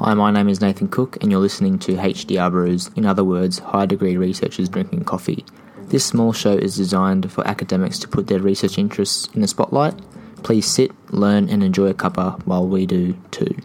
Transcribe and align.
Hi, 0.00 0.14
my 0.14 0.30
name 0.30 0.48
is 0.48 0.60
Nathan 0.60 0.86
Cook, 0.86 1.20
and 1.20 1.32
you're 1.32 1.40
listening 1.40 1.76
to 1.80 1.96
HDR 1.96 2.52
Brews, 2.52 2.88
in 2.94 3.04
other 3.04 3.24
words, 3.24 3.58
high 3.58 3.84
degree 3.84 4.16
researchers 4.16 4.68
drinking 4.68 5.02
coffee. 5.02 5.44
This 5.88 6.04
small 6.06 6.32
show 6.32 6.52
is 6.52 6.76
designed 6.76 7.32
for 7.32 7.44
academics 7.48 7.98
to 7.98 8.08
put 8.08 8.28
their 8.28 8.38
research 8.38 8.78
interests 8.78 9.28
in 9.34 9.40
the 9.40 9.48
spotlight. 9.48 10.00
Please 10.44 10.66
sit, 10.66 10.92
learn, 11.12 11.48
and 11.48 11.64
enjoy 11.64 11.88
a 11.88 11.94
cuppa 11.94 12.40
while 12.46 12.64
we 12.64 12.86
do 12.86 13.18
too. 13.32 13.56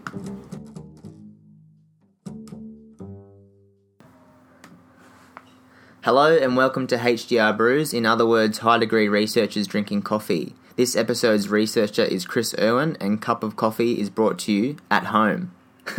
Hello, 6.02 6.36
and 6.36 6.56
welcome 6.56 6.88
to 6.88 6.96
HDR 6.96 7.56
Brews, 7.56 7.94
in 7.94 8.04
other 8.04 8.26
words, 8.26 8.58
high 8.58 8.78
degree 8.78 9.06
researchers 9.06 9.68
drinking 9.68 10.02
coffee. 10.02 10.56
This 10.74 10.96
episode's 10.96 11.48
researcher 11.48 12.02
is 12.02 12.26
Chris 12.26 12.56
Irwin, 12.58 12.96
and 13.00 13.22
Cup 13.22 13.44
of 13.44 13.54
Coffee 13.54 14.00
is 14.00 14.10
brought 14.10 14.40
to 14.40 14.52
you 14.52 14.76
at 14.90 15.04
home. 15.04 15.52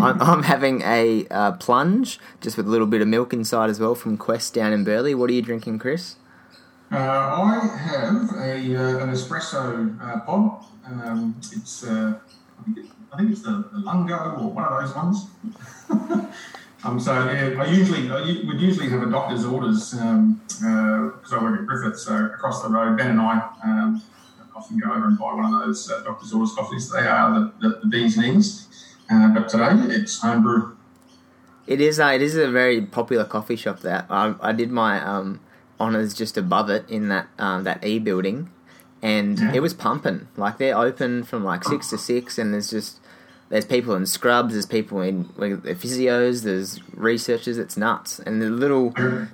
I'm, 0.00 0.20
I'm, 0.20 0.42
having 0.42 0.82
a 0.82 1.26
uh, 1.30 1.52
plunge, 1.52 2.18
just 2.40 2.56
with 2.56 2.66
a 2.66 2.70
little 2.70 2.86
bit 2.86 3.00
of 3.00 3.08
milk 3.08 3.32
inside 3.32 3.70
as 3.70 3.78
well, 3.78 3.94
from 3.94 4.16
Quest 4.16 4.54
down 4.54 4.72
in 4.72 4.84
Burleigh. 4.84 5.14
What 5.14 5.30
are 5.30 5.32
you 5.32 5.42
drinking, 5.42 5.78
Chris? 5.78 6.16
Uh, 6.92 6.96
I 6.96 7.76
have 7.76 8.30
a 8.34 8.76
uh, 8.76 9.04
an 9.04 9.10
espresso 9.10 9.96
uh, 10.02 10.20
pod. 10.20 10.64
Um, 10.84 11.36
it's 11.38 11.84
uh, 11.84 12.18
I 12.58 12.62
think, 12.64 12.90
I 13.12 13.16
think 13.16 13.30
it's 13.30 13.42
the, 13.42 13.68
the 13.72 13.78
Lungo 13.78 14.16
or 14.40 14.50
one 14.50 14.64
of 14.64 14.80
those 14.80 14.96
ones. 14.96 15.26
um, 16.84 16.98
so 16.98 17.12
yeah, 17.30 17.62
I 17.62 17.66
usually 17.66 18.10
I 18.10 18.20
would 18.44 18.60
usually 18.60 18.88
have 18.88 19.02
a 19.02 19.10
doctor's 19.10 19.44
orders 19.44 19.92
because 19.92 20.02
um, 20.04 20.40
uh, 20.64 21.36
I 21.36 21.42
work 21.42 21.60
at 21.60 21.66
Griffith. 21.66 22.00
So 22.00 22.26
across 22.26 22.62
the 22.62 22.68
road, 22.68 22.98
Ben 22.98 23.10
and 23.10 23.20
I 23.20 23.48
um, 23.62 24.02
often 24.56 24.78
go 24.78 24.92
over 24.92 25.06
and 25.06 25.16
buy 25.16 25.32
one 25.32 25.54
of 25.54 25.60
those 25.60 25.86
doctor's 26.04 26.32
orders 26.32 26.52
coffees. 26.54 26.90
They 26.90 27.06
are 27.06 27.32
the, 27.38 27.52
the, 27.60 27.80
the 27.82 27.86
bee's 27.86 28.16
knees. 28.16 28.66
Uh, 29.10 29.28
but 29.28 29.48
today 29.48 29.70
it's 29.94 30.20
homebrew. 30.20 30.76
It 31.66 31.80
is. 31.80 31.98
Uh, 32.00 32.06
it 32.06 32.22
is 32.22 32.36
a 32.36 32.50
very 32.50 32.80
popular 32.80 33.24
coffee 33.24 33.56
shop. 33.56 33.80
That 33.80 34.06
I, 34.08 34.34
I 34.40 34.52
did 34.52 34.70
my 34.70 35.00
um, 35.04 35.40
honors 35.78 36.14
just 36.14 36.36
above 36.36 36.70
it 36.70 36.88
in 36.88 37.08
that 37.08 37.28
um, 37.38 37.64
that 37.64 37.84
E 37.84 37.98
building, 37.98 38.50
and 39.02 39.38
yeah. 39.38 39.52
it 39.54 39.60
was 39.60 39.74
pumping. 39.74 40.28
Like 40.36 40.58
they're 40.58 40.76
open 40.76 41.24
from 41.24 41.44
like 41.44 41.64
six 41.64 41.90
to 41.90 41.98
six, 41.98 42.38
and 42.38 42.54
there's 42.54 42.70
just 42.70 43.00
there's 43.48 43.64
people 43.64 43.94
in 43.94 44.06
scrubs, 44.06 44.54
there's 44.54 44.66
people 44.66 45.00
in 45.00 45.24
physios, 45.24 46.44
there's 46.44 46.80
researchers. 46.94 47.58
It's 47.58 47.76
nuts, 47.76 48.20
and 48.20 48.40
the 48.40 48.48
little 48.48 48.90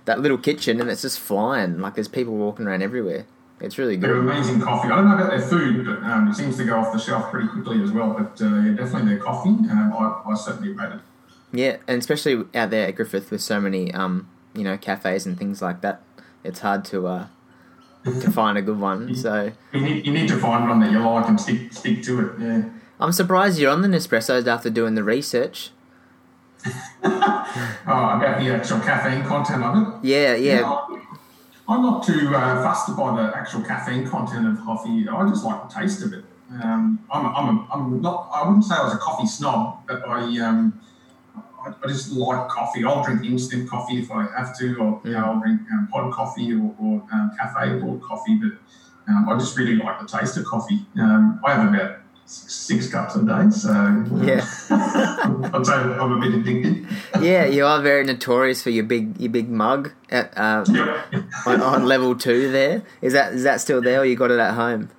that 0.07 0.21
little 0.21 0.39
kitchen, 0.39 0.81
and 0.81 0.91
it's 0.91 1.03
just 1.03 1.21
flying. 1.21 1.81
Like 1.81 1.95
there's 1.95 2.09
people 2.09 2.35
walking 2.35 2.67
around 2.67 2.83
everywhere. 2.83 3.27
It's 3.61 3.79
really 3.79 3.97
good. 3.97 4.11
They're 4.11 4.19
amazing 4.19 4.61
coffee. 4.61 4.89
I 4.89 4.97
don't 4.97 5.09
know 5.09 5.15
about 5.15 5.31
their 5.31 5.41
food, 5.41 5.87
but 5.87 6.03
um, 6.03 6.29
it 6.29 6.35
seems 6.35 6.57
to 6.59 6.65
go 6.65 6.79
off 6.79 6.93
the 6.93 6.99
shelf 6.99 7.31
pretty 7.31 7.49
quickly 7.49 7.83
as 7.83 7.91
well. 7.91 8.11
But 8.11 8.41
uh, 8.41 8.49
yeah, 8.61 8.73
definitely 8.73 9.15
their 9.15 9.19
coffee, 9.19 9.49
um, 9.49 9.95
I, 9.97 10.31
I 10.31 10.35
certainly 10.35 10.73
rate 10.73 10.93
it. 10.93 11.01
Yeah, 11.53 11.77
and 11.89 11.99
especially 11.99 12.45
out 12.55 12.71
there 12.71 12.89
at 12.89 12.97
Griffith 12.97 13.31
with 13.31 13.41
so 13.41 13.61
many, 13.61 13.93
um, 13.95 14.29
you 14.55 14.63
know, 14.63 14.77
cafes 14.77 15.25
and 15.25 15.39
things 15.39 15.63
like 15.63 15.81
that, 15.81 16.03
it's 16.45 16.61
hard 16.61 16.85
to 16.87 17.07
uh, 17.07 17.27
to 18.05 18.31
find 18.33 18.59
a 18.59 18.63
good 18.63 18.79
one. 18.79 19.15
So 19.15 19.53
you 19.73 19.81
need, 19.81 20.07
you 20.07 20.13
need 20.13 20.29
to 20.29 20.37
find 20.39 20.69
one 20.69 20.81
that 20.81 20.91
you 20.91 20.99
like 20.99 21.27
and 21.29 21.41
stick 21.41 21.73
stick 21.73 22.03
to 22.03 22.29
it. 22.29 22.41
Yeah. 22.41 22.65
I'm 23.01 23.13
surprised 23.13 23.59
you're 23.59 23.71
on 23.71 23.83
the 23.83 23.89
Nespressos 23.89 24.47
after 24.47 24.71
doing 24.71 24.95
the 24.95 25.05
research. 25.05 25.71
oh, 26.67 26.73
about 27.05 28.41
the 28.41 28.51
actual 28.51 28.81
caffeine 28.81 29.25
content 29.25 29.63
of 29.63 29.77
it. 29.77 30.07
Yeah, 30.09 30.35
yeah. 30.35 30.87
I'm 31.69 31.83
not 31.83 32.05
too 32.05 32.35
uh, 32.35 32.63
fussed 32.63 32.97
by 32.97 33.17
the 33.17 33.37
actual 33.37 33.63
caffeine 33.63 34.07
content 34.07 34.47
of 34.47 34.65
coffee. 34.65 35.09
I 35.09 35.29
just 35.29 35.45
like 35.45 35.69
the 35.69 35.75
taste 35.81 36.03
of 36.05 36.13
it. 36.13 36.25
Um, 36.63 37.05
I'm, 37.13 37.27
I'm, 37.27 37.59
a, 37.59 37.69
I'm 37.73 38.01
not. 38.01 38.31
I 38.33 38.47
wouldn't 38.47 38.65
say 38.65 38.77
I 38.77 38.85
was 38.85 38.95
a 38.95 38.99
coffee 38.99 39.27
snob, 39.27 39.83
but 39.89 40.07
I, 40.07 40.23
um, 40.39 40.81
I, 41.35 41.73
I, 41.83 41.89
just 41.89 42.13
like 42.13 42.49
coffee. 42.49 42.85
I'll 42.85 43.03
drink 43.03 43.25
instant 43.25 43.69
coffee 43.69 43.99
if 43.99 44.13
I 44.13 44.29
have 44.37 44.57
to, 44.59 44.77
or 44.77 45.01
you 45.05 45.11
know, 45.11 45.25
I'll 45.25 45.41
drink 45.41 45.61
um, 45.73 45.89
pod 45.91 46.13
coffee 46.13 46.53
or, 46.55 46.73
or 46.79 47.03
um, 47.13 47.33
cafe 47.37 47.81
bought 47.81 48.01
coffee. 48.01 48.37
But 48.37 48.53
um, 49.09 49.29
I 49.29 49.37
just 49.37 49.59
really 49.59 49.75
like 49.75 50.01
the 50.01 50.07
taste 50.07 50.37
of 50.37 50.45
coffee. 50.45 50.87
Um, 51.01 51.41
I 51.45 51.55
have 51.55 51.75
about 51.75 51.99
six 52.27 52.89
cups 52.89 53.17
a 53.17 53.25
day. 53.25 53.51
So 53.51 53.71
yeah, 54.23 54.45
I'd 55.55 55.67
say 55.67 55.73
I'm 55.75 56.13
a 56.13 56.21
bit 56.21 56.35
addicted. 56.35 56.87
yeah, 57.23 57.47
you 57.47 57.65
are 57.65 57.81
very 57.81 58.05
notorious 58.05 58.63
for 58.63 58.71
your 58.71 58.85
big 58.85 59.19
your 59.21 59.31
big 59.31 59.49
mug 59.49 59.93
at 60.11 60.37
uh, 60.37 60.65
yep. 60.69 61.25
on, 61.47 61.61
on, 61.61 61.87
level 61.87 62.17
two. 62.17 62.51
There 62.51 62.83
is 63.01 63.13
that 63.13 63.35
is 63.35 63.45
that 63.45 63.61
still 63.61 63.81
there, 63.81 64.01
or 64.01 64.05
you 64.05 64.17
got 64.17 64.31
it 64.31 64.39
at 64.39 64.55
home? 64.55 64.91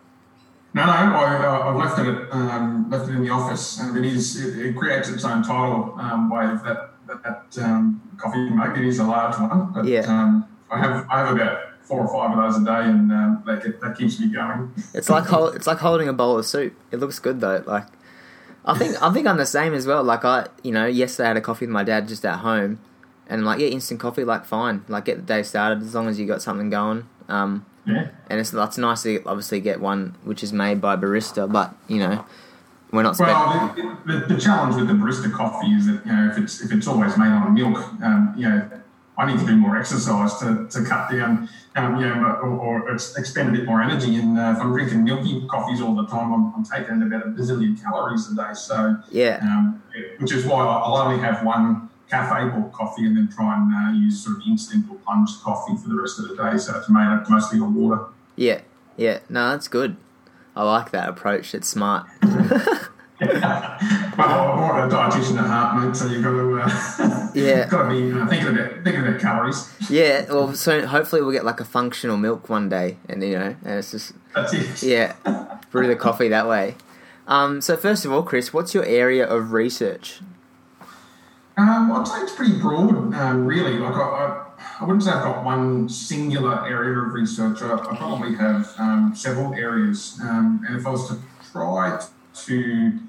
No, 0.73 0.85
no, 0.85 0.91
I, 0.91 1.45
uh, 1.45 1.69
I've 1.69 1.75
left 1.75 1.99
it 1.99 2.33
um, 2.33 2.89
left 2.89 3.09
it 3.09 3.15
in 3.15 3.23
the 3.23 3.29
office, 3.29 3.79
and 3.79 3.97
it 3.97 4.05
is 4.05 4.43
it, 4.43 4.65
it 4.65 4.75
creates 4.75 5.09
its 5.09 5.25
own 5.25 5.43
tidal 5.43 5.95
um, 5.99 6.29
wave. 6.29 6.63
That 6.63 6.93
that, 7.07 7.23
that 7.23 7.63
um, 7.63 8.01
coffee 8.17 8.49
mug 8.49 8.77
it 8.77 8.85
is 8.85 8.99
a 8.99 9.03
large 9.03 9.37
one, 9.39 9.73
but 9.73 9.85
yeah. 9.85 10.01
Um, 10.01 10.47
I 10.69 10.79
have 10.79 11.07
I 11.09 11.19
have 11.19 11.35
about 11.35 11.66
four 11.87 12.01
or 12.01 12.07
five 12.07 12.37
of 12.37 12.43
those 12.43 12.61
a 12.61 12.65
day, 12.65 12.89
and 12.89 13.11
um, 13.11 13.43
that, 13.45 13.79
that 13.81 13.97
keeps 13.97 14.19
me 14.19 14.27
going. 14.27 14.73
It's 14.93 15.09
like 15.09 15.25
hold, 15.25 15.55
it's 15.55 15.67
like 15.67 15.77
holding 15.77 16.07
a 16.07 16.13
bowl 16.13 16.37
of 16.37 16.45
soup. 16.45 16.75
It 16.91 16.97
looks 16.97 17.19
good 17.19 17.39
though. 17.39 17.63
Like 17.65 17.85
I 18.65 18.77
think 18.77 19.01
I 19.01 19.11
think 19.13 19.25
I'm 19.25 19.37
the 19.37 19.45
same 19.45 19.73
as 19.73 19.87
well. 19.87 20.03
Like 20.03 20.25
I, 20.25 20.47
you 20.63 20.71
know, 20.71 20.85
yesterday 20.85 21.25
I 21.25 21.27
had 21.29 21.37
a 21.37 21.41
coffee 21.41 21.65
with 21.65 21.73
my 21.73 21.83
dad 21.83 22.07
just 22.07 22.25
at 22.25 22.39
home, 22.39 22.79
and 23.27 23.45
like 23.45 23.59
yeah, 23.59 23.67
instant 23.67 23.99
coffee, 23.99 24.25
like 24.25 24.45
fine, 24.45 24.83
like 24.89 25.05
get 25.05 25.17
the 25.17 25.23
day 25.23 25.43
started 25.43 25.81
as 25.81 25.95
long 25.95 26.07
as 26.07 26.19
you 26.19 26.25
got 26.25 26.41
something 26.41 26.69
going. 26.69 27.07
Um, 27.29 27.65
yeah. 27.85 28.09
And 28.29 28.39
it's 28.39 28.53
it's 28.53 28.77
nice 28.77 29.03
to 29.03 29.23
obviously 29.25 29.61
get 29.61 29.79
one 29.79 30.15
which 30.23 30.43
is 30.43 30.51
made 30.51 30.81
by 30.81 30.95
barista, 30.95 31.51
but 31.51 31.73
you 31.87 31.99
know. 31.99 32.25
We're 32.89 33.03
not. 33.03 33.19
Well, 33.19 33.73
the, 33.75 34.13
the, 34.13 34.33
the, 34.35 34.39
challenge 34.39 34.77
with 34.77 34.87
the 34.87 34.93
barista 34.93 35.29
coffee 35.29 35.67
is 35.73 35.87
that 35.87 36.05
you 36.05 36.11
know 36.13 36.31
if 36.31 36.37
it's 36.37 36.61
if 36.61 36.71
it's 36.71 36.87
always 36.87 37.17
made 37.17 37.27
on 37.27 37.53
milk, 37.53 37.77
um, 38.01 38.33
you 38.37 38.47
know 38.47 38.69
I 39.17 39.25
need 39.25 39.39
to 39.39 39.45
do 39.45 39.55
more 39.55 39.77
exercise 39.77 40.37
to, 40.39 40.67
to 40.69 40.85
cut 40.85 41.09
down, 41.11 41.49
um, 41.75 41.99
you 41.99 42.05
know, 42.05 42.37
or, 42.43 42.83
or, 42.83 42.89
expend 42.91 43.49
a 43.49 43.51
bit 43.51 43.65
more 43.65 43.81
energy. 43.81 44.15
And 44.15 44.37
uh, 44.37 44.53
if 44.55 44.61
I'm 44.61 44.71
drinking 44.71 45.03
milky 45.05 45.45
coffees 45.47 45.81
all 45.81 45.95
the 45.95 46.05
time, 46.05 46.31
I'm, 46.31 46.53
I'm 46.53 46.63
taking 46.63 47.01
about 47.01 47.25
a 47.25 47.29
bazillion 47.29 47.81
calories 47.81 48.31
a 48.31 48.35
day. 48.35 48.53
So 48.53 48.97
yeah, 49.09 49.39
um, 49.41 49.81
which 50.19 50.31
is 50.31 50.45
why 50.45 50.63
I'll 50.65 50.97
only 50.97 51.19
have 51.19 51.43
one 51.43 51.89
cafe 52.09 52.47
bought 52.49 52.71
coffee 52.71 53.05
and 53.05 53.17
then 53.17 53.27
try 53.27 53.57
and 53.57 53.73
uh, 53.73 53.99
use 53.99 54.23
sort 54.23 54.37
of 54.37 54.43
instant 54.47 54.85
or 54.89 54.97
plunged 54.97 55.41
coffee 55.41 55.75
for 55.75 55.89
the 55.89 55.99
rest 55.99 56.19
of 56.19 56.29
the 56.29 56.35
day. 56.35 56.57
So 56.57 56.77
it's 56.77 56.89
made 56.89 57.07
up 57.07 57.29
mostly 57.29 57.59
of 57.59 57.73
water. 57.73 58.05
Yeah, 58.35 58.61
yeah, 58.97 59.19
no, 59.29 59.49
that's 59.49 59.67
good. 59.67 59.97
I 60.55 60.63
like 60.63 60.91
that 60.91 61.09
approach. 61.09 61.55
It's 61.55 61.67
smart. 61.67 62.07
well, 63.19 63.31
I'm 64.19 64.89
a 64.89 64.93
dietitian 64.93 65.39
at 65.39 65.47
heart, 65.47 65.83
mate. 65.83 65.95
So 65.95 66.05
you've 66.05 66.23
got 66.23 66.31
to, 66.31 66.59
uh, 66.61 67.29
yeah, 67.33 67.67
got 67.67 67.83
to 67.83 67.89
be 67.89 68.11
uh, 68.11 68.27
thinking 68.27 68.49
about 68.49 68.83
thinking 68.83 69.07
about 69.07 69.19
calories. 69.19 69.73
Yeah, 69.89 70.25
well, 70.29 70.53
so 70.53 70.85
hopefully 70.85 71.23
we'll 71.23 71.31
get 71.31 71.43
like 71.43 71.59
a 71.59 71.65
functional 71.65 72.17
milk 72.17 72.47
one 72.47 72.69
day, 72.69 72.97
and 73.09 73.23
you 73.23 73.39
know, 73.39 73.55
and 73.65 73.79
it's 73.79 73.91
just 73.91 74.13
that's 74.35 74.53
it. 74.53 74.83
Yeah, 74.83 75.15
brew 75.71 75.87
the 75.87 75.95
coffee 75.95 76.27
that 76.27 76.47
way. 76.47 76.75
Um, 77.27 77.59
so 77.59 77.75
first 77.75 78.05
of 78.05 78.11
all, 78.11 78.21
Chris, 78.21 78.53
what's 78.53 78.75
your 78.75 78.85
area 78.85 79.27
of 79.27 79.51
research? 79.51 80.21
Um, 81.57 81.91
I'd 81.91 82.07
say 82.07 82.21
it's 82.21 82.35
pretty 82.35 82.59
broad, 82.59 83.15
um, 83.15 83.47
really. 83.47 83.79
Like 83.79 83.95
I, 83.95 83.99
I, 83.99 84.45
I, 84.79 84.83
wouldn't 84.83 85.03
say 85.03 85.09
I've 85.09 85.23
got 85.23 85.43
one 85.43 85.89
singular 85.89 86.67
area 86.67 86.99
of 86.99 87.13
research. 87.13 87.63
I, 87.63 87.73
I 87.73 87.95
probably 87.97 88.35
have 88.35 88.71
um, 88.77 89.13
several 89.15 89.55
areas, 89.55 90.19
um, 90.21 90.63
and 90.67 90.79
if 90.79 90.85
I 90.85 90.91
was 90.91 91.07
to 91.09 91.17
try 91.51 91.99
to 92.45 92.99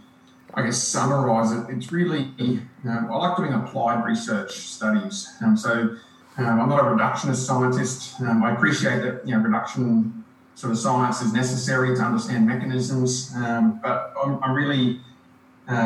I 0.55 0.63
guess, 0.63 0.83
summarise 0.83 1.53
it, 1.53 1.67
it's 1.69 1.93
really, 1.93 2.33
um, 2.41 3.09
I 3.11 3.17
like 3.17 3.37
doing 3.37 3.53
applied 3.53 4.05
research 4.05 4.53
studies. 4.53 5.29
Um, 5.45 5.57
so 5.57 5.97
um, 6.39 6.61
I'm 6.61 6.69
not 6.69 6.81
a 6.81 6.85
reductionist 6.85 7.47
scientist. 7.47 8.21
Um, 8.21 8.43
I 8.43 8.55
appreciate 8.55 9.03
that, 9.03 9.27
you 9.27 9.37
know, 9.37 9.43
reduction 9.43 10.25
sort 10.55 10.73
of 10.73 10.79
science 10.79 11.21
is 11.21 11.33
necessary 11.33 11.95
to 11.95 12.03
understand 12.03 12.47
mechanisms, 12.47 13.33
um, 13.37 13.79
but 13.83 14.15
I'm, 14.21 14.43
I'm 14.43 14.55
really 14.55 15.01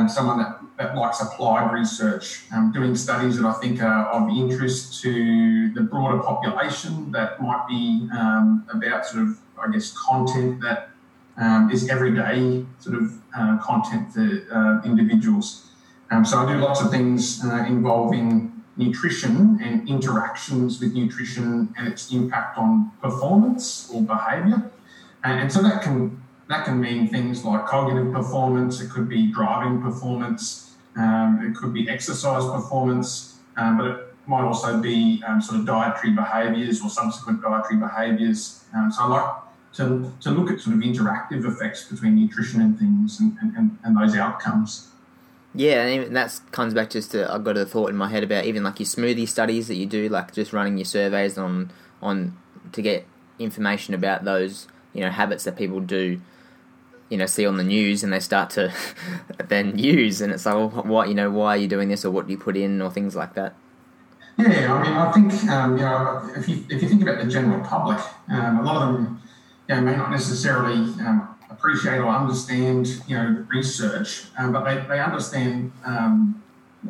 someone 0.09 0.38
that, 0.38 0.60
that 0.78 0.97
likes 0.97 1.21
applied 1.21 1.72
research, 1.72 2.44
doing 2.72 2.94
studies 2.94 3.36
that 3.39 3.44
I 3.44 3.53
think 3.54 3.83
are 3.83 4.06
of 4.06 4.30
interest 4.30 5.03
to 5.03 5.72
the 5.72 5.80
broader 5.80 6.22
population 6.22 7.10
that 7.12 7.42
might 7.42 7.66
be 7.68 8.09
about 8.72 9.04
sort 9.04 9.24
of, 9.24 9.39
I 9.62 9.71
guess, 9.72 9.91
content 9.91 10.60
that 10.62 10.91
um, 11.36 11.70
is 11.70 11.88
everyday 11.88 12.64
sort 12.78 12.96
of 12.96 13.18
uh, 13.36 13.58
content 13.58 14.12
for 14.12 14.20
uh, 14.20 14.82
individuals. 14.84 15.68
Um, 16.10 16.24
so 16.24 16.38
I 16.38 16.52
do 16.52 16.58
lots 16.58 16.80
of 16.80 16.90
things 16.90 17.42
uh, 17.44 17.64
involving 17.66 18.52
nutrition 18.76 19.58
and 19.62 19.88
interactions 19.88 20.80
with 20.80 20.94
nutrition 20.94 21.74
and 21.76 21.88
its 21.88 22.12
impact 22.12 22.58
on 22.58 22.90
performance 23.00 23.90
or 23.92 24.02
behaviour. 24.02 24.70
And, 25.24 25.40
and, 25.40 25.52
so 25.52 25.62
that 25.62 25.82
can 25.82 26.22
that 26.48 26.64
can 26.64 26.80
mean 26.80 27.08
things 27.08 27.44
like 27.44 27.66
cognitive 27.66 28.12
performance. 28.12 28.80
It 28.80 28.90
could 28.90 29.08
be 29.08 29.30
driving 29.30 29.80
performance. 29.80 30.74
Um, 30.96 31.40
it 31.46 31.56
could 31.56 31.72
be 31.72 31.88
exercise 31.88 32.44
performance, 32.44 33.38
um, 33.56 33.78
but 33.78 33.86
it 33.86 34.06
might 34.26 34.42
also 34.42 34.80
be 34.80 35.22
um, 35.26 35.40
sort 35.40 35.60
of 35.60 35.66
dietary 35.66 36.12
behaviours 36.12 36.82
or 36.82 36.90
subsequent 36.90 37.40
dietary 37.42 37.78
behaviours. 37.78 38.64
Um, 38.74 38.90
so 38.92 39.04
I 39.04 39.06
like 39.06 39.34
to, 39.74 40.13
to 40.21 40.30
look 40.30 40.51
at 40.51 40.60
sort 40.60 40.77
of 40.77 40.83
interactive 40.83 41.47
effects 41.47 41.86
between 41.89 42.16
nutrition 42.16 42.60
and 42.60 42.78
things 42.78 43.21
and, 43.21 43.36
and, 43.57 43.78
and 43.84 43.97
those 43.97 44.16
outcomes. 44.16 44.89
Yeah, 45.54 45.83
and 45.83 45.91
even 45.91 46.15
that 46.15 46.41
comes 46.51 46.72
back 46.72 46.91
just 46.91 47.10
to 47.13 47.30
I've 47.30 47.45
got 47.45 47.59
a 47.59 47.66
thought 47.66 47.91
in 47.91 47.97
my 47.97 48.09
head 48.09 48.22
about 48.22 48.47
even 48.47 48.63
like 48.63 48.80
your 48.80 48.86
smoothie 48.86 49.28
studies 49.28 49.69
that 49.69 49.74
you 49.74 49.84
do, 49.84 50.09
like 50.09 50.33
just 50.33 50.53
running 50.53 50.78
your 50.78 50.86
surveys 50.86 51.36
on 51.36 51.71
on 52.01 52.36
to 52.72 52.80
get 52.80 53.07
information 53.39 53.92
about 53.95 54.24
those 54.24 54.66
you 54.95 55.01
know 55.01 55.10
habits 55.10 55.45
that 55.45 55.57
people 55.57 55.80
do 55.80 56.21
you 57.09 57.16
know 57.16 57.27
see 57.27 57.47
on 57.47 57.57
the 57.57 57.65
news 57.65 58.03
and 58.03 58.13
they 58.13 58.21
start 58.21 58.51
to 58.51 58.72
then 59.48 59.78
use 59.78 60.21
and 60.21 60.33
it's 60.33 60.47
like 60.47 60.54
well, 60.54 60.68
what 60.68 61.09
you 61.09 61.15
know 61.15 61.30
why 61.30 61.54
are 61.54 61.57
you 61.57 61.68
doing 61.68 61.89
this 61.89 62.04
or 62.04 62.10
what 62.10 62.27
do 62.27 62.33
you 62.33 62.39
put 62.39 62.57
in 62.57 62.80
or 62.80 62.91
things 62.91 63.15
like 63.15 63.34
that 63.34 63.54
yeah 64.39 64.72
i 64.72 64.83
mean 64.83 64.92
i 64.92 65.13
think 65.13 65.51
um, 65.51 65.77
you 65.77 65.83
know 65.83 66.30
if 66.36 66.48
you, 66.48 66.65
if 66.71 66.83
you 66.83 66.89
think 66.89 67.03
about 67.03 67.22
the 67.22 67.30
general 67.30 67.63
public 67.65 67.98
um, 68.30 68.60
a 68.60 68.63
lot 68.63 68.89
of 68.89 68.95
them 68.95 69.21
you 69.68 69.74
know, 69.74 69.80
may 69.80 69.97
not 69.97 70.10
necessarily 70.10 70.76
um, 71.06 71.28
appreciate 71.50 71.98
or 71.98 72.09
understand 72.09 72.86
you 73.06 73.16
know 73.16 73.44
research 73.50 74.24
um, 74.38 74.53
but 74.53 74.64
they, 74.64 74.76
they 74.88 75.00
understand 75.00 75.72
um, 75.84 76.42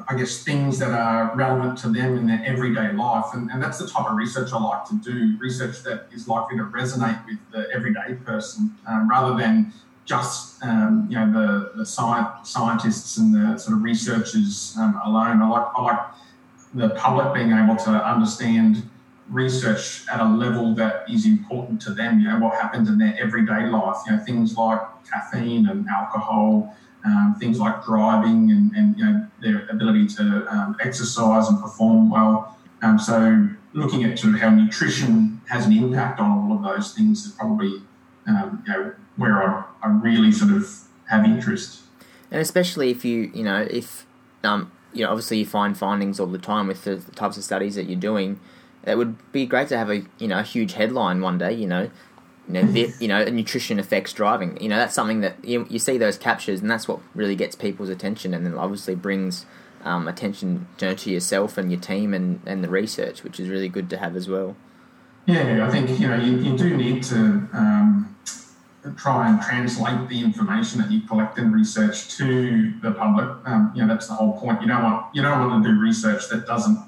I 0.09 0.17
guess 0.17 0.43
things 0.43 0.79
that 0.79 0.91
are 0.91 1.37
relevant 1.37 1.79
to 1.81 1.89
them 1.89 2.17
in 2.17 2.27
their 2.27 2.43
everyday 2.45 2.93
life, 2.93 3.27
and, 3.35 3.51
and 3.51 3.63
that's 3.63 3.79
the 3.79 3.87
type 3.87 4.07
of 4.07 4.17
research 4.17 4.51
I 4.53 4.59
like 4.59 4.87
to 4.87 4.95
do. 4.95 5.37
Research 5.39 5.83
that 5.83 6.07
is 6.13 6.27
likely 6.27 6.57
to 6.57 6.65
resonate 6.65 7.25
with 7.27 7.39
the 7.51 7.71
everyday 7.75 8.15
person, 8.25 8.75
um, 8.87 9.09
rather 9.09 9.37
than 9.37 9.73
just 10.07 10.63
um, 10.65 11.07
you 11.11 11.19
know 11.19 11.31
the 11.31 11.79
the 11.79 11.87
science, 11.87 12.51
scientists 12.51 13.19
and 13.19 13.35
the 13.35 13.59
sort 13.59 13.77
of 13.77 13.83
researchers 13.83 14.75
um, 14.79 14.99
alone. 15.05 15.43
I 15.43 15.49
like 15.49 15.67
I 15.77 15.83
like 15.83 16.01
the 16.75 16.91
public 16.91 17.35
being 17.35 17.53
able 17.53 17.77
to 17.77 17.91
understand 17.91 18.89
research 19.29 20.05
at 20.13 20.21
a 20.21 20.25
level 20.25 20.75
that 20.75 21.09
is 21.11 21.27
important 21.27 21.81
to 21.83 21.95
them. 21.95 22.21
You 22.21 22.29
know 22.29 22.39
what 22.39 22.61
happens 22.61 22.89
in 22.89 22.99
their 22.99 23.17
everyday 23.19 23.67
life. 23.67 23.97
You 24.07 24.17
know 24.17 24.25
things 24.25 24.57
like 24.57 24.81
caffeine 25.11 25.69
and 25.69 25.87
alcohol. 25.89 26.77
Um, 27.05 27.35
things 27.41 27.59
like 27.59 27.85
driving 27.85 28.53
and, 28.53 28.71
and 28.77 28.97
you 28.97 29.05
know 29.05 29.27
their 29.41 29.67
ability 29.69 30.07
to 30.19 30.47
um, 30.49 30.77
exercise 30.81 31.49
and 31.49 31.61
perform 31.61 32.11
well. 32.11 32.57
Um, 32.83 32.99
so 32.99 33.49
looking 33.73 34.05
at 34.05 34.19
sort 34.19 34.35
of 34.35 34.41
how 34.41 34.51
nutrition 34.51 35.41
has 35.49 35.67
an 35.67 35.73
impact 35.73 36.21
on 36.21 36.31
all 36.31 36.57
of 36.57 36.63
those 36.63 36.95
things 36.95 37.27
is 37.27 37.33
probably 37.33 37.83
um, 38.29 38.63
you 38.67 38.73
know 38.73 38.95
where 39.17 39.43
I, 39.43 39.65
I 39.83 39.89
really 39.89 40.33
sort 40.33 40.53
of 40.53 40.69
have 41.09 41.25
interest. 41.25 41.81
And 42.31 42.41
especially 42.41 42.91
if 42.91 43.05
you, 43.05 43.31
you 43.35 43.45
know, 43.45 43.67
if, 43.71 44.07
um, 44.43 44.73
you 44.93 45.05
know, 45.05 45.11
obviously 45.11 45.39
you 45.39 45.47
find 45.47 45.77
findings 45.77 46.19
all 46.19 46.27
the 46.27 46.39
time 46.39 46.67
with 46.67 46.85
the, 46.85 46.97
the 46.97 47.13
types 47.13 47.37
of 47.37 47.45
studies 47.45 47.75
that 47.75 47.85
you're 47.85 48.01
doing. 48.01 48.41
It 48.85 48.99
would 48.99 49.33
be 49.33 49.47
great 49.47 49.69
to 49.69 49.79
have 49.79 49.91
a, 49.91 50.03
you 50.19 50.29
know, 50.29 50.41
a 50.41 50.43
huge 50.43 50.73
headline 50.73 51.21
one 51.21 51.39
day. 51.39 51.53
You 51.53 51.67
know, 51.67 51.91
you 52.49 52.55
know, 52.55 52.63
the, 52.63 52.93
you 52.99 53.09
know, 53.09 53.25
nutrition 53.25 53.79
affects 53.79 54.13
driving. 54.13 54.61
You 54.61 54.69
know, 54.69 54.77
that's 54.77 54.95
something 54.95 55.21
that 55.21 55.45
you, 55.45 55.67
you 55.71 55.79
see 55.79 55.99
those 55.99 56.19
captures, 56.19 56.61
and 56.61 56.71
that's 56.71 56.89
what 56.89 57.01
really 57.15 57.37
gets 57.37 57.55
people's 57.55 57.89
attention, 57.89 58.35
and 58.35 58.45
then 58.45 58.55
obviously 58.55 58.95
brings 58.95 59.47
um, 59.85 60.09
attention 60.09 60.67
to, 60.79 60.95
to 60.95 61.11
yourself 61.11 61.57
and 61.57 61.71
your 61.71 61.81
team 61.81 62.15
and, 62.15 62.41
and 62.47 62.63
the 62.65 62.69
research, 62.69 63.23
which 63.23 63.39
is 63.39 63.49
really 63.49 63.69
good 63.69 63.89
to 63.91 63.99
have 63.99 64.17
as 64.17 64.29
well. 64.29 64.57
Yeah, 65.27 65.67
I 65.67 65.71
think 65.71 66.01
you 66.01 66.09
know 66.09 66.17
you, 66.17 66.39
you 66.39 66.57
do 66.57 66.77
need 66.77 67.05
to 67.05 67.15
um, 67.53 68.17
try 68.97 69.29
and 69.29 69.41
translate 69.41 70.09
the 70.09 70.21
information 70.21 70.81
that 70.81 70.91
you 70.91 71.03
collect 71.03 71.39
and 71.39 71.55
research 71.55 72.17
to 72.17 72.73
the 72.83 72.91
public. 72.91 73.29
Um, 73.45 73.71
you 73.75 73.83
know, 73.83 73.89
that's 73.89 74.09
the 74.09 74.15
whole 74.15 74.39
point. 74.39 74.61
You 74.61 74.67
don't 74.67 74.83
want 74.83 75.15
you 75.15 75.23
don't 75.23 75.39
want 75.39 75.63
to 75.63 75.71
do 75.71 75.79
research 75.79 76.29
that 76.31 76.47
doesn't 76.47 76.79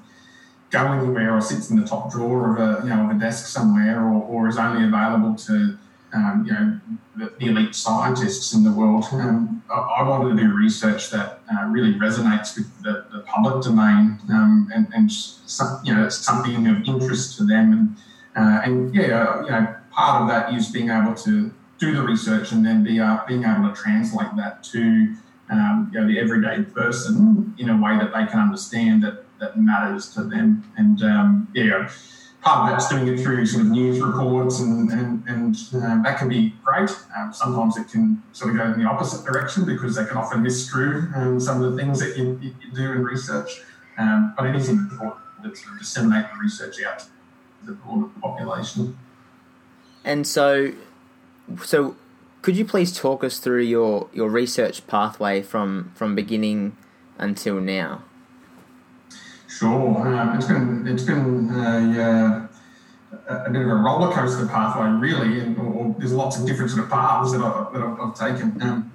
go 0.75 0.91
anywhere 0.91 1.33
or 1.35 1.41
sits 1.41 1.69
in 1.69 1.79
the 1.79 1.87
top 1.87 2.11
drawer 2.11 2.51
of 2.51 2.57
a 2.59 2.83
you 2.83 2.89
know 2.89 3.05
of 3.05 3.15
a 3.15 3.19
desk 3.19 3.47
somewhere 3.47 4.01
or, 4.01 4.21
or 4.23 4.47
is 4.47 4.57
only 4.57 4.83
available 4.85 5.35
to 5.35 5.77
um, 6.13 6.45
you 6.45 6.53
know 6.53 6.79
the, 7.17 7.33
the, 7.39 7.45
elite 7.47 7.75
scientists 7.75 8.53
in 8.53 8.63
the 8.63 8.71
world. 8.71 9.05
Um, 9.11 9.63
I, 9.69 9.77
I, 9.99 10.09
wanted 10.09 10.35
to 10.35 10.43
do 10.43 10.53
research 10.53 11.09
that 11.11 11.39
uh, 11.51 11.65
really 11.67 11.93
resonates 11.93 12.57
with 12.57 12.69
the, 12.83 13.05
the 13.11 13.19
public 13.21 13.63
domain 13.63 14.19
um, 14.29 14.69
and, 14.73 14.87
and 14.93 15.11
some, 15.11 15.79
you 15.83 15.93
know 15.93 16.09
something 16.09 16.67
of 16.67 16.83
interest 16.85 17.37
to 17.37 17.45
them 17.45 17.73
and 17.73 17.83
uh, 18.35 18.61
and 18.65 18.93
yeah 18.93 19.43
you 19.43 19.49
know 19.49 19.75
part 19.91 20.21
of 20.21 20.27
that 20.27 20.53
is 20.53 20.71
being 20.71 20.89
able 20.89 21.15
to 21.15 21.53
do 21.77 21.95
the 21.95 22.01
research 22.01 22.51
and 22.51 22.65
then 22.65 22.83
be 22.83 22.99
uh, 22.99 23.19
being 23.27 23.43
able 23.43 23.69
to 23.69 23.75
translate 23.75 24.33
that 24.35 24.63
to 24.63 25.13
um, 25.49 25.89
you 25.93 25.99
know 25.99 26.07
the 26.07 26.19
everyday 26.19 26.63
person 26.63 27.53
in 27.57 27.69
a 27.69 27.77
way 27.81 27.97
that 27.97 28.11
they 28.13 28.25
can 28.31 28.39
understand 28.39 29.03
that 29.03 29.24
that 29.45 29.57
matters 29.57 30.13
to 30.15 30.23
them. 30.23 30.63
And 30.77 31.01
um, 31.03 31.47
yeah, 31.53 31.89
part 32.41 32.63
of 32.63 32.69
that's 32.69 32.89
doing 32.89 33.07
it 33.07 33.19
through 33.21 33.45
sort 33.45 33.65
of 33.65 33.71
news 33.71 33.99
reports, 33.99 34.59
and 34.59 34.91
and, 34.91 35.23
and 35.27 35.55
uh, 35.75 36.01
that 36.03 36.17
can 36.17 36.29
be 36.29 36.53
great. 36.63 36.89
Um, 37.17 37.33
sometimes 37.33 37.77
it 37.77 37.89
can 37.89 38.21
sort 38.33 38.51
of 38.51 38.57
go 38.57 38.65
in 38.71 38.79
the 38.79 38.85
opposite 38.85 39.25
direction 39.25 39.65
because 39.65 39.95
they 39.95 40.05
can 40.05 40.17
often 40.17 40.43
miscrew 40.43 41.11
um, 41.15 41.39
some 41.39 41.61
of 41.61 41.71
the 41.71 41.77
things 41.77 41.99
that 41.99 42.17
you, 42.17 42.39
you 42.41 42.53
do 42.73 42.91
in 42.91 43.03
research. 43.03 43.61
Um, 43.97 44.33
but 44.35 44.45
it 44.45 44.55
is 44.55 44.67
important 44.67 45.23
to 45.43 45.55
sort 45.55 45.73
of 45.73 45.79
disseminate 45.79 46.25
the 46.33 46.39
research 46.39 46.83
out 46.83 46.99
to 46.99 47.07
the 47.63 47.71
broader 47.73 48.09
population. 48.21 48.97
And 50.03 50.27
so 50.27 50.73
so 51.63 51.95
could 52.41 52.57
you 52.57 52.65
please 52.65 52.95
talk 52.95 53.23
us 53.23 53.39
through 53.39 53.63
your, 53.63 54.07
your 54.13 54.29
research 54.29 54.85
pathway 54.85 55.41
from, 55.41 55.91
from 55.95 56.13
beginning 56.13 56.77
until 57.17 57.59
now? 57.59 58.03
Sure. 59.57 60.05
Um, 60.05 60.35
it's 60.35 60.47
been 60.47 60.85
it's 60.85 61.03
been 61.03 61.49
a, 61.49 62.47
uh, 63.29 63.45
a, 63.47 63.49
bit 63.49 63.61
of 63.61 63.69
a 63.69 63.75
roller 63.75 64.11
coaster 64.11 64.45
pathway, 64.47 64.89
really, 64.89 65.39
and 65.39 65.57
or 65.57 65.95
there's 65.97 66.11
lots 66.11 66.37
of 66.37 66.45
different 66.45 66.71
sort 66.71 66.83
of 66.83 66.89
paths 66.89 67.31
that, 67.31 67.39
I, 67.41 67.69
that 67.71 67.81
I've, 67.81 67.99
I've 68.01 68.15
taken. 68.15 68.61
Um, 68.61 68.91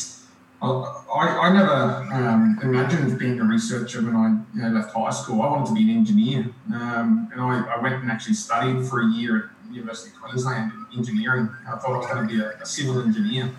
I, 0.60 0.68
I, 1.16 1.52
never 1.54 1.72
um, 2.12 2.58
imagined 2.62 3.18
being 3.18 3.40
a 3.40 3.44
researcher 3.44 4.02
when 4.02 4.14
I 4.14 4.38
you 4.54 4.62
know, 4.62 4.68
left 4.68 4.92
high 4.92 5.08
school. 5.08 5.40
I 5.40 5.48
wanted 5.48 5.68
to 5.68 5.74
be 5.74 5.90
an 5.90 5.96
engineer, 5.96 6.50
um, 6.74 7.30
and 7.32 7.40
I, 7.40 7.76
I, 7.76 7.80
went 7.80 7.94
and 7.94 8.10
actually 8.10 8.34
studied 8.34 8.84
for 8.86 9.00
a 9.00 9.10
year 9.10 9.38
at 9.38 9.74
University 9.74 10.10
of 10.10 10.20
Queensland 10.20 10.72
in 10.92 10.98
engineering. 10.98 11.48
I 11.66 11.78
thought 11.78 11.94
I 11.94 11.96
was 11.96 12.06
going 12.06 12.28
to 12.28 12.34
be 12.34 12.42
a, 12.42 12.50
a 12.60 12.66
civil 12.66 13.00
engineer. 13.00 13.50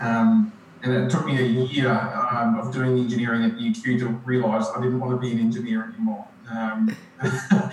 Um, 0.00 0.52
and 0.82 0.92
it 0.92 1.08
took 1.08 1.24
me 1.24 1.38
a 1.38 1.44
year 1.44 1.92
um, 1.92 2.58
of 2.58 2.72
doing 2.72 2.98
engineering 2.98 3.44
at 3.44 3.52
UQ 3.52 4.00
to 4.00 4.08
realise 4.24 4.66
I 4.76 4.82
didn't 4.82 4.98
want 4.98 5.12
to 5.12 5.18
be 5.24 5.30
an 5.30 5.38
engineer 5.38 5.84
anymore. 5.84 6.26
Um, 6.50 6.96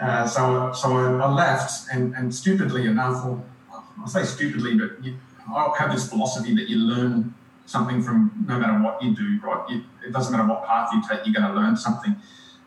uh, 0.00 0.26
so, 0.26 0.72
so 0.72 0.92
I, 0.92 1.24
I, 1.24 1.32
left, 1.32 1.88
and, 1.92 2.14
and 2.14 2.34
stupidly 2.34 2.86
enough, 2.86 3.24
or 3.24 3.42
I 4.04 4.08
say 4.08 4.24
stupidly, 4.24 4.76
but 4.76 5.02
you, 5.04 5.16
I 5.48 5.72
have 5.78 5.92
this 5.92 6.08
philosophy 6.08 6.54
that 6.54 6.68
you 6.68 6.78
learn 6.78 7.34
something 7.66 8.02
from 8.02 8.32
no 8.48 8.58
matter 8.58 8.82
what 8.82 9.02
you 9.02 9.14
do, 9.14 9.38
right? 9.42 9.68
You, 9.68 9.84
it 10.06 10.12
doesn't 10.12 10.32
matter 10.32 10.48
what 10.48 10.66
path 10.66 10.90
you 10.92 11.02
take, 11.08 11.24
you're 11.24 11.34
going 11.34 11.46
to 11.46 11.58
learn 11.58 11.76
something. 11.76 12.16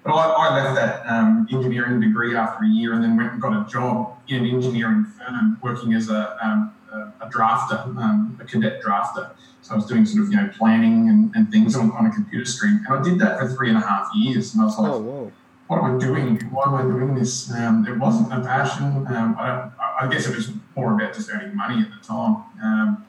But 0.04 0.14
I, 0.14 0.28
I 0.28 0.64
left 0.64 0.76
that 0.76 1.06
um, 1.08 1.48
engineering 1.52 2.02
degree 2.02 2.36
after 2.36 2.66
a 2.66 2.68
year 2.68 2.94
and 2.94 3.04
then 3.04 3.16
went 3.16 3.34
and 3.34 3.42
got 3.42 3.54
a 3.54 3.70
job 3.70 4.18
in 4.28 4.46
an 4.46 4.46
engineering 4.48 5.06
firm 5.06 5.58
working 5.62 5.94
as 5.94 6.10
a, 6.10 6.38
um, 6.46 6.74
a, 6.92 7.26
a 7.26 7.30
drafter, 7.30 7.86
um, 7.98 8.38
a 8.42 8.46
cadet 8.46 8.82
drafter. 8.82 9.32
So 9.62 9.74
I 9.74 9.76
was 9.78 9.86
doing 9.86 10.06
sort 10.06 10.26
of, 10.26 10.32
you 10.32 10.38
know, 10.38 10.50
planning 10.58 11.08
and, 11.08 11.34
and 11.36 11.50
things 11.50 11.76
on, 11.76 11.92
on, 11.92 12.06
a 12.06 12.12
computer 12.12 12.44
screen. 12.46 12.84
And 12.86 13.00
I 13.00 13.02
did 13.02 13.18
that 13.20 13.40
for 13.40 13.48
three 13.48 13.70
and 13.70 13.78
a 13.78 13.82
half 13.82 14.10
years. 14.14 14.54
And 14.54 14.62
I 14.62 14.66
was 14.66 14.78
like, 14.78 14.92
oh, 14.92 15.32
what 15.74 15.84
am 15.84 15.96
I 15.96 16.00
doing? 16.00 16.40
Why 16.52 16.66
am 16.66 16.76
I 16.76 16.82
doing 16.84 17.16
this? 17.16 17.52
Um, 17.52 17.86
it 17.88 17.98
wasn't 17.98 18.32
a 18.32 18.42
passion. 18.42 19.08
Um, 19.08 19.36
I, 19.40 19.72
I, 20.02 20.08
guess 20.08 20.28
it 20.28 20.36
was 20.36 20.52
more 20.76 20.94
about 20.94 21.14
just 21.14 21.30
earning 21.32 21.56
money 21.56 21.82
at 21.82 21.90
the 21.90 22.06
time. 22.06 22.44
Um, 22.64 23.06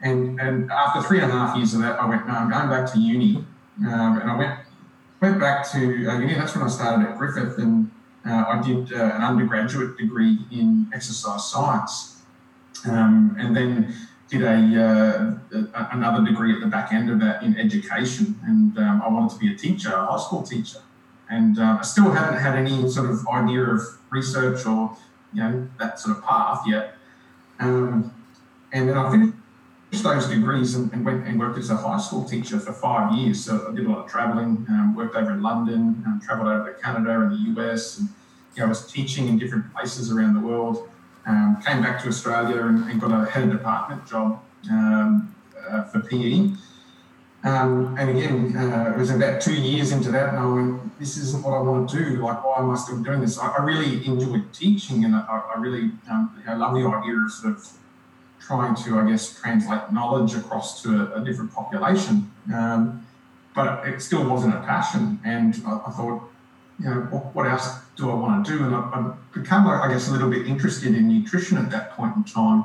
and, 0.00 0.40
and 0.40 0.70
after 0.72 1.02
three 1.02 1.20
and 1.20 1.30
a 1.30 1.34
half 1.34 1.56
years 1.56 1.74
of 1.74 1.80
that, 1.82 2.00
I 2.00 2.08
went, 2.08 2.26
no, 2.26 2.34
I'm 2.34 2.50
going 2.50 2.68
back 2.68 2.92
to 2.92 2.98
uni. 2.98 3.36
Um, 3.86 4.20
and 4.20 4.30
I 4.30 4.36
went 4.36 4.58
went 5.20 5.38
back 5.38 5.70
to 5.70 5.78
uh, 5.78 6.18
uni. 6.18 6.34
That's 6.34 6.56
when 6.56 6.64
I 6.64 6.68
started 6.68 7.08
at 7.08 7.16
Griffith. 7.16 7.56
And 7.58 7.90
uh, 8.26 8.44
I 8.48 8.60
did 8.60 8.92
uh, 8.92 9.12
an 9.14 9.22
undergraduate 9.22 9.96
degree 9.96 10.38
in 10.50 10.88
exercise 10.92 11.48
science. 11.48 12.22
Um, 12.84 13.36
and 13.38 13.56
then 13.56 13.94
did 14.28 14.42
a, 14.42 14.82
uh, 14.82 15.88
another 15.92 16.24
degree 16.24 16.52
at 16.52 16.60
the 16.60 16.66
back 16.66 16.92
end 16.92 17.10
of 17.10 17.20
that 17.20 17.42
in 17.42 17.56
education, 17.58 18.40
and 18.44 18.76
um, 18.78 19.02
I 19.02 19.08
wanted 19.08 19.30
to 19.34 19.38
be 19.38 19.52
a 19.52 19.56
teacher, 19.56 19.92
a 19.92 20.06
high 20.06 20.18
school 20.18 20.42
teacher, 20.42 20.78
and 21.32 21.58
uh, 21.58 21.78
I 21.80 21.82
still 21.82 22.10
haven't 22.10 22.40
had 22.40 22.56
any 22.56 22.88
sort 22.90 23.10
of 23.10 23.26
idea 23.26 23.62
of 23.62 23.80
research 24.10 24.66
or 24.66 24.96
you 25.32 25.42
know 25.42 25.68
that 25.78 25.98
sort 25.98 26.18
of 26.18 26.22
path 26.24 26.62
yet. 26.66 26.94
Um, 27.58 28.14
and 28.72 28.88
then 28.88 28.98
I 28.98 29.10
finished 29.10 29.34
those 30.02 30.26
degrees 30.28 30.74
and, 30.74 30.92
and, 30.92 31.04
went 31.04 31.26
and 31.26 31.38
worked 31.38 31.58
as 31.58 31.70
a 31.70 31.76
high 31.76 31.98
school 31.98 32.24
teacher 32.24 32.58
for 32.58 32.72
five 32.72 33.14
years. 33.16 33.44
So 33.44 33.68
I 33.70 33.74
did 33.74 33.86
a 33.86 33.88
lot 33.88 34.04
of 34.04 34.10
traveling, 34.10 34.66
um, 34.68 34.94
worked 34.94 35.16
over 35.16 35.30
in 35.32 35.42
London, 35.42 36.02
um, 36.06 36.20
traveled 36.24 36.48
over 36.48 36.72
to 36.72 36.80
Canada 36.80 37.20
and 37.20 37.32
the 37.32 37.62
US, 37.62 37.98
and 37.98 38.08
you 38.54 38.60
know, 38.60 38.66
I 38.66 38.68
was 38.68 38.90
teaching 38.90 39.28
in 39.28 39.38
different 39.38 39.72
places 39.72 40.12
around 40.12 40.34
the 40.34 40.40
world. 40.40 40.88
Um, 41.24 41.62
came 41.64 41.80
back 41.80 42.02
to 42.02 42.08
Australia 42.08 42.66
and, 42.66 42.90
and, 42.90 43.00
got 43.00 43.12
a 43.12 43.30
head 43.30 43.44
of 43.44 43.52
department 43.52 44.06
job 44.06 44.42
um, 44.70 45.32
uh, 45.70 45.84
for 45.84 46.00
PE. 46.00 46.50
Um, 47.44 47.96
and 47.98 48.10
again, 48.10 48.56
uh, 48.56 48.92
it 48.94 48.98
was 48.98 49.10
about 49.10 49.40
two 49.40 49.54
years 49.54 49.90
into 49.90 50.12
that, 50.12 50.28
and 50.28 50.38
I 50.38 50.46
went, 50.46 50.98
"This 51.00 51.16
isn't 51.16 51.42
what 51.42 51.54
I 51.54 51.60
want 51.60 51.90
to 51.90 51.96
do. 51.96 52.22
Like, 52.22 52.44
why 52.44 52.58
am 52.58 52.70
I 52.70 52.76
still 52.76 53.02
doing 53.02 53.20
this?" 53.20 53.38
I, 53.38 53.48
I 53.48 53.62
really 53.64 54.06
enjoyed 54.06 54.52
teaching, 54.52 55.04
and 55.04 55.16
I, 55.16 55.42
I 55.54 55.58
really 55.58 55.90
um, 56.08 56.40
I 56.46 56.54
love 56.54 56.74
the 56.74 56.86
idea 56.86 57.16
of 57.16 57.32
sort 57.32 57.56
of 57.56 57.68
trying 58.40 58.74
to, 58.74 58.98
I 58.98 59.08
guess, 59.08 59.40
translate 59.40 59.92
knowledge 59.92 60.34
across 60.34 60.82
to 60.82 61.14
a, 61.14 61.20
a 61.20 61.24
different 61.24 61.52
population. 61.52 62.30
Um, 62.52 63.06
but 63.54 63.86
it 63.86 64.00
still 64.00 64.28
wasn't 64.28 64.54
a 64.54 64.60
passion. 64.60 65.20
And 65.24 65.60
I, 65.66 65.80
I 65.86 65.90
thought, 65.90 66.22
you 66.78 66.86
know, 66.86 67.00
what, 67.10 67.34
what, 67.34 67.46
else 67.46 67.78
do 67.96 68.10
I 68.10 68.14
want 68.14 68.46
to 68.46 68.52
do? 68.52 68.64
And 68.64 68.74
I, 68.74 68.90
have 68.94 69.32
become, 69.32 69.66
I 69.66 69.88
guess, 69.88 70.08
a 70.08 70.12
little 70.12 70.30
bit 70.30 70.46
interested 70.46 70.94
in 70.94 71.08
nutrition 71.08 71.58
at 71.58 71.70
that 71.70 71.92
point 71.92 72.16
in 72.16 72.24
time. 72.24 72.64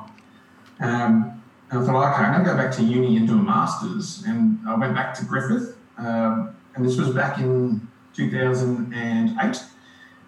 And 1.70 1.80
I 1.80 1.84
thought, 1.84 2.14
okay, 2.14 2.24
I'm 2.24 2.32
going 2.32 2.44
to 2.44 2.50
go 2.50 2.56
back 2.56 2.74
to 2.76 2.82
uni 2.82 3.16
and 3.16 3.28
do 3.28 3.38
a 3.38 3.42
master's. 3.42 4.24
And 4.26 4.58
I 4.66 4.74
went 4.76 4.94
back 4.94 5.14
to 5.14 5.24
Griffith, 5.24 5.76
um, 5.98 6.56
and 6.74 6.84
this 6.84 6.96
was 6.96 7.10
back 7.10 7.38
in 7.38 7.86
2008. 8.14 9.62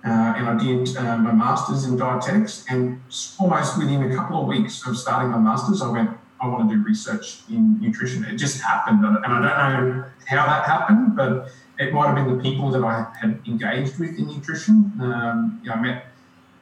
Uh, 0.02 0.08
and 0.08 0.48
I 0.48 0.58
did 0.62 0.96
uh, 0.96 1.18
my 1.18 1.32
master's 1.32 1.84
in 1.84 1.96
dietetics. 1.96 2.64
And 2.68 3.00
almost 3.38 3.78
within 3.78 4.10
a 4.10 4.14
couple 4.14 4.40
of 4.40 4.48
weeks 4.48 4.86
of 4.86 4.96
starting 4.96 5.30
my 5.30 5.38
master's, 5.38 5.82
I 5.82 5.90
went, 5.90 6.10
I 6.40 6.48
want 6.48 6.68
to 6.68 6.76
do 6.76 6.82
research 6.82 7.40
in 7.50 7.80
nutrition. 7.80 8.24
It 8.24 8.36
just 8.36 8.60
happened. 8.62 9.04
And 9.04 9.18
I 9.24 9.28
don't 9.28 9.42
know 9.42 10.04
how 10.26 10.46
that 10.46 10.64
happened, 10.66 11.16
but 11.16 11.48
it 11.78 11.92
might 11.92 12.06
have 12.06 12.14
been 12.14 12.36
the 12.36 12.42
people 12.42 12.70
that 12.70 12.82
I 12.82 13.06
had 13.20 13.40
engaged 13.46 13.98
with 13.98 14.18
in 14.18 14.26
nutrition. 14.26 14.92
Um, 15.00 15.60
you 15.62 15.70
know, 15.70 15.76
I 15.76 15.80
met 15.80 16.06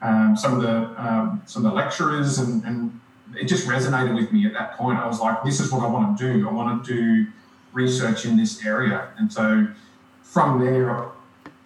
um, 0.00 0.37
some 0.37 0.54
of 0.54 0.62
the 0.62 1.02
um, 1.02 1.42
some 1.47 1.64
of 1.64 1.73
the 1.73 1.76
lecturers, 1.76 2.38
and, 2.38 2.64
and, 2.64 3.00
it 3.37 3.44
just 3.47 3.66
resonated 3.66 4.14
with 4.14 4.32
me 4.32 4.47
at 4.47 4.52
that 4.54 4.76
point. 4.76 4.99
I 4.99 5.06
was 5.06 5.20
like, 5.20 5.42
this 5.44 5.61
is 5.61 5.70
what 5.73 5.82
I 5.82 5.88
want 5.88 6.18
to 6.18 6.32
do. 6.32 6.49
I 6.49 6.52
want 6.52 6.85
to 6.85 6.94
do 6.94 7.26
research 7.73 8.25
in 8.25 8.37
this 8.37 8.64
area, 8.64 9.08
and 9.18 9.32
so 9.32 9.68
from 10.23 10.64
there, 10.64 11.08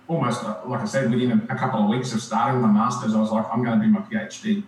almost 0.08 0.42
like 0.44 0.80
I 0.80 0.84
said, 0.84 1.10
within 1.10 1.46
a, 1.48 1.56
couple 1.56 1.82
of 1.82 1.88
weeks 1.88 2.12
of 2.12 2.20
starting 2.20 2.60
my 2.60 2.70
masters, 2.70 3.14
I 3.14 3.20
was 3.20 3.30
like, 3.30 3.46
I'm 3.52 3.64
going 3.64 3.78
to 3.78 3.84
do 3.84 3.90
my 3.90 4.00
PhD. 4.00 4.62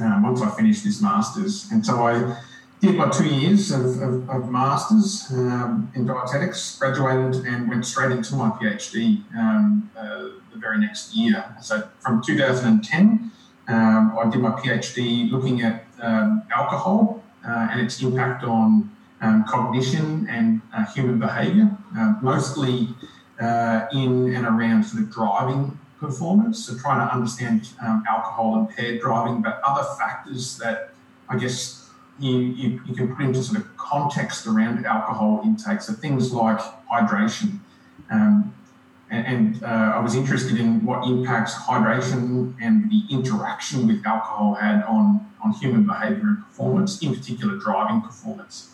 Um, 0.00 0.22
once 0.22 0.40
I 0.40 0.50
finish 0.50 0.82
this 0.82 1.02
masters, 1.02 1.68
and 1.72 1.84
so 1.84 2.06
I 2.06 2.38
did 2.80 2.96
my 2.96 3.08
two 3.10 3.26
years 3.26 3.70
of, 3.70 4.00
of, 4.00 4.30
of 4.30 4.50
masters 4.50 5.26
um, 5.32 5.90
in 5.94 6.06
dietetics, 6.06 6.78
graduated, 6.78 7.46
and 7.46 7.68
went 7.68 7.84
straight 7.86 8.12
into 8.12 8.34
my 8.34 8.50
PhD 8.50 9.22
um, 9.36 9.90
uh, 9.96 10.28
the 10.52 10.58
very 10.58 10.78
next 10.78 11.14
year. 11.14 11.44
So 11.60 11.88
from 12.00 12.22
2010, 12.22 13.30
um, 13.68 14.18
I 14.18 14.28
did 14.30 14.40
my 14.40 14.50
PhD 14.50 15.30
looking 15.30 15.62
at 15.62 15.84
um, 16.02 16.42
alcohol 16.54 17.22
uh, 17.46 17.68
and 17.70 17.80
its 17.80 18.02
impact 18.02 18.44
on 18.44 18.90
um, 19.20 19.44
cognition 19.48 20.26
and 20.28 20.60
uh, 20.74 20.84
human 20.86 21.18
behaviour, 21.18 21.70
uh, 21.96 22.14
mostly 22.20 22.88
in 23.92 24.34
and 24.34 24.46
around 24.46 24.84
sort 24.84 25.02
of 25.02 25.10
driving 25.10 25.76
performance. 25.98 26.66
So 26.66 26.76
trying 26.76 27.06
to 27.06 27.12
understand 27.12 27.68
um, 27.82 28.04
alcohol 28.08 28.58
impaired 28.58 29.00
driving, 29.00 29.40
but 29.40 29.60
other 29.64 29.84
factors 29.98 30.58
that 30.58 30.92
I 31.28 31.38
guess 31.38 31.90
you, 32.18 32.38
you, 32.38 32.80
you, 32.86 32.94
can 32.94 33.14
put 33.14 33.24
into 33.24 33.42
sort 33.42 33.58
of 33.58 33.76
context 33.76 34.46
around 34.46 34.84
alcohol 34.84 35.40
intake. 35.44 35.80
So 35.80 35.92
things 35.92 36.32
like 36.32 36.60
hydration. 36.92 37.60
Um, 38.10 38.54
and, 39.10 39.26
and 39.26 39.64
uh, 39.64 39.96
I 39.96 40.00
was 40.00 40.14
interested 40.14 40.58
in 40.58 40.84
what 40.84 41.06
impacts 41.06 41.54
hydration 41.54 42.54
and 42.60 42.90
the 42.90 43.02
interaction 43.10 43.86
with 43.86 44.04
alcohol 44.06 44.54
had 44.54 44.82
on, 44.84 45.26
on 45.42 45.52
human 45.52 45.84
behaviour 45.84 46.28
and 46.28 46.44
performance, 46.44 47.02
in 47.02 47.14
particular 47.14 47.56
driving 47.56 48.00
performance. 48.00 48.70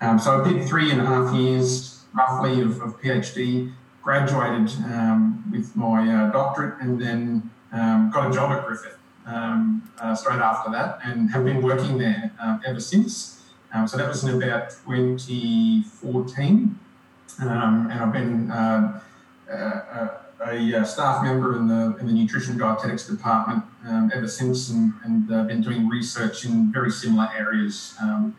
Um, 0.00 0.18
so 0.18 0.40
I 0.40 0.52
did 0.52 0.66
three 0.66 0.90
and 0.90 1.00
a 1.00 1.04
half 1.04 1.34
years 1.34 2.02
roughly 2.14 2.60
of, 2.60 2.80
of 2.80 3.00
PhD, 3.00 3.72
graduated 4.02 4.70
um, 4.84 5.44
with 5.50 5.74
my 5.74 6.08
uh, 6.08 6.30
doctorate, 6.30 6.80
and 6.80 7.00
then 7.00 7.50
um, 7.72 8.10
got 8.12 8.30
a 8.30 8.34
job 8.34 8.52
at 8.52 8.66
Griffith 8.66 8.98
um, 9.26 9.90
uh, 9.98 10.14
straight 10.14 10.40
after 10.40 10.70
that 10.70 10.98
and 11.04 11.30
have 11.30 11.44
been 11.44 11.62
working 11.62 11.98
there 11.98 12.30
um, 12.40 12.60
ever 12.66 12.80
since. 12.80 13.42
Um, 13.72 13.88
so 13.88 13.96
that 13.96 14.08
was 14.08 14.22
in 14.22 14.40
about 14.40 14.70
2014. 14.70 16.78
Um, 17.40 17.88
and 17.90 17.92
I've 17.92 18.12
been 18.12 18.50
uh, 18.50 19.00
a, 19.50 20.80
a, 20.80 20.84
staff 20.84 21.22
member 21.22 21.56
in 21.56 21.68
the, 21.68 21.96
in 21.98 22.06
the 22.06 22.12
nutrition 22.12 22.58
dietetics 22.58 23.06
department 23.06 23.64
um, 23.86 24.10
ever 24.14 24.28
since 24.28 24.70
and, 24.70 24.92
and 25.04 25.32
uh, 25.32 25.44
been 25.44 25.62
doing 25.62 25.88
research 25.88 26.44
in 26.44 26.72
very 26.72 26.90
similar 26.90 27.28
areas 27.36 27.94
um, 28.02 28.36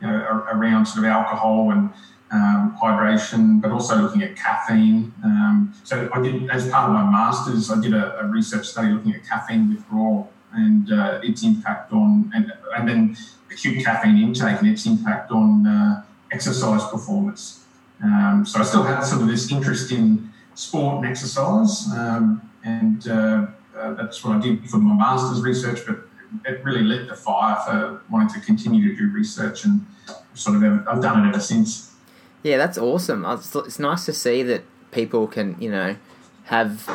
you 0.00 0.06
know, 0.06 0.14
around 0.52 0.86
sort 0.86 1.04
of 1.04 1.10
alcohol 1.10 1.72
and 1.72 1.90
um, 2.30 2.76
hydration, 2.80 3.60
but 3.60 3.70
also 3.70 3.96
looking 3.96 4.22
at 4.22 4.36
caffeine. 4.36 5.12
Um, 5.24 5.74
so 5.84 6.08
I 6.12 6.20
did, 6.20 6.50
as 6.50 6.68
part 6.68 6.88
of 6.88 6.94
my 6.94 7.10
masters, 7.10 7.70
I 7.70 7.80
did 7.80 7.94
a, 7.94 8.20
a 8.20 8.26
research 8.26 8.66
study 8.66 8.88
looking 8.88 9.14
at 9.14 9.24
caffeine 9.24 9.74
withdrawal 9.74 10.30
and 10.52 10.92
uh, 10.92 11.20
its 11.22 11.42
impact 11.42 11.92
on, 11.92 12.30
and, 12.34 12.52
and 12.76 12.88
then 12.88 13.16
acute 13.50 13.84
caffeine 13.84 14.18
intake 14.18 14.58
and 14.58 14.68
its 14.68 14.86
impact 14.86 15.30
on 15.30 15.66
uh, 15.66 16.04
exercise 16.30 16.84
performance. 16.90 17.64
Um, 18.02 18.44
so 18.46 18.60
I 18.60 18.62
still 18.62 18.82
had 18.82 19.00
sort 19.02 19.22
of 19.22 19.28
this 19.28 19.50
interest 19.50 19.90
in 19.90 20.30
sport 20.58 20.96
and 20.96 21.06
exercise, 21.06 21.86
um, 21.96 22.42
and 22.64 23.06
uh, 23.08 23.46
uh, 23.76 23.94
that's 23.94 24.24
what 24.24 24.36
I 24.36 24.40
did 24.40 24.68
for 24.68 24.78
my 24.78 24.94
master's 24.94 25.40
research. 25.40 25.86
But 25.86 26.00
it 26.44 26.64
really 26.64 26.82
lit 26.82 27.08
the 27.08 27.14
fire 27.14 27.56
for 27.64 28.02
wanting 28.10 28.28
to 28.34 28.44
continue 28.44 28.88
to 28.88 28.96
do 28.96 29.12
research, 29.12 29.64
and 29.64 29.86
sort 30.34 30.56
of 30.56 30.64
ever, 30.64 30.84
I've 30.88 31.00
done 31.00 31.24
it 31.24 31.28
ever 31.28 31.40
since. 31.40 31.94
Yeah, 32.42 32.56
that's 32.56 32.76
awesome. 32.76 33.24
It's 33.24 33.78
nice 33.78 34.04
to 34.06 34.12
see 34.12 34.42
that 34.42 34.62
people 34.90 35.28
can, 35.28 35.56
you 35.60 35.70
know, 35.70 35.96
have, 36.44 36.88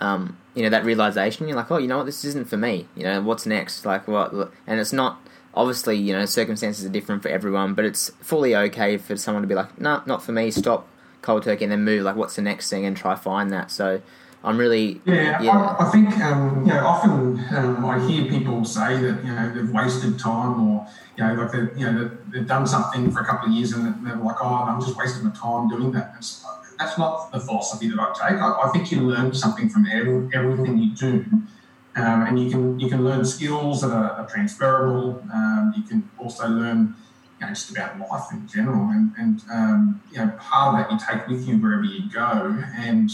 um, 0.00 0.36
you 0.54 0.62
know, 0.62 0.70
that 0.70 0.84
realization. 0.84 1.48
You're 1.48 1.56
like, 1.56 1.70
oh, 1.70 1.78
you 1.78 1.88
know 1.88 1.98
what, 1.98 2.06
this 2.06 2.24
isn't 2.24 2.48
for 2.48 2.56
me. 2.56 2.86
You 2.96 3.04
know, 3.04 3.22
what's 3.22 3.44
next? 3.44 3.84
Like, 3.84 4.06
what? 4.06 4.32
And 4.66 4.80
it's 4.80 4.92
not 4.92 5.20
obviously, 5.54 5.96
you 5.96 6.12
know, 6.12 6.26
circumstances 6.26 6.84
are 6.84 6.88
different 6.88 7.22
for 7.22 7.28
everyone, 7.28 7.74
but 7.74 7.84
it's 7.84 8.10
fully 8.20 8.54
okay 8.54 8.96
for 8.98 9.16
someone 9.16 9.42
to 9.42 9.48
be 9.48 9.54
like, 9.54 9.80
no, 9.80 9.96
nah, 9.96 10.02
not 10.06 10.22
for 10.22 10.32
me. 10.32 10.50
Stop 10.50 10.88
cold 11.24 11.42
turkey 11.42 11.64
and 11.64 11.72
then 11.72 11.84
move. 11.84 12.04
Like, 12.04 12.16
what's 12.16 12.36
the 12.36 12.42
next 12.42 12.70
thing? 12.70 12.84
And 12.86 12.96
try 12.96 13.14
find 13.14 13.52
that. 13.52 13.70
So. 13.70 14.00
I'm 14.46 14.58
really 14.58 15.00
yeah. 15.06 15.40
yeah. 15.40 15.58
I, 15.58 15.86
I, 15.86 15.90
think 15.90 16.18
um, 16.18 16.66
you 16.66 16.74
know 16.74 16.86
often 16.86 17.42
um, 17.56 17.82
I 17.82 17.98
hear 18.06 18.28
people 18.28 18.62
say 18.66 19.00
that 19.00 19.24
you 19.24 19.32
know 19.32 19.50
they've 19.54 19.70
wasted 19.70 20.18
time 20.18 20.68
or 20.68 20.86
you 21.16 21.24
know, 21.24 21.34
like 21.34 21.52
they, 21.52 21.80
you 21.80 21.90
know, 21.90 22.10
they've 22.28 22.46
done 22.46 22.66
something 22.66 23.10
for 23.10 23.20
a 23.20 23.24
couple 23.24 23.48
of 23.48 23.54
years 23.54 23.72
and 23.72 24.06
they're 24.06 24.16
like, 24.16 24.36
oh, 24.40 24.46
I'm 24.46 24.80
just 24.80 24.96
wasting 24.96 25.24
my 25.24 25.30
time 25.30 25.68
doing 25.68 25.92
that. 25.92 26.14
It's, 26.18 26.44
that's 26.78 26.98
not 26.98 27.30
the 27.30 27.38
philosophy 27.38 27.88
that 27.88 28.00
I 28.00 28.12
take. 28.12 28.40
I, 28.40 28.62
I, 28.64 28.70
think 28.72 28.90
you 28.90 29.00
learn 29.00 29.32
something 29.32 29.68
from 29.68 29.86
every, 29.86 30.28
everything 30.34 30.78
you 30.78 30.94
do, 30.94 31.24
um, 31.94 32.26
and 32.26 32.42
you 32.42 32.50
can 32.50 32.80
you 32.80 32.88
can 32.88 33.04
learn 33.04 33.24
skills 33.24 33.82
that 33.82 33.92
are, 33.92 34.10
are 34.10 34.26
transferable. 34.26 35.22
Um, 35.32 35.72
you 35.76 35.84
can 35.84 36.10
also 36.18 36.48
learn, 36.48 36.96
you 37.40 37.46
know, 37.46 37.52
just 37.52 37.70
about 37.70 37.98
life 37.98 38.32
in 38.32 38.46
general, 38.48 38.88
and, 38.90 39.12
and 39.18 39.42
um, 39.52 40.02
you 40.12 40.18
know, 40.18 40.32
part 40.38 40.74
of 40.74 40.80
that 40.80 40.92
you 40.92 40.98
take 41.06 41.26
with 41.26 41.46
you 41.48 41.56
wherever 41.58 41.84
you 41.84 42.10
go, 42.10 42.62
and 42.76 43.10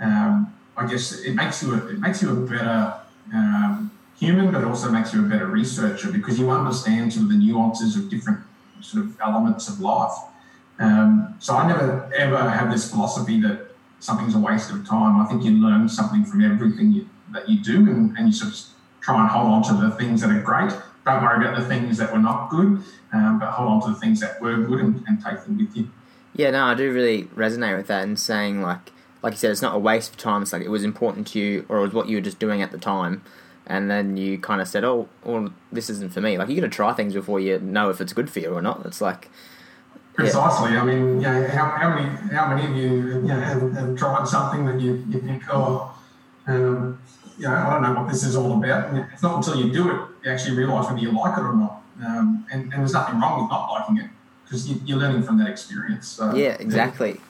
um, 0.00 0.52
I 0.76 0.86
guess 0.86 1.20
it 1.20 1.34
makes 1.34 1.62
you 1.62 1.74
a, 1.74 1.86
it 1.88 1.98
makes 1.98 2.22
you 2.22 2.30
a 2.30 2.46
better 2.46 2.94
um, 3.34 3.90
human, 4.18 4.50
but 4.50 4.64
also 4.64 4.90
makes 4.90 5.12
you 5.12 5.20
a 5.20 5.28
better 5.28 5.46
researcher 5.46 6.10
because 6.10 6.38
you 6.38 6.50
understand 6.50 7.12
sort 7.12 7.24
of 7.24 7.30
the 7.30 7.36
nuances 7.36 7.96
of 7.96 8.08
different 8.08 8.40
sort 8.80 9.04
of 9.04 9.20
elements 9.20 9.68
of 9.68 9.80
life. 9.80 10.16
Um, 10.78 11.34
so 11.38 11.54
I 11.54 11.66
never 11.68 12.10
ever 12.16 12.48
have 12.48 12.72
this 12.72 12.90
philosophy 12.90 13.40
that 13.42 13.68
something's 13.98 14.34
a 14.34 14.38
waste 14.38 14.70
of 14.70 14.88
time. 14.88 15.20
I 15.20 15.26
think 15.26 15.44
you 15.44 15.52
learn 15.52 15.88
something 15.88 16.24
from 16.24 16.42
everything 16.42 16.92
you, 16.92 17.08
that 17.32 17.48
you 17.48 17.62
do, 17.62 17.76
and, 17.90 18.16
and 18.16 18.26
you 18.28 18.32
sort 18.32 18.52
of 18.52 18.60
try 19.02 19.20
and 19.20 19.30
hold 19.30 19.48
on 19.48 19.62
to 19.64 19.74
the 19.74 19.90
things 19.96 20.22
that 20.22 20.30
are 20.30 20.40
great. 20.40 20.72
Don't 21.04 21.22
worry 21.22 21.44
about 21.44 21.58
the 21.58 21.66
things 21.66 21.98
that 21.98 22.12
were 22.12 22.18
not 22.18 22.50
good, 22.50 22.82
um, 23.12 23.38
but 23.38 23.50
hold 23.50 23.68
on 23.68 23.82
to 23.82 23.94
the 23.94 24.00
things 24.00 24.20
that 24.20 24.40
were 24.40 24.56
good 24.56 24.80
and, 24.80 25.04
and 25.06 25.24
take 25.24 25.42
them 25.44 25.58
with 25.58 25.76
you. 25.76 25.90
Yeah, 26.34 26.50
no, 26.50 26.64
I 26.64 26.74
do 26.74 26.92
really 26.92 27.24
resonate 27.24 27.76
with 27.76 27.88
that 27.88 28.04
and 28.04 28.18
saying 28.18 28.62
like, 28.62 28.92
like 29.22 29.32
you 29.32 29.38
said, 29.38 29.50
it's 29.50 29.62
not 29.62 29.74
a 29.74 29.78
waste 29.78 30.12
of 30.12 30.16
time. 30.16 30.42
It's 30.42 30.52
like 30.52 30.62
it 30.62 30.70
was 30.70 30.84
important 30.84 31.26
to 31.28 31.38
you, 31.38 31.66
or 31.68 31.78
it 31.78 31.82
was 31.82 31.92
what 31.92 32.08
you 32.08 32.16
were 32.16 32.22
just 32.22 32.38
doing 32.38 32.62
at 32.62 32.70
the 32.70 32.78
time 32.78 33.22
and 33.70 33.88
then 33.88 34.16
you 34.16 34.36
kind 34.36 34.60
of 34.60 34.66
said, 34.66 34.84
"Oh, 34.84 35.08
well, 35.24 35.52
this 35.70 35.88
isn't 35.88 36.12
for 36.12 36.20
me." 36.20 36.36
Like 36.36 36.48
you 36.48 36.56
got 36.56 36.62
to 36.62 36.68
try 36.68 36.92
things 36.92 37.14
before 37.14 37.38
you 37.38 37.60
know 37.60 37.88
if 37.88 38.00
it's 38.00 38.12
good 38.12 38.28
for 38.28 38.40
you 38.40 38.52
or 38.52 38.60
not. 38.60 38.84
It's 38.84 39.00
like 39.00 39.30
precisely. 40.14 40.72
Yeah. 40.72 40.82
I 40.82 40.84
mean, 40.84 41.20
you 41.20 41.20
know, 41.20 41.46
how, 41.48 41.66
how 41.66 41.94
many 41.94 42.08
how 42.34 42.48
many 42.48 42.66
of 42.66 42.76
you, 42.76 43.20
you 43.20 43.28
know, 43.28 43.40
have, 43.40 43.72
have 43.72 43.96
tried 43.96 44.26
something 44.26 44.66
that 44.66 44.80
you, 44.80 45.04
you 45.08 45.20
think, 45.20 45.44
oh, 45.52 45.96
um, 46.48 47.00
you 47.38 47.44
know, 47.44 47.54
I 47.54 47.70
don't 47.70 47.82
know 47.82 48.00
what 48.00 48.10
this 48.10 48.24
is 48.24 48.34
all 48.34 48.52
about. 48.58 48.90
And 48.90 49.06
it's 49.12 49.22
not 49.22 49.36
until 49.36 49.64
you 49.64 49.72
do 49.72 49.88
it 49.90 50.00
you 50.24 50.30
actually 50.30 50.56
realise 50.56 50.86
whether 50.86 50.98
you 50.98 51.12
like 51.12 51.38
it 51.38 51.42
or 51.42 51.54
not. 51.54 51.79
Um, 52.04 52.46
and, 52.52 52.72
and, 52.72 52.72
there's 52.72 52.92
nothing 52.92 53.20
wrong 53.20 53.42
with 53.42 53.50
not 53.50 53.70
liking 53.70 53.98
it 53.98 54.10
because 54.44 54.68
you, 54.68 54.96
are 54.96 54.98
learning 54.98 55.22
from 55.22 55.38
that 55.38 55.48
experience. 55.48 56.08
So, 56.08 56.34
yeah, 56.34 56.56
exactly. 56.58 57.12
Yeah. 57.12 57.20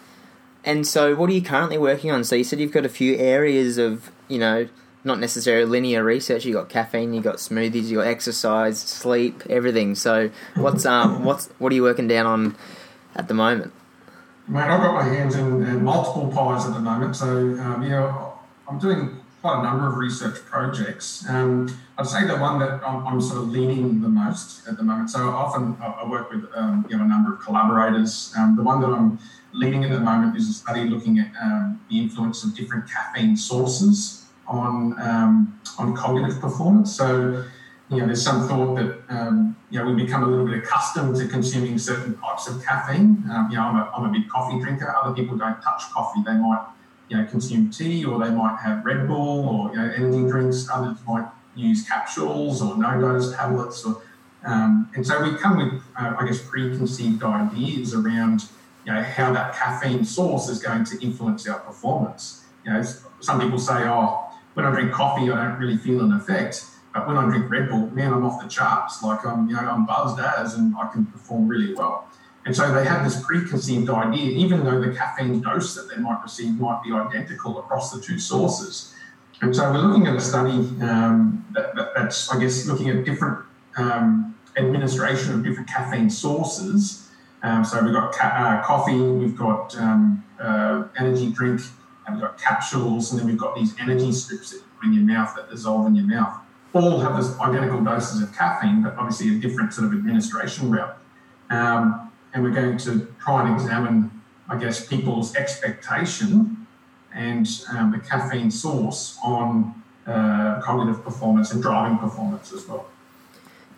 And 0.64 0.86
so, 0.86 1.14
what 1.14 1.30
are 1.30 1.32
you 1.32 1.42
currently 1.42 1.78
working 1.78 2.10
on? 2.10 2.24
So 2.24 2.36
you 2.36 2.44
said 2.44 2.60
you've 2.60 2.72
got 2.72 2.84
a 2.84 2.90
few 2.90 3.16
areas 3.16 3.78
of, 3.78 4.10
you 4.28 4.38
know, 4.38 4.68
not 5.04 5.18
necessarily 5.18 5.64
linear 5.64 6.04
research. 6.04 6.44
You 6.44 6.52
got 6.52 6.68
caffeine, 6.68 7.14
you 7.14 7.20
got 7.20 7.36
smoothies, 7.36 7.84
you 7.84 7.96
got 7.96 8.06
exercise, 8.06 8.78
sleep, 8.78 9.42
everything. 9.48 9.94
So 9.94 10.30
what's 10.56 10.84
um 10.84 11.24
what's 11.24 11.48
what 11.58 11.72
are 11.72 11.74
you 11.74 11.82
working 11.82 12.08
down 12.08 12.26
on 12.26 12.56
at 13.14 13.28
the 13.28 13.34
moment? 13.34 13.72
Mate, 14.46 14.62
I've 14.62 14.80
got 14.80 14.94
my 14.94 15.04
hands 15.04 15.36
in, 15.36 15.62
in 15.62 15.84
multiple 15.84 16.28
pies 16.28 16.66
at 16.66 16.74
the 16.74 16.80
moment. 16.80 17.16
So 17.16 17.28
um, 17.28 17.82
you 17.82 17.90
know, 17.90 18.34
I'm 18.68 18.78
doing 18.78 19.20
quite 19.40 19.60
a 19.60 19.62
number 19.62 19.88
of 19.88 19.96
research 19.96 20.44
projects. 20.44 21.24
Um, 21.28 21.74
I'd 21.96 22.06
say 22.06 22.26
the 22.26 22.36
one 22.36 22.58
that 22.58 22.80
I'm, 22.86 23.06
I'm, 23.06 23.20
sort 23.20 23.38
of 23.38 23.48
leading 23.48 24.02
the 24.02 24.08
most 24.08 24.66
at 24.68 24.76
the 24.76 24.82
moment. 24.82 25.10
So 25.10 25.30
often 25.30 25.76
I 25.80 26.06
work 26.06 26.30
with 26.30 26.44
um, 26.54 26.86
you 26.88 26.96
know 26.96 27.04
a 27.04 27.08
number 27.08 27.34
of 27.34 27.40
collaborators. 27.40 28.34
Um, 28.38 28.56
the 28.56 28.62
one 28.62 28.80
that 28.80 28.88
I'm 28.88 29.18
leading 29.52 29.84
at 29.84 29.90
the 29.90 30.00
moment 30.00 30.36
is 30.36 30.48
a 30.48 30.52
study 30.52 30.84
looking 30.84 31.18
at 31.18 31.32
um, 31.42 31.80
the 31.90 31.98
influence 31.98 32.44
of 32.44 32.54
different 32.54 32.88
caffeine 32.88 33.36
sources 33.36 34.26
on 34.46 35.00
um, 35.00 35.60
on 35.78 35.96
cognitive 35.96 36.40
performance. 36.40 36.94
So, 36.94 37.44
you 37.88 37.98
know, 37.98 38.06
there's 38.06 38.22
some 38.22 38.46
thought 38.46 38.74
that 38.76 39.02
um, 39.08 39.56
you 39.70 39.78
know 39.78 39.90
we 39.90 40.04
become 40.04 40.22
a 40.22 40.26
little 40.26 40.46
bit 40.46 40.58
accustomed 40.58 41.16
to 41.16 41.26
consuming 41.28 41.78
certain 41.78 42.16
types 42.18 42.46
of 42.46 42.62
caffeine. 42.62 43.22
You 43.50 43.56
know, 43.56 43.62
I'm 43.62 43.76
a, 43.76 43.90
I'm 43.96 44.04
a 44.04 44.12
big 44.12 44.28
coffee 44.28 44.60
drinker. 44.60 44.94
Other 45.02 45.14
people 45.14 45.38
don't 45.38 45.60
touch 45.62 45.82
coffee. 45.92 46.20
They 46.26 46.34
might 46.34 46.66
you 47.10 47.18
know 47.18 47.26
consume 47.26 47.70
tea, 47.70 48.04
or 48.06 48.18
they 48.18 48.30
might 48.30 48.58
have 48.62 48.84
Red 48.84 49.06
Bull, 49.06 49.46
or 49.46 49.70
you 49.70 49.76
know 49.76 49.92
energy 49.94 50.30
drinks. 50.30 50.66
Others 50.72 50.96
might 51.06 51.28
use 51.54 51.86
capsules 51.86 52.62
or 52.62 52.74
NoDoz 52.76 53.36
tablets, 53.36 53.84
or 53.84 54.00
um, 54.44 54.88
and 54.94 55.06
so 55.06 55.22
we 55.22 55.36
come 55.36 55.56
with, 55.58 55.82
uh, 55.98 56.14
I 56.18 56.26
guess, 56.26 56.40
preconceived 56.40 57.22
ideas 57.22 57.94
around 57.94 58.44
you 58.86 58.92
know, 58.92 59.02
how 59.02 59.32
that 59.32 59.54
caffeine 59.54 60.04
source 60.04 60.48
is 60.48 60.62
going 60.62 60.84
to 60.84 61.00
influence 61.02 61.46
our 61.46 61.58
performance. 61.58 62.44
You 62.64 62.72
know, 62.72 62.82
some 63.20 63.40
people 63.40 63.58
say, 63.58 63.84
oh, 63.84 64.30
when 64.54 64.64
I 64.64 64.70
drink 64.70 64.92
coffee, 64.92 65.30
I 65.30 65.44
don't 65.44 65.58
really 65.58 65.76
feel 65.76 66.00
an 66.00 66.12
effect. 66.12 66.64
But 66.94 67.06
when 67.06 67.16
I 67.16 67.26
drink 67.26 67.50
Red 67.50 67.68
Bull, 67.68 67.90
man, 67.90 68.12
I'm 68.12 68.24
off 68.24 68.42
the 68.42 68.48
charts. 68.48 69.02
Like 69.02 69.24
I'm, 69.24 69.48
you 69.48 69.54
know, 69.54 69.60
I'm 69.60 69.86
buzzed 69.86 70.18
as, 70.18 70.54
and 70.54 70.74
I 70.76 70.88
can 70.88 71.06
perform 71.06 71.46
really 71.46 71.74
well. 71.74 72.08
And 72.46 72.56
so 72.56 72.72
they 72.72 72.84
have 72.84 73.04
this 73.04 73.22
preconceived 73.24 73.90
idea, 73.90 74.30
even 74.30 74.64
though 74.64 74.80
the 74.80 74.94
caffeine 74.94 75.40
dose 75.40 75.74
that 75.74 75.94
they 75.94 76.00
might 76.00 76.22
receive 76.22 76.58
might 76.58 76.82
be 76.82 76.92
identical 76.92 77.58
across 77.58 77.92
the 77.92 78.00
two 78.00 78.18
sources. 78.18 78.94
And 79.42 79.54
so 79.54 79.70
we're 79.70 79.78
looking 79.78 80.06
at 80.06 80.16
a 80.16 80.20
study 80.20 80.52
um, 80.82 81.44
that, 81.52 81.74
that, 81.74 81.92
that's, 81.94 82.30
I 82.30 82.40
guess, 82.40 82.66
looking 82.66 82.88
at 82.88 83.04
different 83.04 83.44
um, 83.76 84.34
administration 84.56 85.34
of 85.34 85.44
different 85.44 85.68
caffeine 85.68 86.10
sources 86.10 87.10
um, 87.42 87.64
so 87.64 87.82
we've 87.82 87.94
got 87.94 88.12
ca- 88.12 88.28
uh, 88.28 88.62
coffee, 88.66 89.00
we've 89.00 89.36
got 89.36 89.76
um, 89.78 90.24
uh, 90.38 90.84
energy 90.98 91.30
drink, 91.30 91.62
and 92.06 92.16
we've 92.16 92.22
got 92.22 92.38
capsules, 92.38 93.10
and 93.10 93.20
then 93.20 93.26
we've 93.26 93.38
got 93.38 93.54
these 93.54 93.74
energy 93.80 94.12
strips 94.12 94.50
that 94.50 94.58
you 94.58 94.64
put 94.78 94.86
in 94.86 94.92
your 94.92 95.04
mouth 95.04 95.34
that 95.36 95.48
dissolve 95.50 95.86
in 95.86 95.94
your 95.94 96.06
mouth. 96.06 96.38
All 96.72 97.00
have 97.00 97.16
this 97.16 97.38
identical 97.40 97.82
doses 97.82 98.22
of 98.22 98.32
caffeine, 98.34 98.82
but 98.82 98.94
obviously 98.96 99.36
a 99.36 99.40
different 99.40 99.72
sort 99.72 99.86
of 99.86 99.94
administration 99.94 100.70
route. 100.70 100.96
Um, 101.48 102.09
and 102.32 102.42
we're 102.42 102.50
going 102.50 102.78
to 102.78 103.12
try 103.20 103.46
and 103.46 103.54
examine, 103.54 104.10
I 104.48 104.56
guess, 104.56 104.86
people's 104.86 105.34
expectation 105.34 106.66
and 107.14 107.46
um, 107.70 107.90
the 107.90 107.98
caffeine 107.98 108.50
source 108.50 109.18
on 109.22 109.74
uh, 110.06 110.60
cognitive 110.62 111.02
performance 111.02 111.52
and 111.52 111.62
driving 111.62 111.98
performance 111.98 112.52
as 112.52 112.66
well. 112.66 112.86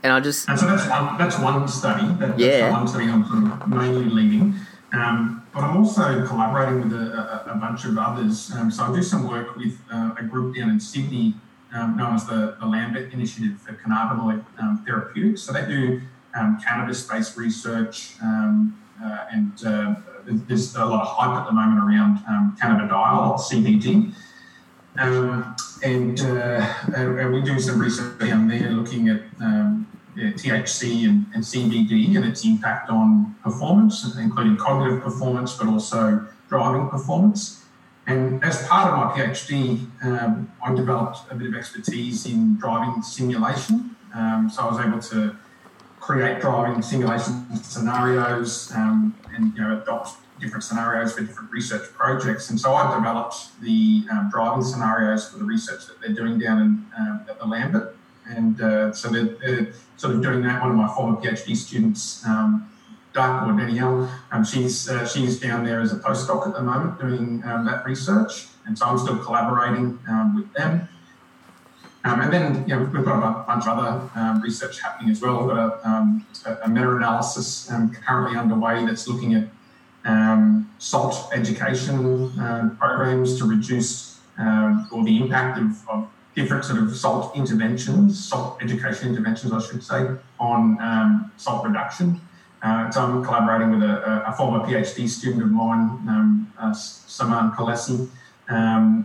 And 0.03 0.13
I 0.13 0.21
just 0.21 0.49
and 0.49 0.59
so 0.59 0.67
that's 0.67 0.89
one 0.89 1.17
that's 1.17 1.39
one 1.39 1.69
study. 1.69 2.07
That, 2.15 2.39
yeah. 2.39 2.61
That's 2.61 2.73
one 2.73 2.89
study 2.89 3.05
I'm 3.07 3.25
sort 3.25 3.45
of 3.45 3.69
mainly 3.69 4.07
leading. 4.07 4.55
Um, 4.93 5.47
but 5.55 5.63
I'm 5.65 5.77
also 5.77 6.27
collaborating 6.27 6.83
with 6.83 6.93
a, 6.93 7.47
a, 7.47 7.53
a 7.53 7.55
bunch 7.57 7.85
of 7.85 7.97
others. 7.97 8.51
Um, 8.53 8.71
so 8.71 8.85
I 8.85 8.95
do 8.95 9.03
some 9.03 9.29
work 9.29 9.57
with 9.57 9.79
uh, 9.93 10.15
a 10.19 10.25
group 10.25 10.57
down 10.57 10.71
in 10.71 10.81
Sydney 10.81 11.35
um, 11.75 11.97
known 11.97 12.15
as 12.15 12.27
the, 12.27 12.57
the 12.61 12.67
Lambert 12.67 13.13
Initiative 13.13 13.61
for 13.61 13.73
Cannabinoid 13.73 14.45
um, 14.59 14.83
Therapeutics. 14.85 15.43
So 15.43 15.53
they 15.53 15.67
do 15.67 16.03
cannabis-based 16.35 17.37
research, 17.37 18.15
um, 18.23 18.79
uh, 19.03 19.27
and 19.33 19.65
uh, 19.65 19.95
there's 20.25 20.75
a 20.77 20.85
lot 20.85 21.03
of 21.03 21.09
hype 21.09 21.41
at 21.41 21.47
the 21.47 21.53
moment 21.53 21.79
around 21.79 22.19
um, 22.29 22.57
cannabidiol, 22.61 23.39
CBD. 23.39 24.15
Um, 24.99 25.57
and, 25.83 26.21
uh, 26.21 26.75
and, 26.95 27.33
we 27.33 27.41
do 27.41 27.59
some 27.59 27.81
research 27.81 28.19
down 28.19 28.47
there 28.47 28.71
looking 28.71 29.09
at 29.09 29.23
um, 29.41 29.87
yeah, 30.15 30.33
THC 30.33 31.09
and, 31.09 31.27
and, 31.35 31.43
CBD 31.43 32.15
and 32.15 32.27
its 32.27 32.45
impact 32.45 32.91
on 32.91 33.35
performance, 33.43 34.05
including 34.17 34.57
cognitive 34.59 35.03
performance, 35.03 35.57
but 35.57 35.67
also 35.67 36.27
driving 36.49 36.89
performance. 36.89 37.65
And 38.07 38.45
as 38.45 38.67
part 38.67 38.93
of 38.93 38.99
my 38.99 39.25
PhD, 39.25 39.87
um, 40.05 40.53
I 40.63 40.75
developed 40.75 41.21
a 41.31 41.35
bit 41.35 41.49
of 41.49 41.55
expertise 41.55 42.27
in 42.27 42.57
driving 42.57 43.03
simulation. 43.03 43.97
Um, 44.15 44.51
so 44.53 44.63
I 44.63 44.71
was 44.71 44.85
able 44.85 45.01
to 45.01 45.37
create 46.03 46.41
driving 46.41 46.83
simulation 46.83 47.47
scenarios 47.63 48.73
um, 48.75 49.15
and 49.35 49.55
you 49.55 49.63
know 49.63 49.81
adopt 49.81 50.17
different 50.41 50.65
scenarios 50.65 51.15
for 51.15 51.21
different 51.21 51.51
research 51.53 51.89
projects. 51.95 52.51
And 52.51 52.61
so 52.61 52.75
I 52.75 52.95
developed 52.97 53.61
the 53.61 54.05
um, 54.11 54.29
driving 54.31 54.65
scenarios 54.65 55.29
for 55.29 55.39
the 55.39 55.45
research 55.45 55.87
that 55.87 56.01
they're 56.01 56.13
doing 56.13 56.41
down 56.41 56.61
in, 56.61 56.87
um, 56.99 57.25
at 57.31 57.39
the 57.39 57.47
Lambert. 57.47 57.97
And 58.27 58.61
uh, 58.61 58.93
so 58.93 59.09
they're, 59.09 59.37
they're, 59.41 59.73
sort 59.97 60.17
of 60.17 60.23
doing 60.23 60.43
that. 60.43 60.61
One 60.61 60.73
of 60.73 60.77
my 60.77 60.93
former 60.97 61.21
PhD 61.21 61.55
students, 61.55 62.27
um, 62.27 62.69
Duck 63.13 63.47
or 63.47 63.53
Danielle, 63.53 64.11
um, 64.33 64.45
she's, 64.45 64.89
uh, 64.89 65.07
she's 65.07 65.39
down 65.39 65.65
there 65.65 65.81
as 65.81 65.93
a 65.93 65.97
postdoc 65.97 66.49
at 66.49 66.55
the 66.55 66.63
moment 66.63 66.99
doing 66.99 67.41
um, 67.45 67.65
that 67.67 67.87
research. 67.87 68.49
And 68.67 68.77
so 68.77 68.87
I'm 68.87 68.99
still 68.99 69.19
collaborating 69.19 70.01
um, 70.09 70.35
with 70.35 70.53
them. 70.55 70.89
Um, 72.05 72.21
and 72.21 72.33
then 72.33 72.65
you 72.69 72.75
know, 72.75 72.83
we've 72.83 73.05
got 73.05 73.19
a 73.19 73.45
bunch 73.45 73.67
of 73.67 73.79
other 73.79 74.11
um, 74.17 74.43
research 74.43 74.81
happening 74.81 75.11
as 75.11 75.21
well. 75.21 75.39
We've 75.39 75.55
got 75.55 75.59
a, 75.59 75.89
um, 75.89 76.27
a 76.65 76.69
meta-analysis 76.69 77.71
um, 77.71 77.93
currently 77.93 78.37
underway 78.37 78.85
that's 78.85 79.07
looking 79.07 79.35
at 79.35 79.49
um, 80.05 80.69
salt 80.79 81.31
education 81.33 82.39
uh, 82.41 82.75
programs 82.79 83.39
to 83.39 83.45
reduce 83.45 84.19
or 84.91 85.05
the 85.05 85.17
impact 85.19 85.59
of, 85.59 85.89
of, 85.89 86.09
different 86.35 86.65
sort 86.65 86.83
of 86.83 86.97
salt 86.97 87.37
interventions, 87.37 88.19
salt 88.27 88.57
education 88.63 89.11
interventions, 89.11 89.53
I 89.53 89.61
should 89.61 89.85
say, 89.85 90.09
on 90.41 91.31
salt 91.37 91.63
reduction. 91.67 92.23
Uh, 92.63 92.91
so 92.91 93.03
I'm 93.03 93.25
collaborating 93.25 93.73
with 93.73 93.83
a, 93.83 94.23
a, 94.27 94.33
former 94.33 94.61
PhD 94.61 95.09
student 95.09 95.43
of 95.43 95.51
mine, 95.51 95.81
um, 96.09 96.53
uh, 96.59 96.73
Saman 96.73 97.51
Khalesi. 97.51 98.09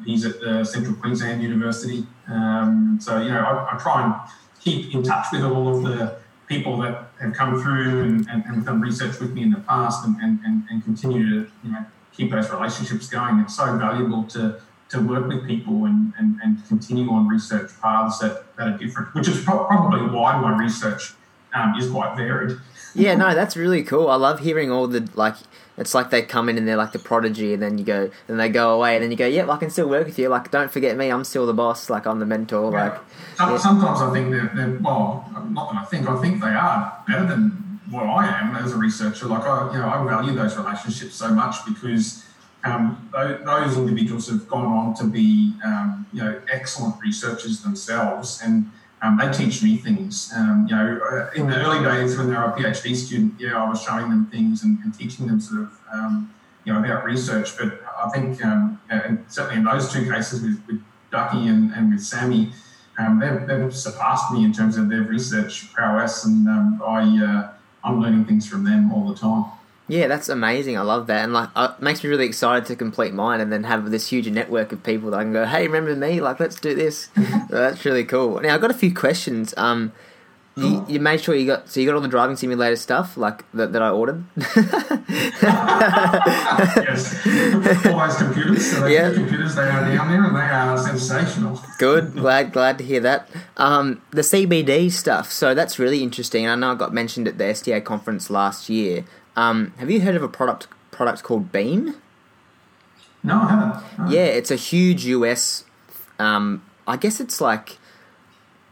He's 0.06 0.26
at 0.26 0.40
the 0.40 0.64
Central 0.64 0.96
Queensland 0.96 1.42
University. 1.42 2.06
Um, 2.28 3.00
so, 3.02 3.22
you 3.22 3.30
know, 3.30 3.40
I, 3.40 3.76
I 3.76 3.78
try 3.78 4.04
and 4.04 4.14
keep 4.60 4.94
in 4.94 5.04
touch 5.04 5.28
with 5.32 5.44
all 5.44 5.76
of 5.76 5.84
the 5.84 6.18
people 6.48 6.78
that 6.78 7.10
have 7.22 7.34
come 7.34 7.62
through 7.62 8.02
and, 8.02 8.28
and, 8.30 8.44
and 8.46 8.66
done 8.66 8.82
research 8.82 9.20
with 9.20 9.34
me 9.34 9.44
in 9.44 9.52
the 9.52 9.60
past 9.60 10.06
and, 10.06 10.16
and, 10.22 10.64
and, 10.70 10.84
continue 10.84 11.30
to 11.30 11.52
you 11.64 11.72
know, 11.72 11.86
keep 12.14 12.32
those 12.32 12.50
relationships 12.50 13.10
going. 13.10 13.40
It's 13.40 13.56
so 13.56 13.78
valuable 13.78 14.24
to, 14.26 14.62
to 14.90 15.00
work 15.02 15.28
with 15.28 15.46
people 15.46 15.86
and, 15.86 16.14
and, 16.18 16.40
and 16.42 16.66
continue 16.68 17.10
on 17.12 17.28
research 17.28 17.72
paths 17.82 18.20
that, 18.20 18.56
that 18.56 18.68
are 18.68 18.78
different, 18.78 19.14
which 19.14 19.28
is 19.28 19.44
probably 19.44 20.02
why 20.02 20.40
my 20.40 20.58
research 20.58 21.14
um, 21.54 21.76
is 21.78 21.90
quite 21.90 22.16
varied. 22.16 22.58
Yeah, 22.96 23.16
no, 23.16 23.36
that's 23.36 23.58
really 23.58 23.84
cool. 23.84 24.10
I 24.10 24.16
love 24.16 24.40
hearing 24.40 24.72
all 24.72 24.88
the 24.88 25.08
like 25.16 25.36
it's 25.78 25.94
like 25.94 26.10
they 26.10 26.24
come 26.24 26.50
in 26.50 26.58
and 26.58 26.68
they're 26.68 26.78
like 26.78 26.92
the 26.92 27.00
prodigy, 27.00 27.54
and 27.54 27.62
then 27.62 27.78
you 27.78 27.86
go, 27.86 28.10
and 28.28 28.40
they 28.40 28.50
go 28.50 28.74
away, 28.74 28.96
and 28.96 29.04
then 29.04 29.12
you 29.12 29.18
go, 29.18 29.28
"Yep, 29.28 29.48
I 29.50 29.58
can 29.58 29.70
still 29.70 29.88
work 29.88 30.08
with 30.08 30.18
you. 30.18 30.28
Like, 30.30 30.50
don't 30.50 30.72
forget 30.72 30.98
me. 30.98 31.10
I'm 31.10 31.24
still 31.24 31.46
the 31.46 31.54
boss. 31.54 31.90
Like, 31.90 32.08
I'm 32.08 32.20
the 32.20 32.26
mentor." 32.26 32.72
Yeah. 32.72 32.90
Like, 32.90 33.02
yeah. 33.40 33.58
sometimes 33.58 34.02
I 34.02 34.12
think 34.12 34.32
they're, 34.32 34.52
they're, 34.56 34.80
well, 34.82 35.30
not 35.50 35.72
that 35.72 35.82
I 35.82 35.86
think, 35.86 36.10
I 36.10 36.20
think 36.22 36.42
they 36.42 36.50
are 36.50 37.04
better 37.08 37.28
than 37.28 37.80
what 37.92 38.04
I 38.04 38.28
am 38.28 38.56
as 38.56 38.74
a 38.74 38.78
researcher. 38.78 39.28
Like, 39.28 39.44
I, 39.44 39.72
you 39.72 39.80
know, 39.80 39.88
I 39.88 40.04
value 40.04 40.34
those 40.34 40.58
relationships 40.58 41.16
so 41.16 41.30
much 41.30 41.64
because 41.66 42.26
um, 42.64 43.10
those 43.14 43.78
individuals 43.78 44.30
have 44.30 44.48
gone 44.48 44.66
on 44.66 44.96
to 44.96 45.06
be, 45.06 45.54
um, 45.64 46.06
you 46.12 46.24
know, 46.24 46.42
excellent 46.52 46.96
researchers 47.02 47.62
themselves, 47.62 48.42
and 48.44 48.72
um, 49.02 49.18
they 49.18 49.32
teach 49.32 49.62
me 49.62 49.78
things. 49.78 50.32
Um, 50.36 50.66
you 50.70 50.76
know, 50.76 51.00
uh, 51.12 51.30
in 51.36 51.48
the 51.48 51.56
early 51.56 51.84
days 51.84 52.18
when 52.18 52.28
they 52.28 52.34
were 52.34 52.46
a 52.46 52.54
PhD 52.54 52.96
student, 52.96 53.34
yeah, 53.40 53.62
I 53.62 53.70
was 53.70 53.82
showing 53.82 54.10
them 54.10 54.28
things 54.32 54.64
and, 54.64 54.80
and 54.80 54.98
teaching 54.98 55.28
them 55.28 55.40
sort 55.40 55.62
of, 55.62 55.80
um, 55.94 56.34
you 56.66 56.74
know, 56.74 56.80
about 56.80 57.06
research. 57.06 57.58
But 57.58 57.80
I 58.04 58.10
think, 58.10 58.44
um, 58.44 58.82
and 58.90 59.24
certainly 59.28 59.58
in 59.58 59.66
those 59.66 59.94
two 59.94 60.10
cases 60.10 60.42
with, 60.42 60.62
with 60.68 60.82
Ducky 61.12 61.48
and, 61.48 61.72
and 61.74 61.94
with 61.94 62.02
Sammy, 62.02 62.52
um, 62.98 63.20
they've, 63.20 63.48
they've, 63.48 63.76
surpassed 63.76 64.32
me 64.34 64.44
in 64.44 64.52
terms 64.52 64.76
of 64.76 64.90
their 64.90 65.04
research 65.04 65.72
prowess, 65.72 66.26
and 66.26 66.48
um, 66.48 66.82
I, 66.84 67.02
uh, 67.24 67.54
I'm 67.84 68.02
learning 68.02 68.26
things 68.26 68.48
from 68.48 68.64
them 68.64 68.92
all 68.92 69.08
the 69.08 69.16
time. 69.16 69.46
Yeah, 69.90 70.08
that's 70.08 70.28
amazing. 70.28 70.78
I 70.78 70.82
love 70.82 71.08
that, 71.08 71.24
and 71.24 71.32
like, 71.32 71.50
uh, 71.56 71.74
it 71.78 71.82
makes 71.82 72.04
me 72.04 72.10
really 72.10 72.26
excited 72.26 72.66
to 72.66 72.76
complete 72.76 73.14
mine, 73.14 73.40
and 73.40 73.52
then 73.52 73.64
have 73.64 73.90
this 73.90 74.10
huge 74.10 74.30
network 74.30 74.74
of 74.74 74.84
people 74.84 75.12
that 75.12 75.18
I 75.18 75.24
can 75.24 75.32
go, 75.32 75.46
"Hey, 75.46 75.66
remember 75.66 75.96
me? 75.96 76.20
Like, 76.20 76.42
let's 76.42 76.60
do 76.60 76.76
this." 76.76 77.10
so 77.16 77.46
that's 77.50 77.86
really 77.86 78.04
cool. 78.04 78.40
Now, 78.42 78.56
I've 78.56 78.62
got 78.62 78.72
a 78.72 78.76
few 78.76 78.94
questions. 78.94 79.54
Um, 79.56 79.94
you, 80.58 80.86
you, 80.88 81.00
made 81.00 81.22
sure 81.22 81.36
you 81.36 81.46
got 81.46 81.70
so 81.70 81.80
you 81.80 81.86
got 81.86 81.94
all 81.94 82.02
the 82.02 82.08
driving 82.08 82.36
simulator 82.36 82.76
stuff 82.76 83.16
like 83.16 83.50
that, 83.52 83.74
that 83.74 83.82
I 83.82 83.90
ordered. 83.92 84.24
yes, 84.36 84.58
all 87.86 88.00
those 88.00 88.18
computers. 88.18 88.72
So 88.72 88.88
yeah, 88.88 89.14
computers 89.14 89.56
they 89.56 89.62
are 89.62 89.96
down 89.96 90.10
there 90.10 90.24
and 90.24 90.36
they 90.36 90.42
are 90.42 90.78
sensational. 90.78 91.62
Good, 91.78 92.14
glad 92.14 92.54
glad 92.54 92.80
to 92.80 92.84
hear 92.84 93.00
that. 93.02 93.30
Um, 93.56 94.02
the 94.12 94.22
CBD 94.22 94.92
stuff. 94.92 95.32
So 95.32 95.54
that's 95.54 95.78
really 95.78 96.02
interesting. 96.02 96.48
I 96.48 96.56
know 96.56 96.72
I 96.72 96.76
got 96.76 96.92
mentioned 96.94 97.28
at 97.28 97.38
the 97.38 97.44
SDA 97.46 97.86
conference 97.86 98.32
last 98.32 98.68
year. 98.68 99.06
Um, 99.38 99.74
have 99.78 99.90
you 99.90 100.02
heard 100.02 100.16
of 100.16 100.24
a 100.24 100.28
product 100.28 100.68
product 100.92 101.24
called 101.24 101.52
Beam? 101.52 101.96
No, 103.24 103.40
I 103.40 103.50
haven't. 103.50 104.00
No. 104.00 104.10
Yeah, 104.10 104.26
it's 104.26 104.52
a 104.52 104.56
huge 104.56 105.06
US. 105.06 105.64
Um, 106.20 106.64
I 106.88 106.98
guess 106.98 107.20
it's 107.20 107.40
like 107.40 107.78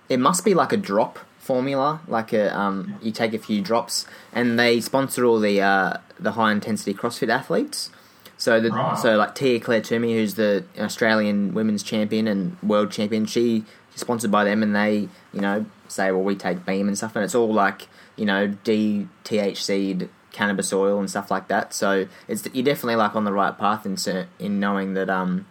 it 0.09 0.19
must 0.19 0.43
be 0.43 0.53
like 0.53 0.73
a 0.73 0.77
drop 0.77 1.19
formula. 1.39 2.01
Like 2.07 2.33
a 2.33 2.57
um, 2.57 2.97
you 3.01 3.11
take 3.11 3.33
a 3.33 3.39
few 3.39 3.61
drops, 3.61 4.05
and 4.33 4.59
they 4.59 4.81
sponsor 4.81 5.23
all 5.23 5.39
the 5.39 5.61
uh, 5.61 5.97
the 6.19 6.31
high 6.33 6.51
intensity 6.51 6.93
CrossFit 6.93 7.29
athletes. 7.29 7.91
So 8.37 8.59
the 8.59 8.69
Right. 8.71 8.97
so 8.97 9.15
like 9.15 9.33
Tia-Clair 9.35 9.81
Toomey, 9.81 10.13
who's 10.15 10.33
the 10.33 10.65
Australian 10.77 11.53
women's 11.53 11.83
champion 11.83 12.27
and 12.27 12.57
world 12.61 12.91
champion, 12.91 13.25
she 13.25 13.63
is 13.93 14.01
sponsored 14.01 14.31
by 14.31 14.43
them, 14.43 14.61
and 14.63 14.75
they 14.75 15.07
you 15.31 15.41
know 15.41 15.65
say, 15.87 16.11
well, 16.11 16.23
we 16.23 16.35
take 16.35 16.65
Beam 16.65 16.87
and 16.87 16.97
stuff, 16.97 17.15
and 17.15 17.23
it's 17.23 17.35
all 17.35 17.53
like 17.53 17.87
you 18.15 18.25
know 18.25 18.47
D 18.63 19.07
THC'd 19.23 20.09
cannabis 20.35 20.71
oil 20.73 20.99
and 20.99 21.09
stuff 21.09 21.31
like 21.31 21.47
that. 21.47 21.73
So 21.73 22.07
it's 22.27 22.47
you're 22.53 22.63
definitely 22.71 22.97
like 22.97 23.15
on 23.15 23.23
the 23.23 23.33
right 23.33 23.57
path 23.57 23.85
in 23.85 23.95
in 24.39 24.59
knowing 24.59 24.93
that 24.93 25.09
um 25.09 25.45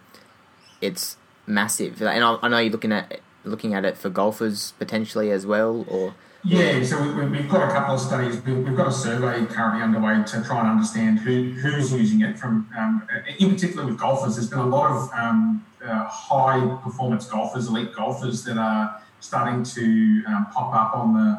it's 0.81 1.17
massive, 1.47 2.01
and 2.01 2.23
I, 2.23 2.37
I 2.41 2.47
know 2.47 2.59
you're 2.59 2.71
looking 2.71 2.91
at 2.91 3.19
looking 3.43 3.73
at 3.73 3.83
it 3.85 3.97
for 3.97 4.09
golfers 4.09 4.73
potentially 4.79 5.31
as 5.31 5.45
well, 5.45 5.85
or 5.87 6.13
Yeah, 6.43 6.83
so 6.83 7.01
we, 7.01 7.25
we've 7.27 7.49
got 7.49 7.67
a 7.69 7.71
couple 7.71 7.95
of 7.95 8.01
studies. 8.01 8.41
We- 8.43 8.53
We've 8.65 8.75
got 8.77 8.87
a 8.87 8.91
survey 8.91 9.45
currently 9.45 9.81
underway 9.83 10.15
to 10.31 10.43
try 10.43 10.59
and 10.61 10.67
understand 10.75 11.19
who, 11.19 11.51
who's 11.61 11.91
using 11.93 12.21
it. 12.21 12.37
From 12.37 12.53
um, 12.77 13.07
in 13.39 13.49
particular 13.53 13.85
with 13.85 13.97
golfers, 13.99 14.35
there's 14.35 14.49
been 14.49 14.59
a 14.59 14.67
lot 14.77 14.91
of 14.91 15.11
um, 15.13 15.65
uh, 15.83 16.05
high 16.07 16.59
performance 16.83 17.25
golfers, 17.27 17.67
elite 17.67 17.93
golfers 17.93 18.43
that 18.45 18.57
are 18.57 18.99
starting 19.19 19.63
to 19.77 19.83
um, 20.27 20.47
pop 20.53 20.73
up 20.81 20.95
on 20.95 21.13
the, 21.13 21.29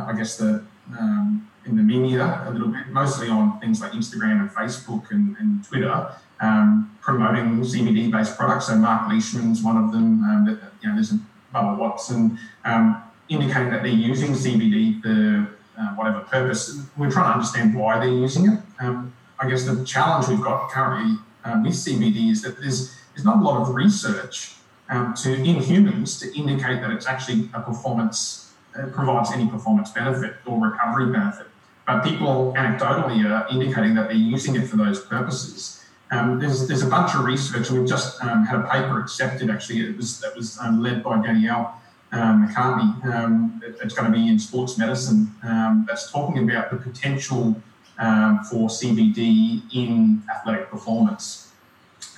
uh, 0.00 0.04
I 0.10 0.12
guess 0.18 0.36
the 0.36 0.62
um, 0.98 1.48
in 1.66 1.76
the 1.76 1.82
media 1.82 2.44
a 2.46 2.50
little 2.50 2.68
bit, 2.68 2.88
mostly 2.88 3.28
on 3.28 3.58
things 3.60 3.80
like 3.80 3.92
Instagram 3.92 4.40
and 4.40 4.50
Facebook 4.50 5.10
and, 5.10 5.36
and 5.38 5.64
Twitter, 5.64 6.12
um, 6.40 6.96
promoting 7.00 7.60
CBD 7.60 8.10
based 8.10 8.36
products. 8.36 8.66
So 8.66 8.76
Mark 8.76 9.08
Leishman's 9.10 9.62
one 9.62 9.76
of 9.76 9.92
them. 9.92 10.22
Um, 10.24 10.44
that, 10.46 10.72
you 10.82 10.88
know, 10.88 10.94
there's 10.94 11.12
a 11.12 11.18
Bubba 11.54 11.76
Watson. 11.76 12.38
Um, 12.64 13.02
indicating 13.28 13.70
that 13.70 13.82
they're 13.82 13.92
using 13.92 14.32
CBD 14.32 15.02
for 15.02 15.58
uh, 15.78 15.94
whatever 15.94 16.20
purpose. 16.20 16.80
We're 16.96 17.10
trying 17.10 17.26
to 17.26 17.34
understand 17.34 17.74
why 17.74 17.98
they're 17.98 18.08
using 18.08 18.50
it. 18.50 18.60
Um, 18.80 19.12
I 19.38 19.48
guess 19.48 19.64
the 19.64 19.84
challenge 19.84 20.28
we've 20.28 20.42
got 20.42 20.70
currently 20.70 21.16
um, 21.44 21.62
with 21.62 21.74
CBD 21.74 22.30
is 22.30 22.42
that 22.42 22.58
there's 22.60 22.94
there's 23.14 23.24
not 23.24 23.38
a 23.38 23.40
lot 23.40 23.60
of 23.60 23.74
research 23.74 24.54
um, 24.90 25.14
to 25.14 25.34
in 25.34 25.60
humans 25.60 26.18
to 26.20 26.36
indicate 26.36 26.80
that 26.80 26.90
it's 26.90 27.06
actually 27.06 27.48
a 27.54 27.60
performance 27.60 28.52
uh, 28.78 28.86
provides 28.86 29.32
any 29.32 29.46
performance 29.46 29.90
benefit 29.90 30.36
or 30.46 30.58
recovery 30.60 31.12
benefit. 31.12 31.47
But 31.88 32.04
people 32.04 32.52
anecdotally 32.54 33.24
are 33.24 33.48
indicating 33.50 33.94
that 33.94 34.08
they're 34.08 34.16
using 34.18 34.56
it 34.56 34.68
for 34.68 34.76
those 34.76 35.00
purposes. 35.00 35.82
Um, 36.10 36.38
there's, 36.38 36.68
there's 36.68 36.82
a 36.82 36.86
bunch 36.86 37.14
of 37.14 37.24
research, 37.24 37.70
we've 37.70 37.88
just 37.88 38.22
um, 38.22 38.44
had 38.44 38.60
a 38.60 38.62
paper 38.64 39.00
accepted. 39.00 39.48
Actually, 39.48 39.80
it 39.88 39.96
was 39.96 40.20
that 40.20 40.36
was 40.36 40.58
um, 40.60 40.82
led 40.82 41.02
by 41.02 41.20
Danielle 41.22 41.80
um, 42.12 42.46
McCartney. 42.46 43.62
It- 43.62 43.78
it's 43.82 43.94
going 43.94 44.10
to 44.12 44.18
be 44.18 44.28
in 44.28 44.38
sports 44.38 44.76
medicine. 44.76 45.32
Um, 45.42 45.84
that's 45.88 46.12
talking 46.12 46.50
about 46.50 46.70
the 46.70 46.76
potential 46.76 47.56
um, 47.98 48.40
for 48.44 48.68
CBD 48.68 49.62
in 49.74 50.22
athletic 50.30 50.70
performance. 50.70 51.52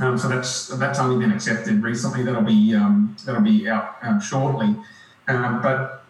Um, 0.01 0.19
so 0.19 0.29
that's 0.29 0.67
that's 0.79 0.99
only 0.99 1.25
been 1.25 1.33
accepted 1.33 1.81
recently. 1.83 2.25
That'll 2.25 2.43
be 2.43 2.73
that'll 3.25 3.43
be 3.43 3.69
out 3.69 4.21
shortly. 4.21 4.75
But 5.27 6.05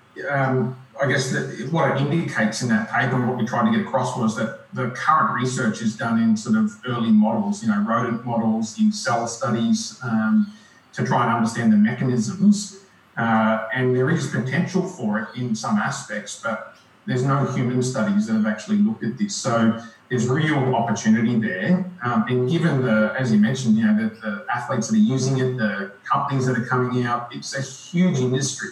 I 1.01 1.07
guess 1.07 1.31
that 1.31 1.69
what 1.71 1.97
it 1.97 2.01
indicates 2.03 2.61
in 2.63 2.69
that 2.69 2.91
paper, 2.91 3.17
and 3.17 3.27
what 3.27 3.39
we 3.39 3.47
tried 3.47 3.71
to 3.71 3.77
get 3.77 3.87
across 3.87 4.17
was 4.19 4.37
that 4.37 4.73
the 4.75 4.91
current 4.91 5.33
research 5.33 5.81
is 5.81 5.97
done 5.97 6.23
in 6.23 6.37
sort 6.37 6.57
of 6.57 6.73
early 6.87 7.11
models, 7.11 7.63
you 7.63 7.71
know, 7.71 7.81
rodent 7.89 8.27
models, 8.27 8.79
in 8.79 8.93
cell 8.93 9.27
studies, 9.27 9.99
um, 10.03 10.53
to 10.93 11.05
try 11.05 11.25
and 11.25 11.33
understand 11.33 11.73
the 11.73 11.77
mechanisms. 11.77 12.81
Uh, 13.17 13.69
and 13.75 13.97
there 13.97 14.11
is 14.11 14.27
potential 14.27 14.87
for 14.87 15.21
it 15.21 15.29
in 15.41 15.55
some 15.55 15.79
aspects, 15.79 16.41
but 16.43 16.77
there's 17.07 17.25
no 17.25 17.45
human 17.47 17.83
studies 17.83 18.27
that 18.27 18.35
have 18.35 18.47
actually 18.47 18.77
looked 18.77 19.03
at 19.03 19.17
this. 19.17 19.35
So 19.35 19.83
there's 20.11 20.29
real 20.29 20.75
opportunity 20.75 21.39
there. 21.39 21.85
Um, 22.03 22.27
and 22.29 22.51
given 22.51 22.83
the, 22.83 23.15
as 23.19 23.33
you 23.33 23.39
mentioned, 23.39 23.77
you 23.77 23.87
know, 23.87 23.97
the, 23.97 24.15
the 24.21 24.47
athletes 24.55 24.89
that 24.89 24.97
are 24.97 24.99
using 24.99 25.39
it, 25.39 25.57
the 25.57 25.93
companies 26.05 26.47
that 26.47 26.59
are 26.59 26.67
coming 26.67 27.05
out, 27.05 27.35
it's 27.35 27.57
a 27.57 27.63
huge 27.63 28.19
industry. 28.19 28.71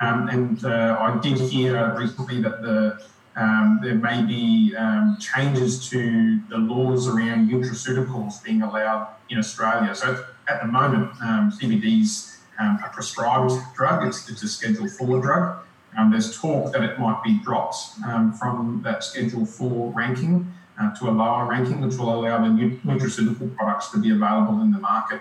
Um, 0.00 0.28
and 0.28 0.64
uh, 0.64 0.96
I 1.00 1.20
did 1.20 1.38
hear 1.38 1.94
recently 1.96 2.40
that 2.42 2.62
the 2.62 3.04
um, 3.36 3.80
there 3.82 3.96
may 3.96 4.22
be 4.22 4.74
um, 4.76 5.18
changes 5.20 5.88
to 5.90 6.40
the 6.48 6.56
laws 6.56 7.08
around 7.08 7.50
nutraceuticals 7.50 8.42
being 8.44 8.62
allowed 8.62 9.08
in 9.28 9.38
Australia. 9.38 9.92
So 9.94 10.24
at 10.48 10.62
the 10.62 10.68
moment, 10.68 11.10
um, 11.20 11.50
CBD's 11.50 12.38
um, 12.60 12.78
a 12.84 12.88
prescribed 12.90 13.52
drug. 13.74 14.06
It's, 14.06 14.28
it's 14.30 14.42
a 14.44 14.48
Schedule 14.48 14.86
4 14.86 15.20
drug. 15.20 15.58
Um, 15.98 16.12
there's 16.12 16.38
talk 16.40 16.72
that 16.72 16.82
it 16.82 16.98
might 17.00 17.22
be 17.24 17.40
dropped 17.42 17.76
um, 18.06 18.32
from 18.32 18.82
that 18.84 19.02
Schedule 19.02 19.46
4 19.46 19.92
ranking 19.92 20.52
uh, 20.80 20.94
to 20.96 21.08
a 21.08 21.12
lower 21.12 21.46
ranking, 21.46 21.80
which 21.80 21.96
will 21.96 22.14
allow 22.14 22.40
the 22.40 22.50
nu- 22.50 22.78
nutraceutical 22.84 23.54
products 23.56 23.90
to 23.90 23.98
be 23.98 24.10
available 24.10 24.60
in 24.60 24.70
the 24.70 24.78
market 24.78 25.20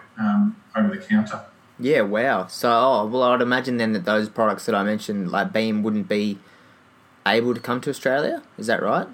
over 0.75 0.95
the 0.95 1.01
counter. 1.01 1.43
Yeah, 1.79 2.01
wow. 2.01 2.47
So, 2.47 2.69
oh, 2.71 3.05
well, 3.07 3.23
I'd 3.23 3.41
imagine 3.41 3.77
then 3.77 3.93
that 3.93 4.05
those 4.05 4.29
products 4.29 4.65
that 4.65 4.75
I 4.75 4.83
mentioned, 4.83 5.31
like 5.31 5.51
Beam, 5.51 5.83
wouldn't 5.83 6.07
be 6.07 6.37
able 7.25 7.53
to 7.53 7.59
come 7.59 7.81
to 7.81 7.89
Australia. 7.89 8.43
Is 8.57 8.67
that 8.67 8.81
right? 8.81 9.07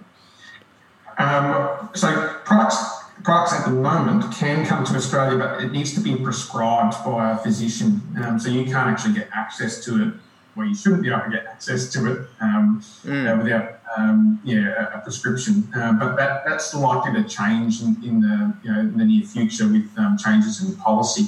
Um, 1.18 1.90
so 1.94 2.40
products 2.46 3.00
products 3.24 3.54
at 3.54 3.66
the 3.66 3.72
moment 3.72 4.34
can 4.34 4.66
come 4.66 4.86
to 4.86 4.96
Australia, 4.96 5.38
but 5.38 5.62
it 5.62 5.72
needs 5.72 5.94
to 5.94 6.02
be 6.02 6.16
prescribed 6.16 6.96
by 7.04 7.32
a 7.32 7.38
physician. 7.38 8.02
Um, 8.24 8.40
so 8.40 8.50
you 8.50 8.64
can't 8.64 8.90
actually 8.90 9.14
get 9.14 9.30
access 9.34 9.84
to 9.86 10.04
it, 10.04 10.14
well, 10.56 10.68
you 10.68 10.76
shouldn't 10.76 11.04
be 11.04 11.10
able 11.10 11.22
to 11.22 11.30
get 11.30 11.46
access 11.46 11.90
to 11.94 12.12
it 12.12 12.28
um, 12.42 12.84
uh, 13.08 13.40
without 13.42 13.80
um, 13.98 14.40
yeah 14.44 14.92
a, 14.94 14.98
a 14.98 15.02
prescription. 15.02 15.68
Uh, 15.76 15.94
but 15.94 16.16
that 16.16 16.44
that's 16.46 16.74
likely 16.74 17.22
to 17.22 17.28
change 17.28 17.82
in, 17.82 17.96
in 18.04 18.22
the 18.22 18.54
you 18.64 18.72
know 18.72 18.80
in 18.80 18.98
the 18.98 19.06
near 19.06 19.26
future 19.26 19.68
with 19.68 19.90
um, 19.98 20.18
changes 20.18 20.62
in 20.64 20.76
policy. 20.78 21.28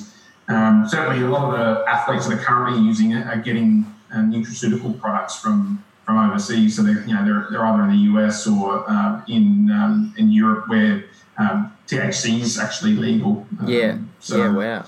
Um, 0.52 0.88
certainly, 0.88 1.24
a 1.24 1.30
lot 1.30 1.44
of 1.46 1.52
the 1.58 1.90
athletes 1.90 2.28
that 2.28 2.40
are 2.40 2.44
currently 2.44 2.82
using 2.82 3.12
it 3.12 3.26
are 3.26 3.38
getting 3.38 3.86
um, 4.12 4.32
nutraceutical 4.32 5.00
products 5.00 5.40
from 5.40 5.84
from 6.06 6.18
overseas. 6.18 6.76
So 6.76 6.84
they're 6.84 7.04
you 7.06 7.14
know 7.14 7.24
they're, 7.24 7.48
they're 7.52 7.66
either 7.66 7.84
in 7.84 7.90
the 7.92 8.04
US 8.20 8.48
or 8.48 8.90
um, 8.90 9.24
in 9.28 9.70
um, 9.72 10.14
in 10.18 10.32
Europe 10.32 10.68
where 10.68 11.04
um, 11.38 11.72
THC 11.88 12.40
is 12.42 12.60
actually 12.60 12.94
legal. 12.94 13.48
Um, 13.60 13.68
Yeah. 13.68 13.98
So, 14.20 14.38
yeah, 14.38 14.52
wow. 14.52 14.86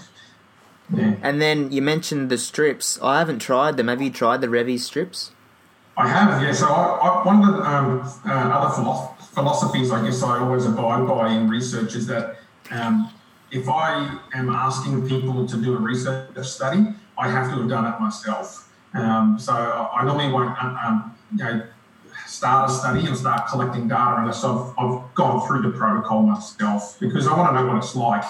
yeah. 0.96 1.16
And 1.22 1.42
then 1.42 1.72
you 1.72 1.82
mentioned 1.82 2.30
the 2.30 2.38
strips. 2.38 3.00
I 3.02 3.20
haven't 3.20 3.40
tried 3.40 3.78
them. 3.78 3.88
Have 3.88 4.02
you 4.02 4.12
tried 4.12 4.42
the 4.42 4.48
Revy 4.48 4.80
strips? 4.80 5.32
I 5.96 6.08
have, 6.08 6.42
yeah. 6.42 6.52
So 6.54 6.68
I, 6.68 6.98
I, 6.98 7.26
one 7.26 7.48
of 7.48 7.56
the 7.56 7.62
um, 7.64 8.02
uh, 8.26 8.32
other 8.32 8.76
philo- 8.76 9.16
philosophies 9.34 9.92
I 9.92 10.04
guess 10.04 10.24
I 10.24 10.40
always 10.40 10.66
abide 10.66 11.08
by 11.08 11.32
in 11.32 11.50
research 11.50 11.96
is 11.96 12.08
that 12.08 12.38
um, 12.72 13.10
if 13.54 13.70
I 13.70 14.20
am 14.34 14.50
asking 14.50 15.08
people 15.08 15.48
to 15.48 15.58
do 15.58 15.78
a 15.78 15.80
research 15.80 16.28
study, 16.46 16.88
I 17.18 17.30
have 17.30 17.52
to 17.52 17.60
have 17.60 17.70
done 17.70 17.86
it 17.86 18.00
myself. 18.00 18.72
Um, 18.96 19.38
so 19.40 19.54
I 19.54 20.04
normally 20.04 20.32
won't 20.32 20.62
um, 20.62 20.76
um, 20.84 21.16
you 21.32 21.44
know, 21.44 21.64
start 22.26 22.70
a 22.70 22.74
study 22.74 23.06
and 23.06 23.16
start 23.16 23.48
collecting 23.48 23.88
data 23.88 24.16
unless 24.18 24.44
I've, 24.44 24.74
I've 24.78 25.14
gone 25.14 25.48
through 25.48 25.62
the 25.62 25.78
protocol 25.78 26.24
myself 26.24 26.98
because 27.00 27.28
I 27.28 27.38
want 27.38 27.56
to 27.56 27.62
know 27.62 27.68
what 27.68 27.78
it's 27.78 27.96
like. 27.96 28.26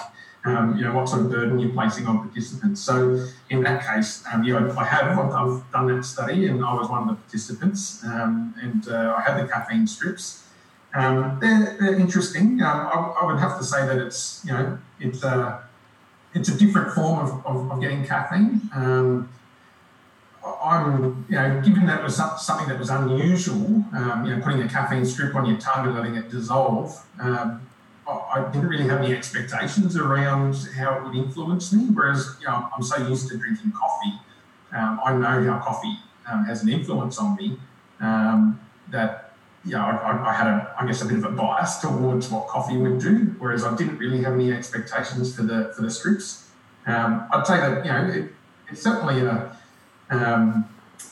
Um, 0.46 0.76
you 0.76 0.84
know, 0.84 0.92
what 0.92 1.08
sort 1.08 1.22
of 1.22 1.30
burden 1.30 1.58
you're 1.58 1.72
placing 1.72 2.06
on 2.06 2.18
participants. 2.18 2.82
So 2.82 3.26
in 3.48 3.62
that 3.62 3.82
case, 3.82 4.22
um, 4.30 4.44
you 4.44 4.52
know, 4.52 4.74
I 4.76 4.84
have, 4.84 5.18
I've 5.18 5.72
done 5.72 5.86
that 5.86 6.04
study 6.04 6.48
and 6.48 6.62
I 6.62 6.74
was 6.74 6.90
one 6.90 7.08
of 7.08 7.08
the 7.08 7.14
participants 7.14 8.04
um, 8.04 8.54
and 8.60 8.86
uh, 8.86 9.14
I 9.16 9.22
had 9.22 9.42
the 9.42 9.48
caffeine 9.48 9.86
strips. 9.86 10.43
Um, 10.94 11.38
they're, 11.40 11.76
they're 11.80 11.98
interesting. 11.98 12.62
Um, 12.62 12.86
I, 12.86 13.16
I 13.20 13.26
would 13.26 13.40
have 13.40 13.58
to 13.58 13.64
say 13.64 13.84
that 13.86 13.98
it's, 13.98 14.42
you 14.44 14.52
know, 14.52 14.78
it's 15.00 15.24
a, 15.24 15.64
it's 16.34 16.48
a 16.48 16.56
different 16.56 16.92
form 16.92 17.18
of, 17.18 17.44
of, 17.46 17.72
of 17.72 17.80
getting 17.80 18.06
caffeine. 18.06 18.60
Um, 18.74 19.28
I'm, 20.62 21.26
you 21.28 21.36
know, 21.36 21.60
given 21.62 21.86
that 21.86 22.02
was 22.02 22.16
something 22.16 22.68
that 22.68 22.78
was 22.78 22.90
unusual, 22.90 23.84
um, 23.94 24.24
you 24.24 24.36
know, 24.36 24.42
putting 24.42 24.62
a 24.62 24.68
caffeine 24.68 25.04
strip 25.04 25.34
on 25.34 25.46
your 25.46 25.58
tongue 25.58 25.86
and 25.86 25.96
letting 25.96 26.16
it 26.16 26.30
dissolve, 26.30 27.04
um, 27.20 27.66
I 28.06 28.48
didn't 28.52 28.68
really 28.68 28.86
have 28.88 29.00
any 29.00 29.14
expectations 29.14 29.96
around 29.96 30.54
how 30.76 30.98
it 30.98 31.04
would 31.04 31.16
influence 31.16 31.72
me. 31.72 31.86
Whereas, 31.86 32.36
you 32.40 32.46
know, 32.46 32.68
I'm 32.76 32.82
so 32.82 32.96
used 33.08 33.28
to 33.30 33.38
drinking 33.38 33.72
coffee, 33.72 34.20
um, 34.72 35.00
I 35.04 35.16
know 35.16 35.50
how 35.50 35.58
coffee 35.60 35.98
has 36.46 36.62
an 36.62 36.68
influence 36.68 37.18
on 37.18 37.36
me. 37.36 37.58
That, 38.90 39.23
you 39.64 39.72
know, 39.72 39.80
I, 39.80 40.30
I- 40.30 40.32
had 40.34 40.46
a, 40.46 40.74
I 40.78 40.86
guess, 40.86 41.02
a 41.02 41.06
bit 41.06 41.18
of 41.18 41.24
a 41.24 41.30
bias 41.30 41.78
towards 41.80 42.30
what 42.30 42.48
coffee 42.48 42.76
would 42.76 43.00
do. 43.00 43.34
Whereas 43.38 43.64
I 43.64 43.74
didn't 43.76 43.98
really 43.98 44.22
have 44.22 44.34
any 44.34 44.52
expectations 44.52 45.34
for 45.34 45.42
the 45.42 45.72
for 45.74 45.82
the 45.82 45.90
strips. 45.90 46.48
Um, 46.86 47.26
I'd 47.32 47.46
say 47.46 47.56
that, 47.58 47.84
you 47.84 47.92
know, 47.92 48.06
it, 48.12 48.32
it's 48.70 48.82
certainly 48.82 49.20
a 49.24 49.56
um, 50.10 50.68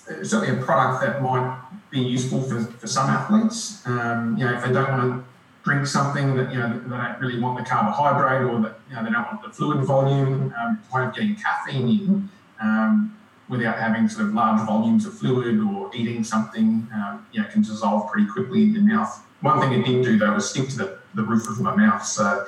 it's 0.09 0.31
certainly 0.31 0.59
a 0.59 0.63
product 0.63 1.03
that 1.05 1.23
might 1.23 1.59
be 1.91 2.01
useful 2.01 2.43
for, 2.43 2.63
for 2.65 2.87
some 2.87 3.09
athletes. 3.09 3.87
Um, 3.87 4.37
you 4.37 4.45
know, 4.45 4.55
if 4.55 4.65
they 4.65 4.73
don't 4.73 4.91
want 4.91 5.03
to 5.13 5.25
drink 5.65 5.87
something 5.87 6.37
that 6.37 6.53
you 6.53 6.59
know 6.59 6.79
they 6.81 6.97
don't 6.97 7.21
really 7.21 7.39
want 7.41 7.59
the 7.59 7.65
carbohydrate 7.65 8.43
or 8.51 8.61
that 8.61 8.79
you 8.91 8.97
know 8.97 9.05
they 9.05 9.11
don't 9.11 9.27
want 9.27 9.43
the 9.43 9.51
fluid 9.51 9.85
volume, 9.85 10.53
um, 10.61 10.81
way 10.93 11.05
of 11.05 11.15
getting 11.15 11.37
caffeine 11.37 11.89
in 11.89 12.29
um, 12.61 13.17
without 13.53 13.79
having 13.79 14.09
sort 14.09 14.27
of 14.27 14.35
large 14.35 14.67
volumes 14.67 15.07
of 15.07 15.17
fluid 15.17 15.61
or 15.61 15.91
eating 15.95 16.25
something, 16.25 16.89
um, 16.95 17.25
you 17.33 17.41
know, 17.41 17.47
can 17.49 17.63
dissolve 17.63 18.11
pretty 18.11 18.27
quickly 18.27 18.63
in 18.63 18.75
your 18.75 18.83
mouth. 18.83 19.23
One 19.43 19.61
thing 19.61 19.73
it 19.75 19.85
did 19.85 20.05
do 20.05 20.19
though 20.19 20.33
was 20.33 20.49
stick 20.51 20.69
to 20.71 20.79
the 20.79 20.99
the 21.15 21.23
roof 21.23 21.47
of 21.49 21.61
my 21.61 21.77
mouth. 21.77 22.03
So 22.05 22.47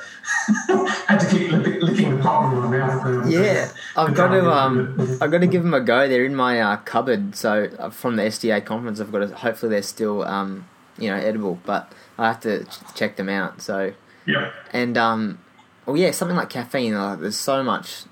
I 0.49 1.05
had 1.09 1.19
to 1.19 1.29
keep 1.29 1.51
licking 1.83 2.17
the 2.17 2.23
top 2.23 2.51
of 2.53 2.65
my 2.65 2.79
mouth. 2.79 3.05
Um, 3.05 3.31
yeah, 3.31 3.71
I've 3.97 4.15
got 4.15 4.29
to 4.29 4.51
um, 4.51 5.19
I've 5.21 5.31
got 5.31 5.41
to 5.41 5.47
give 5.47 5.63
them 5.63 5.75
a 5.75 5.81
go. 5.81 6.09
They're 6.09 6.25
in 6.25 6.35
my 6.35 6.61
uh, 6.61 6.77
cupboard. 6.79 7.37
So 7.37 7.69
uh, 7.79 7.91
from 7.91 8.17
the 8.17 8.23
SDA 8.23 8.65
conference, 8.65 9.01
I've 9.01 9.13
got 9.13 9.19
to. 9.19 9.35
Hopefully, 9.35 9.71
they're 9.71 9.83
still 9.83 10.25
um, 10.25 10.67
you 10.97 11.11
know, 11.11 11.17
edible. 11.17 11.59
But 11.67 11.93
I 12.17 12.29
have 12.29 12.41
to 12.41 12.65
ch- 12.65 12.95
check 12.95 13.17
them 13.17 13.29
out. 13.29 13.61
So 13.61 13.93
yeah, 14.27 14.53
and 14.73 14.97
um, 14.97 15.41
well, 15.85 15.97
yeah, 15.97 16.13
something 16.13 16.37
like 16.37 16.49
caffeine. 16.49 16.95
Like, 16.95 17.21
there's 17.21 17.37
so 17.37 17.63
much. 17.63 18.05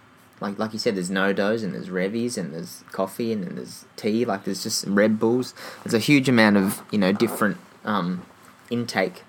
Like, 0.42 0.59
like 0.59 0.72
you 0.72 0.78
said, 0.78 0.96
there's 0.96 1.11
NoDoz 1.11 1.62
and 1.64 1.72
there's 1.72 1.88
Revvies 1.88 2.37
and 2.37 2.52
there's 2.52 2.85
coffee 2.92 3.33
and 3.33 3.44
then 3.44 3.55
there's 3.55 3.87
tea. 3.96 4.24
Like 4.24 4.44
there's 4.44 4.62
just 4.62 4.85
Red 4.87 5.18
Bulls. 5.18 5.55
There's 5.85 5.94
a 5.94 5.98
huge 5.98 6.28
amount 6.28 6.59
of 6.59 6.83
you 6.90 6.98
know 6.98 7.12
different 7.12 7.57
um, 7.85 8.26
intake 8.68 9.22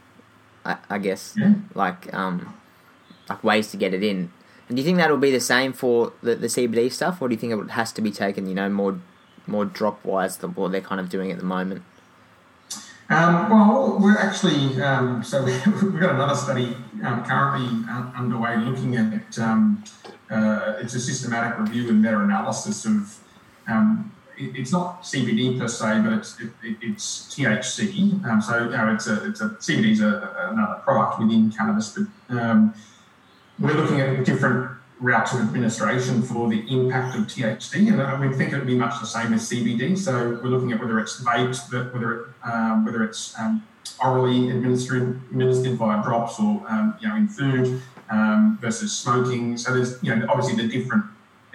I, 0.65 0.77
I 0.89 0.97
guess, 0.97 1.35
yeah. 1.37 1.55
like 1.73 2.13
um, 2.13 2.53
like 3.29 3.43
ways 3.43 3.71
to 3.71 3.77
get 3.77 3.93
it 3.93 4.03
in. 4.03 4.31
And 4.67 4.77
do 4.77 4.81
you 4.81 4.85
think 4.85 4.97
that'll 4.97 5.17
be 5.17 5.31
the 5.31 5.39
same 5.39 5.73
for 5.73 6.13
the, 6.21 6.35
the 6.35 6.47
CBD 6.47 6.91
stuff, 6.91 7.21
or 7.21 7.27
do 7.27 7.35
you 7.35 7.39
think 7.39 7.53
it 7.53 7.71
has 7.71 7.91
to 7.93 8.01
be 8.01 8.11
taken, 8.11 8.47
you 8.47 8.55
know, 8.55 8.69
more 8.69 8.99
more 9.45 9.65
drop 9.65 10.03
wise 10.05 10.37
than 10.37 10.51
what 10.51 10.71
they're 10.71 10.81
kind 10.81 11.01
of 11.01 11.09
doing 11.09 11.31
at 11.31 11.37
the 11.37 11.45
moment? 11.45 11.83
Um, 13.09 13.49
well, 13.49 13.97
we're 13.99 14.17
actually 14.17 14.81
um, 14.81 15.23
so 15.23 15.43
we've 15.45 15.99
got 15.99 16.15
another 16.15 16.35
study 16.35 16.75
um, 17.03 17.23
currently 17.25 17.85
underway 18.17 18.55
looking 18.57 18.95
at 18.95 19.37
um, 19.39 19.83
uh, 20.33 20.77
it's 20.79 20.95
a 20.95 20.99
systematic 20.99 21.59
review 21.59 21.89
and 21.89 22.01
meta 22.01 22.19
analysis 22.19 22.85
of 22.85 23.19
um, 23.67 24.11
it's 24.37 24.71
not 24.71 25.03
CBD 25.03 25.59
per 25.59 25.67
se, 25.67 26.01
but 26.03 26.13
it's 26.13 26.39
it, 26.39 26.49
it's 26.81 27.35
THC. 27.35 28.23
Um, 28.25 28.41
so 28.41 28.63
you 28.63 28.71
know, 28.71 28.93
it's 28.93 29.07
a 29.07 29.27
it's 29.27 29.41
a 29.41 29.49
CBD 29.49 29.91
is 29.91 29.99
another 30.01 30.81
product 30.83 31.19
within 31.19 31.51
cannabis, 31.51 31.95
but 31.95 32.39
um, 32.39 32.73
we're 33.59 33.73
looking 33.73 34.01
at 34.01 34.25
different 34.25 34.71
routes 34.99 35.33
of 35.33 35.41
administration 35.41 36.21
for 36.21 36.49
the 36.49 36.65
impact 36.69 37.15
of 37.15 37.23
THC, 37.23 37.89
and 37.89 38.01
I 38.01 38.19
would 38.19 38.35
think 38.35 38.53
it 38.53 38.57
would 38.57 38.67
be 38.67 38.77
much 38.77 38.99
the 38.99 39.05
same 39.05 39.33
as 39.33 39.49
CBD. 39.49 39.97
So 39.97 40.39
we're 40.41 40.49
looking 40.49 40.71
at 40.71 40.79
whether 40.79 40.99
it's 40.99 41.23
vaped, 41.23 41.71
whether 41.93 42.21
it, 42.21 42.27
um, 42.43 42.85
whether 42.85 43.03
it's 43.03 43.37
um, 43.39 43.63
orally 44.03 44.49
administered 44.49 45.21
administered 45.31 45.77
via 45.77 46.01
drops 46.03 46.39
or 46.39 46.63
um, 46.67 46.95
you 46.99 47.07
know 47.07 47.15
in 47.15 47.27
food 47.27 47.81
um, 48.09 48.57
versus 48.61 48.95
smoking. 48.95 49.57
So 49.57 49.73
there's 49.73 50.01
you 50.03 50.15
know 50.15 50.25
obviously 50.29 50.61
the 50.61 50.67
different 50.67 51.05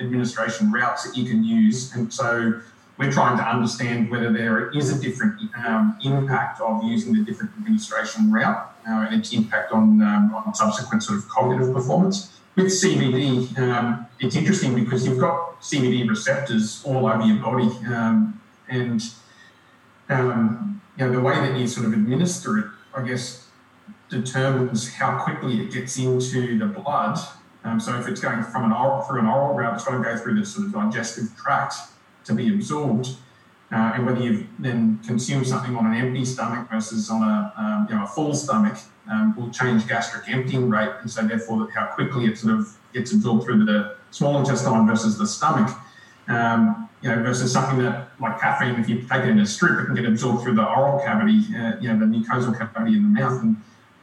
administration 0.00 0.70
routes 0.70 1.04
that 1.04 1.16
you 1.16 1.28
can 1.28 1.44
use. 1.44 1.94
And 1.94 2.12
so 2.12 2.61
we're 2.98 3.12
trying 3.12 3.37
to 3.38 3.44
understand 3.44 4.11
whether 4.11 4.32
there 4.32 4.70
is 4.70 4.90
a 4.96 5.00
different 5.00 5.40
um, 5.56 5.96
impact 6.04 6.61
of 6.61 6.82
using 6.82 7.12
the 7.12 7.24
different 7.24 7.52
administration 7.56 8.32
route 8.32 8.70
uh, 8.88 9.06
and 9.11 9.20
its 9.20 9.32
impact 9.32 9.72
on, 9.72 10.02
um, 10.02 10.34
on 10.34 10.54
subsequent 10.54 11.02
sort 11.02 11.18
of 11.18 11.28
cognitive 11.28 11.72
performance. 11.72 12.34
With 12.56 12.66
CBD, 12.66 13.56
um, 13.58 14.06
it's 14.18 14.34
interesting 14.34 14.74
because 14.74 15.06
you've 15.06 15.20
got 15.20 15.61
CBD 15.61 16.08
receptors 16.08 16.82
all 16.84 17.06
over 17.06 17.22
your 17.22 17.37
body, 17.37 17.68
um, 17.87 18.40
and 18.68 19.00
um, 20.08 20.82
you 20.96 21.06
know 21.06 21.12
the 21.12 21.20
way 21.20 21.37
that 21.37 21.56
you 21.56 21.68
sort 21.68 21.87
of 21.87 21.92
administer 21.92 22.58
it, 22.58 22.64
I 22.96 23.06
guess, 23.06 23.46
determines 24.08 24.94
how 24.94 25.22
quickly 25.22 25.60
it 25.60 25.72
gets 25.72 25.98
into 25.98 26.58
the 26.58 26.66
blood 26.66 27.18
um, 27.64 27.80
so 27.80 27.98
if 27.98 28.06
it's 28.08 28.20
going 28.20 28.42
from 28.42 28.64
an 28.64 28.72
oral 28.72 29.02
through 29.02 29.20
an 29.20 29.26
oral 29.26 29.54
route, 29.54 29.74
it's 29.74 29.84
got 29.84 29.96
to 29.96 30.02
go 30.02 30.16
through 30.16 30.38
the 30.38 30.46
sort 30.46 30.66
of 30.66 30.72
digestive 30.72 31.36
tract 31.36 31.74
to 32.24 32.34
be 32.34 32.48
absorbed. 32.54 33.08
Uh, 33.70 33.92
and 33.94 34.06
whether 34.06 34.20
you've 34.20 34.46
then 34.58 34.98
consumed 35.06 35.46
something 35.46 35.76
on 35.76 35.84
an 35.84 35.94
empty 35.94 36.24
stomach 36.24 36.70
versus 36.70 37.10
on 37.10 37.22
a 37.22 37.52
um, 37.58 37.86
you 37.90 37.94
know 37.94 38.04
a 38.04 38.06
full 38.06 38.34
stomach 38.34 38.78
um, 39.10 39.36
will 39.36 39.50
change 39.50 39.86
gastric 39.86 40.26
emptying 40.30 40.70
rate, 40.70 40.90
and 41.02 41.10
so 41.10 41.26
therefore 41.26 41.68
how 41.72 41.84
quickly 41.86 42.24
it 42.24 42.38
sort 42.38 42.58
of 42.58 42.78
gets 42.94 43.12
absorbed 43.12 43.44
through 43.44 43.62
the 43.66 43.96
small 44.10 44.38
intestine 44.38 44.86
versus 44.86 45.18
the 45.18 45.26
stomach. 45.26 45.76
Um, 46.28 46.88
you 47.02 47.08
know, 47.10 47.22
versus 47.22 47.52
something 47.52 47.78
that 47.84 48.08
like 48.20 48.40
caffeine, 48.40 48.80
if 48.80 48.88
you 48.88 49.02
take 49.02 49.22
it 49.22 49.28
in 49.28 49.38
a 49.38 49.46
strip, 49.46 49.78
it 49.80 49.86
can 49.86 49.94
get 49.94 50.06
absorbed 50.06 50.42
through 50.42 50.54
the 50.54 50.66
oral 50.66 50.98
cavity, 51.00 51.44
uh, 51.54 51.76
you 51.80 51.92
know, 51.92 51.98
the 51.98 52.06
mucosal 52.06 52.56
cavity 52.56 52.96
in 52.96 53.02
the 53.02 53.20
mouth, 53.20 53.40
and, 53.42 53.56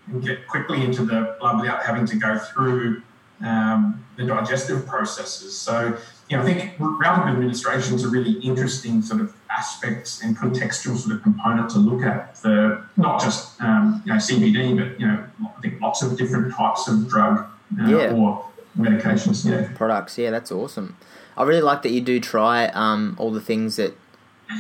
and 0.08 0.24
get 0.24 0.48
quickly 0.48 0.84
into 0.84 1.04
the 1.04 1.36
blood 1.40 1.62
without 1.62 1.84
having 1.84 2.06
to 2.06 2.16
go 2.16 2.38
through 2.38 3.02
um, 3.42 4.06
the 4.18 4.26
digestive 4.26 4.86
processes. 4.86 5.58
So, 5.58 5.98
you 6.30 6.38
know, 6.38 6.44
I 6.44 6.46
think 6.46 6.74
route 6.80 7.28
of 7.28 7.34
administration 7.34 7.96
is 7.96 8.04
a 8.04 8.10
really 8.10 8.34
interesting 8.40 9.02
sort 9.02 9.22
of 9.22 9.34
aspects 9.50 10.24
and 10.24 10.38
contextual 10.38 10.98
sort 10.98 11.16
of 11.16 11.24
component 11.24 11.70
to 11.72 11.80
look 11.80 12.04
at 12.04 12.38
for 12.38 12.88
not 12.98 13.22
just 13.22 13.62
um, 13.62 14.02
you 14.06 14.14
know 14.14 14.20
CBD, 14.20 14.78
but 14.78 15.00
you 15.00 15.08
know, 15.08 15.24
I 15.46 15.62
think 15.62 15.82
lots 15.82 16.02
of 16.02 16.18
different 16.18 16.54
types 16.54 16.88
of 16.88 17.08
drug 17.08 17.46
uh, 17.80 17.88
yeah. 17.88 18.14
or 18.14 18.46
medications. 18.78 19.50
Yeah, 19.50 19.70
products. 19.76 20.18
Yeah, 20.18 20.32
that's 20.32 20.52
awesome. 20.52 20.98
I 21.38 21.44
really 21.44 21.62
like 21.62 21.82
that 21.84 21.92
you 21.92 22.02
do 22.02 22.20
try 22.20 22.68
um, 22.68 23.16
all 23.20 23.32
the 23.32 23.42
things 23.42 23.76
that 23.76 23.96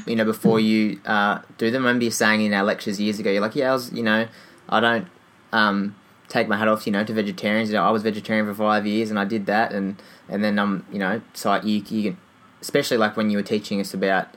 you 0.05 0.15
know 0.15 0.25
before 0.25 0.60
you 0.60 0.99
uh, 1.05 1.39
do 1.58 1.71
them. 1.71 1.84
I 1.84 1.88
remember 1.88 2.05
you 2.05 2.12
saying 2.12 2.41
in 2.41 2.53
our 2.53 2.63
lectures 2.63 2.99
years 2.99 3.19
ago, 3.19 3.31
you're 3.31 3.41
like, 3.41 3.55
yeah, 3.55 3.71
I 3.71 3.73
was, 3.73 3.91
you 3.91 4.03
know, 4.03 4.27
I 4.69 4.79
don't. 4.79 5.08
Um, 5.56 5.96
take 6.28 6.48
my 6.48 6.58
hat 6.58 6.68
off, 6.68 6.86
you 6.86 6.91
know, 6.91 7.04
to 7.04 7.13
vegetarians. 7.13 7.70
You 7.70 7.76
know, 7.76 7.84
I 7.84 7.91
was 7.91 8.04
vegetarian 8.04 8.46
for 8.46 8.54
five 8.54 8.86
years, 8.86 9.10
and 9.10 9.20
I 9.20 9.26
did 9.26 9.46
that, 9.46 9.72
and 9.72 10.02
and 10.30 10.44
then 10.44 10.60
um, 10.60 10.86
you 10.91 11.00
know, 11.00 11.22
so 11.34 11.56
you 11.63 11.84
you 11.89 12.12
can, 12.12 12.18
especially 12.62 12.98
like 12.98 13.15
when 13.15 13.30
you 13.30 13.38
were 13.38 13.44
teaching 13.44 13.80
us 13.80 13.94
about, 13.94 14.28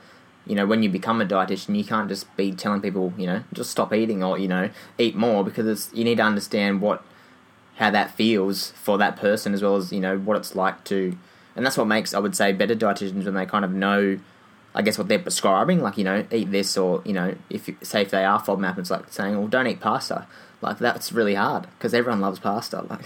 you 0.45 0.55
know, 0.55 0.65
when 0.65 0.83
you 0.83 0.89
become 0.89 1.21
a 1.21 1.25
dietitian, 1.25 1.75
you 1.75 1.83
can't 1.83 2.09
just 2.09 2.25
be 2.37 2.51
telling 2.51 2.81
people, 2.81 3.13
you 3.17 3.27
know, 3.27 3.43
just 3.53 3.69
stop 3.71 3.93
eating 3.93 4.23
or 4.23 4.37
you 4.37 4.47
know, 4.47 4.69
eat 4.97 5.15
more 5.15 5.43
because 5.43 5.67
it's, 5.67 5.93
you 5.93 6.03
need 6.03 6.17
to 6.17 6.23
understand 6.23 6.81
what 6.81 7.03
how 7.75 7.89
that 7.89 8.11
feels 8.11 8.71
for 8.71 8.97
that 8.97 9.15
person 9.15 9.53
as 9.53 9.61
well 9.61 9.75
as 9.75 9.91
you 9.93 9.99
know 9.99 10.17
what 10.17 10.37
it's 10.37 10.55
like 10.55 10.83
to, 10.85 11.17
and 11.55 11.65
that's 11.65 11.77
what 11.77 11.85
makes 11.85 12.13
I 12.13 12.19
would 12.19 12.35
say 12.35 12.51
better 12.53 12.75
dietitians 12.75 13.25
when 13.25 13.33
they 13.33 13.45
kind 13.45 13.65
of 13.65 13.71
know. 13.71 14.19
I 14.75 14.81
guess 14.81 14.97
what 14.97 15.07
they're 15.07 15.19
prescribing, 15.19 15.81
like 15.81 15.97
you 15.97 16.03
know, 16.03 16.25
eat 16.31 16.51
this, 16.51 16.77
or 16.77 17.01
you 17.05 17.13
know, 17.13 17.35
if 17.49 17.67
you, 17.67 17.75
say 17.81 18.03
if 18.03 18.11
they 18.11 18.23
are 18.23 18.39
FODMAP, 18.41 18.77
it's 18.77 18.91
like 18.91 19.11
saying, 19.11 19.37
"Well, 19.37 19.47
don't 19.47 19.67
eat 19.67 19.79
pasta." 19.79 20.27
like 20.61 20.77
that's 20.77 21.11
really 21.13 21.35
hard 21.35 21.67
because 21.77 21.93
everyone 21.93 22.21
loves 22.21 22.39
pasta. 22.39 22.85
Like, 22.89 23.05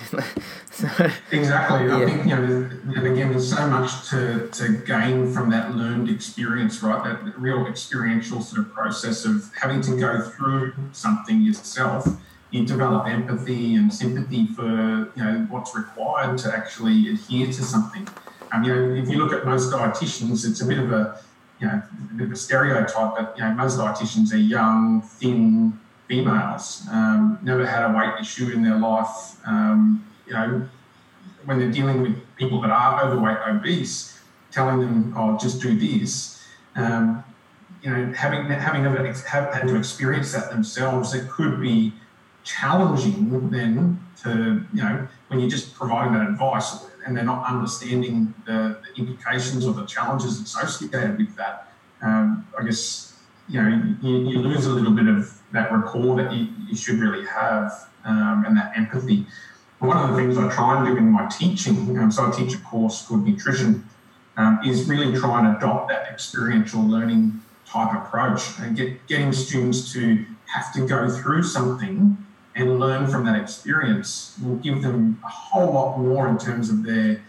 so, 0.71 0.87
exactly. 1.31 1.87
Yeah. 1.87 1.97
I 1.97 2.05
think 2.05 2.23
you 2.25 2.35
know, 2.35 2.69
and 2.95 3.07
again, 3.07 3.29
there's 3.29 3.55
so 3.55 3.67
much 3.67 4.09
to, 4.09 4.47
to 4.49 4.77
gain 4.85 5.31
from 5.31 5.49
that 5.51 5.75
learned 5.75 6.09
experience, 6.09 6.81
right? 6.81 7.03
That 7.03 7.37
real 7.37 7.67
experiential 7.67 8.41
sort 8.41 8.65
of 8.65 8.73
process 8.73 9.25
of 9.25 9.51
having 9.59 9.81
to 9.81 9.99
go 9.99 10.21
through 10.21 10.73
something 10.93 11.41
yourself. 11.41 12.07
You 12.49 12.65
develop 12.65 13.07
empathy 13.07 13.75
and 13.75 13.93
sympathy 13.93 14.47
for 14.47 15.11
you 15.15 15.23
know 15.23 15.47
what's 15.49 15.75
required 15.75 16.37
to 16.39 16.55
actually 16.55 17.09
adhere 17.09 17.47
to 17.47 17.53
something. 17.53 18.07
Um, 18.51 18.63
you 18.63 18.73
know, 18.73 18.95
if 18.95 19.09
you 19.09 19.17
look 19.17 19.33
at 19.33 19.45
most 19.45 19.71
dietitians, 19.71 20.47
it's 20.47 20.61
a 20.61 20.65
bit 20.65 20.79
of 20.79 20.91
a 20.91 21.19
you 21.63 21.69
know 21.69 21.81
a 22.11 22.13
bit 22.15 22.27
of 22.27 22.33
a 22.33 22.35
stereotype, 22.35 23.15
but 23.15 23.33
you 23.37 23.43
know 23.43 23.53
most 23.53 23.77
dietitians 23.77 24.33
are 24.33 24.37
young, 24.37 25.01
thin, 25.01 25.79
females, 26.09 26.85
um, 26.91 27.39
never 27.41 27.65
had 27.65 27.89
a 27.89 27.97
weight 27.97 28.19
issue 28.19 28.51
in 28.51 28.61
their 28.61 28.77
life. 28.77 29.37
Um, 29.47 30.05
you 30.27 30.33
know, 30.33 30.67
when 31.45 31.59
they're 31.59 31.71
dealing 31.71 32.01
with 32.01 32.17
people 32.35 32.59
that 32.61 32.69
are 32.69 33.05
overweight, 33.05 33.37
obese, 33.47 34.19
telling 34.51 34.79
them, 34.81 35.13
"Oh, 35.15 35.37
just 35.37 35.61
do 35.61 35.77
this." 35.79 36.43
Um, 36.75 37.23
you 37.81 37.89
know, 37.89 38.11
having 38.11 38.45
having 38.47 38.83
never 38.83 39.05
have, 39.05 39.53
had 39.53 39.65
to 39.65 39.77
experience 39.77 40.33
that 40.33 40.49
themselves, 40.49 41.13
it 41.13 41.29
could 41.29 41.61
be 41.61 41.93
challenging 42.43 43.49
then 43.51 44.05
to 44.21 44.65
you 44.73 44.83
know 44.83 45.07
when 45.29 45.39
you're 45.39 45.49
just 45.49 45.73
providing 45.75 46.11
that 46.13 46.27
advice 46.27 46.85
and 47.05 47.15
they're 47.15 47.23
not 47.23 47.47
understanding 47.47 48.33
the, 48.45 48.79
the 48.83 49.01
implications 49.01 49.65
or 49.65 49.73
the 49.73 49.85
challenges 49.85 50.39
associated 50.39 51.17
with 51.17 51.35
that. 51.35 51.73
Um, 52.01 52.47
I 52.59 52.63
guess 52.63 53.13
you 53.47 53.61
know 53.61 53.95
you, 54.01 54.29
you 54.29 54.39
lose 54.39 54.65
a 54.65 54.69
little 54.71 54.93
bit 54.93 55.07
of 55.07 55.37
that 55.51 55.71
rapport 55.71 56.15
that 56.17 56.31
you, 56.33 56.47
you 56.67 56.75
should 56.75 56.99
really 56.99 57.25
have 57.25 57.89
um, 58.05 58.45
and 58.45 58.57
that 58.57 58.73
empathy. 58.75 59.25
One 59.79 59.97
of 59.97 60.09
the 60.09 60.15
things 60.15 60.37
I 60.37 60.49
try 60.49 60.77
and 60.77 60.87
do 60.87 60.97
in 60.97 61.09
my 61.09 61.27
teaching, 61.27 61.97
um, 61.99 62.11
so 62.11 62.27
I 62.27 62.31
teach 62.31 62.53
a 62.53 62.59
course 62.59 63.05
called 63.05 63.27
nutrition, 63.27 63.87
um, 64.37 64.59
is 64.65 64.87
really 64.87 65.17
try 65.17 65.39
and 65.39 65.57
adopt 65.57 65.89
that 65.89 66.07
experiential 66.07 66.81
learning 66.81 67.41
type 67.65 67.93
approach 67.93 68.59
and 68.59 68.75
get 68.77 69.05
getting 69.07 69.33
students 69.33 69.91
to 69.93 70.25
have 70.45 70.73
to 70.73 70.87
go 70.87 71.09
through 71.09 71.43
something 71.43 72.17
and 72.55 72.79
learn 72.79 73.07
from 73.07 73.25
that 73.25 73.41
experience 73.41 74.37
will 74.43 74.55
give 74.57 74.81
them 74.81 75.19
a 75.23 75.27
whole 75.27 75.73
lot 75.73 75.97
more 75.97 76.27
in 76.27 76.37
terms 76.37 76.69
of 76.69 76.83
their 76.83 77.21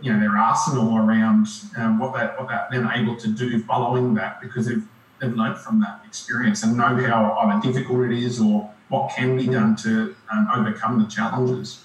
you 0.00 0.12
know 0.12 0.20
their 0.20 0.36
arsenal 0.36 0.96
around 0.96 1.46
um, 1.76 1.98
what 1.98 2.14
that 2.14 2.38
what 2.38 2.48
that 2.48 2.70
then 2.70 2.88
able 2.94 3.16
to 3.16 3.28
do 3.28 3.62
following 3.64 4.14
that 4.14 4.40
because 4.40 4.66
they've 4.66 4.86
they've 5.20 5.34
learned 5.34 5.58
from 5.58 5.80
that 5.80 6.00
experience 6.06 6.62
and 6.62 6.76
know 6.76 6.96
how 7.06 7.32
either 7.42 7.72
difficult 7.72 8.10
it 8.10 8.12
is 8.12 8.40
or 8.40 8.70
what 8.88 9.10
can 9.14 9.36
be 9.36 9.46
done 9.46 9.74
to 9.74 10.14
um, 10.30 10.48
overcome 10.54 11.02
the 11.02 11.08
challenges. 11.08 11.82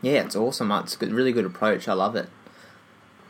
Yeah, 0.00 0.22
it's 0.22 0.34
awesome. 0.34 0.70
It's 0.72 0.96
a 1.00 1.06
really 1.06 1.32
good 1.32 1.44
approach. 1.44 1.88
I 1.88 1.92
love 1.92 2.16
it. 2.16 2.28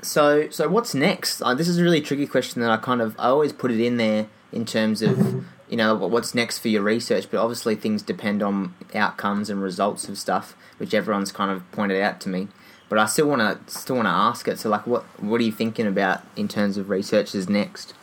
So, 0.03 0.49
so 0.51 0.69
what's 0.69 0.95
next? 0.95 1.43
Uh, 1.43 1.55
this 1.55 1.67
is 1.67 1.79
a 1.79 1.83
really 1.83 2.01
tricky 2.01 2.27
question 2.27 2.63
that 2.63 2.71
I 2.71 2.77
kind 2.77 3.01
of 3.01 3.17
I 3.19 3.29
always 3.29 3.53
put 3.53 3.71
it 3.71 3.81
in 3.81 3.97
there 3.97 4.29
in 4.53 4.65
terms 4.65 5.03
of 5.03 5.45
you 5.69 5.77
know 5.77 5.95
what's 5.95 6.35
next 6.35 6.59
for 6.59 6.69
your 6.69 6.83
research, 6.83 7.31
but 7.31 7.39
obviously 7.39 7.75
things 7.75 8.03
depend 8.03 8.43
on 8.43 8.75
outcomes 8.95 9.51
and 9.51 9.63
results 9.63 10.09
of 10.09 10.19
stuff, 10.19 10.57
which 10.79 10.95
everyone's 10.95 11.33
kind 11.33 11.51
of 11.51 11.71
pointed 11.73 12.01
out 12.03 12.21
to 12.23 12.29
me. 12.29 12.49
But 12.89 12.99
I 12.99 13.07
still 13.07 13.29
want 13.29 13.41
to 13.41 13.73
still 13.73 13.97
want 13.97 14.07
to 14.07 14.11
ask 14.11 14.49
it. 14.49 14.59
So, 14.59 14.69
like, 14.69 14.87
what 14.87 15.03
what 15.21 15.41
are 15.41 15.45
you 15.45 15.53
thinking 15.53 15.87
about 15.87 16.23
in 16.37 16.49
terms 16.49 16.77
of 16.77 16.89
researchers 16.89 17.49
next? 17.49 17.95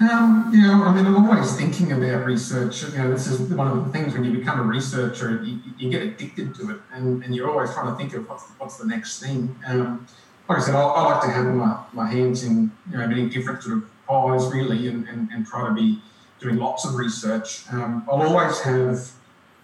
Um, 0.00 0.50
you 0.54 0.62
know, 0.62 0.84
I 0.84 0.94
mean, 0.94 1.06
I'm 1.06 1.28
always 1.28 1.56
thinking 1.56 1.90
about 1.90 2.24
research. 2.24 2.84
You 2.84 2.98
know, 2.98 3.10
this 3.10 3.26
is 3.26 3.40
one 3.52 3.66
of 3.66 3.84
the 3.84 3.90
things 3.90 4.14
when 4.14 4.22
you 4.22 4.38
become 4.38 4.60
a 4.60 4.62
researcher, 4.62 5.42
you, 5.42 5.58
you 5.76 5.90
get 5.90 6.02
addicted 6.02 6.54
to 6.54 6.70
it, 6.70 6.80
and, 6.92 7.24
and 7.24 7.34
you're 7.34 7.50
always 7.50 7.72
trying 7.74 7.90
to 7.90 7.96
think 7.96 8.14
of 8.14 8.28
what's, 8.28 8.44
what's 8.58 8.76
the 8.76 8.86
next 8.86 9.18
thing. 9.18 9.56
Um, 9.66 10.06
like 10.48 10.58
I 10.58 10.60
said, 10.60 10.76
I, 10.76 10.82
I, 10.82 11.14
like 11.14 11.22
to 11.22 11.30
have 11.30 11.46
my, 11.46 11.82
my 11.92 12.08
hands 12.08 12.44
in 12.44 12.70
you 12.92 12.98
know 12.98 13.08
many 13.08 13.28
different 13.28 13.60
sort 13.64 13.78
of 13.78 13.90
pies, 14.06 14.46
really, 14.52 14.86
and, 14.86 15.08
and, 15.08 15.30
and 15.30 15.44
try 15.44 15.66
to 15.66 15.74
be 15.74 16.00
doing 16.40 16.56
lots 16.56 16.84
of 16.84 16.94
research. 16.94 17.64
Um, 17.72 18.04
I'll 18.10 18.22
always 18.22 18.60
have 18.60 19.10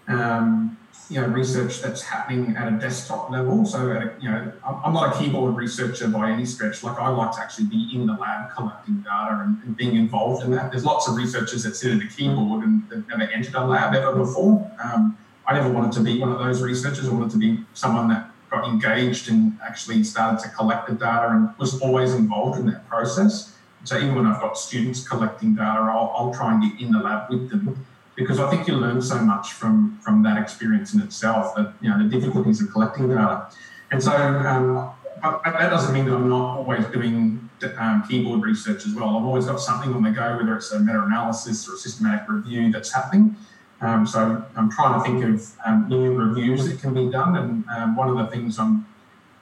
um, 0.07 0.77
you 1.09 1.21
know 1.21 1.27
research 1.27 1.81
that's 1.81 2.01
happening 2.01 2.55
at 2.55 2.71
a 2.71 2.77
desktop 2.77 3.29
level. 3.29 3.65
So 3.65 3.91
a, 3.91 4.21
you 4.21 4.29
know, 4.29 4.51
I'm 4.63 4.93
not 4.93 5.15
a 5.15 5.19
keyboard 5.19 5.55
researcher 5.55 6.07
by 6.07 6.31
any 6.31 6.45
stretch. 6.45 6.83
Like 6.83 6.99
I 6.99 7.09
like 7.09 7.31
to 7.35 7.41
actually 7.41 7.67
be 7.67 7.89
in 7.93 8.07
the 8.07 8.13
lab 8.13 8.55
collecting 8.55 8.97
data 9.01 9.43
and, 9.45 9.61
and 9.63 9.77
being 9.77 9.95
involved 9.95 10.43
in 10.43 10.51
that. 10.51 10.71
There's 10.71 10.85
lots 10.85 11.07
of 11.07 11.15
researchers 11.15 11.63
that 11.63 11.75
sit 11.75 11.93
at 11.93 12.03
a 12.03 12.07
keyboard 12.07 12.63
and 12.63 12.83
have 12.91 13.07
never 13.07 13.31
entered 13.31 13.55
a 13.55 13.65
lab 13.65 13.93
ever 13.93 14.15
before. 14.15 14.69
Um, 14.83 15.17
I 15.47 15.53
never 15.53 15.71
wanted 15.71 15.91
to 15.93 15.99
be 16.01 16.19
one 16.19 16.31
of 16.31 16.39
those 16.39 16.61
researchers. 16.61 17.07
I 17.07 17.11
wanted 17.11 17.31
to 17.31 17.37
be 17.37 17.63
someone 17.73 18.07
that 18.09 18.31
got 18.49 18.67
engaged 18.67 19.29
and 19.29 19.57
actually 19.63 20.03
started 20.03 20.41
to 20.43 20.49
collect 20.49 20.87
the 20.87 20.95
data 20.95 21.29
and 21.29 21.49
was 21.57 21.79
always 21.81 22.13
involved 22.13 22.59
in 22.59 22.65
that 22.67 22.87
process. 22.87 23.54
So 23.85 23.97
even 23.97 24.15
when 24.15 24.25
I've 24.25 24.41
got 24.41 24.57
students 24.57 25.07
collecting 25.07 25.55
data, 25.55 25.79
I'll, 25.79 26.13
I'll 26.17 26.33
try 26.33 26.53
and 26.53 26.61
get 26.61 26.81
in 26.81 26.91
the 26.91 26.99
lab 26.99 27.29
with 27.29 27.49
them 27.49 27.85
because 28.15 28.39
I 28.39 28.49
think 28.49 28.67
you 28.67 28.75
learn 28.75 29.01
so 29.01 29.19
much 29.19 29.53
from 29.53 29.99
from 30.01 30.23
that 30.23 30.41
experience 30.41 30.93
in 30.93 31.01
itself. 31.01 31.55
That 31.55 31.73
you 31.81 31.89
know 31.89 31.97
the 31.97 32.09
difficulties 32.09 32.61
of 32.61 32.71
collecting 32.71 33.09
data, 33.09 33.47
and 33.91 34.01
so 34.01 34.11
um, 34.11 34.91
that 35.21 35.69
doesn't 35.69 35.93
mean 35.93 36.05
that 36.05 36.15
I'm 36.15 36.29
not 36.29 36.57
always 36.57 36.85
doing 36.87 37.49
um, 37.77 38.03
keyboard 38.07 38.41
research 38.41 38.85
as 38.85 38.93
well. 38.93 39.17
I've 39.17 39.25
always 39.25 39.45
got 39.45 39.59
something 39.59 39.93
on 39.93 40.03
the 40.03 40.11
go, 40.11 40.37
whether 40.37 40.55
it's 40.55 40.71
a 40.71 40.79
meta-analysis 40.79 41.69
or 41.69 41.75
a 41.75 41.77
systematic 41.77 42.29
review 42.29 42.71
that's 42.71 42.91
happening. 42.91 43.35
Um, 43.81 44.07
so 44.07 44.43
I'm 44.55 44.71
trying 44.71 44.99
to 44.99 45.05
think 45.05 45.23
of 45.23 45.51
um, 45.65 45.87
new 45.89 46.13
reviews 46.13 46.67
that 46.67 46.79
can 46.79 46.93
be 46.93 47.09
done, 47.09 47.35
and 47.35 47.65
um, 47.69 47.95
one 47.95 48.09
of 48.09 48.17
the 48.17 48.27
things 48.27 48.57
I'm 48.57 48.85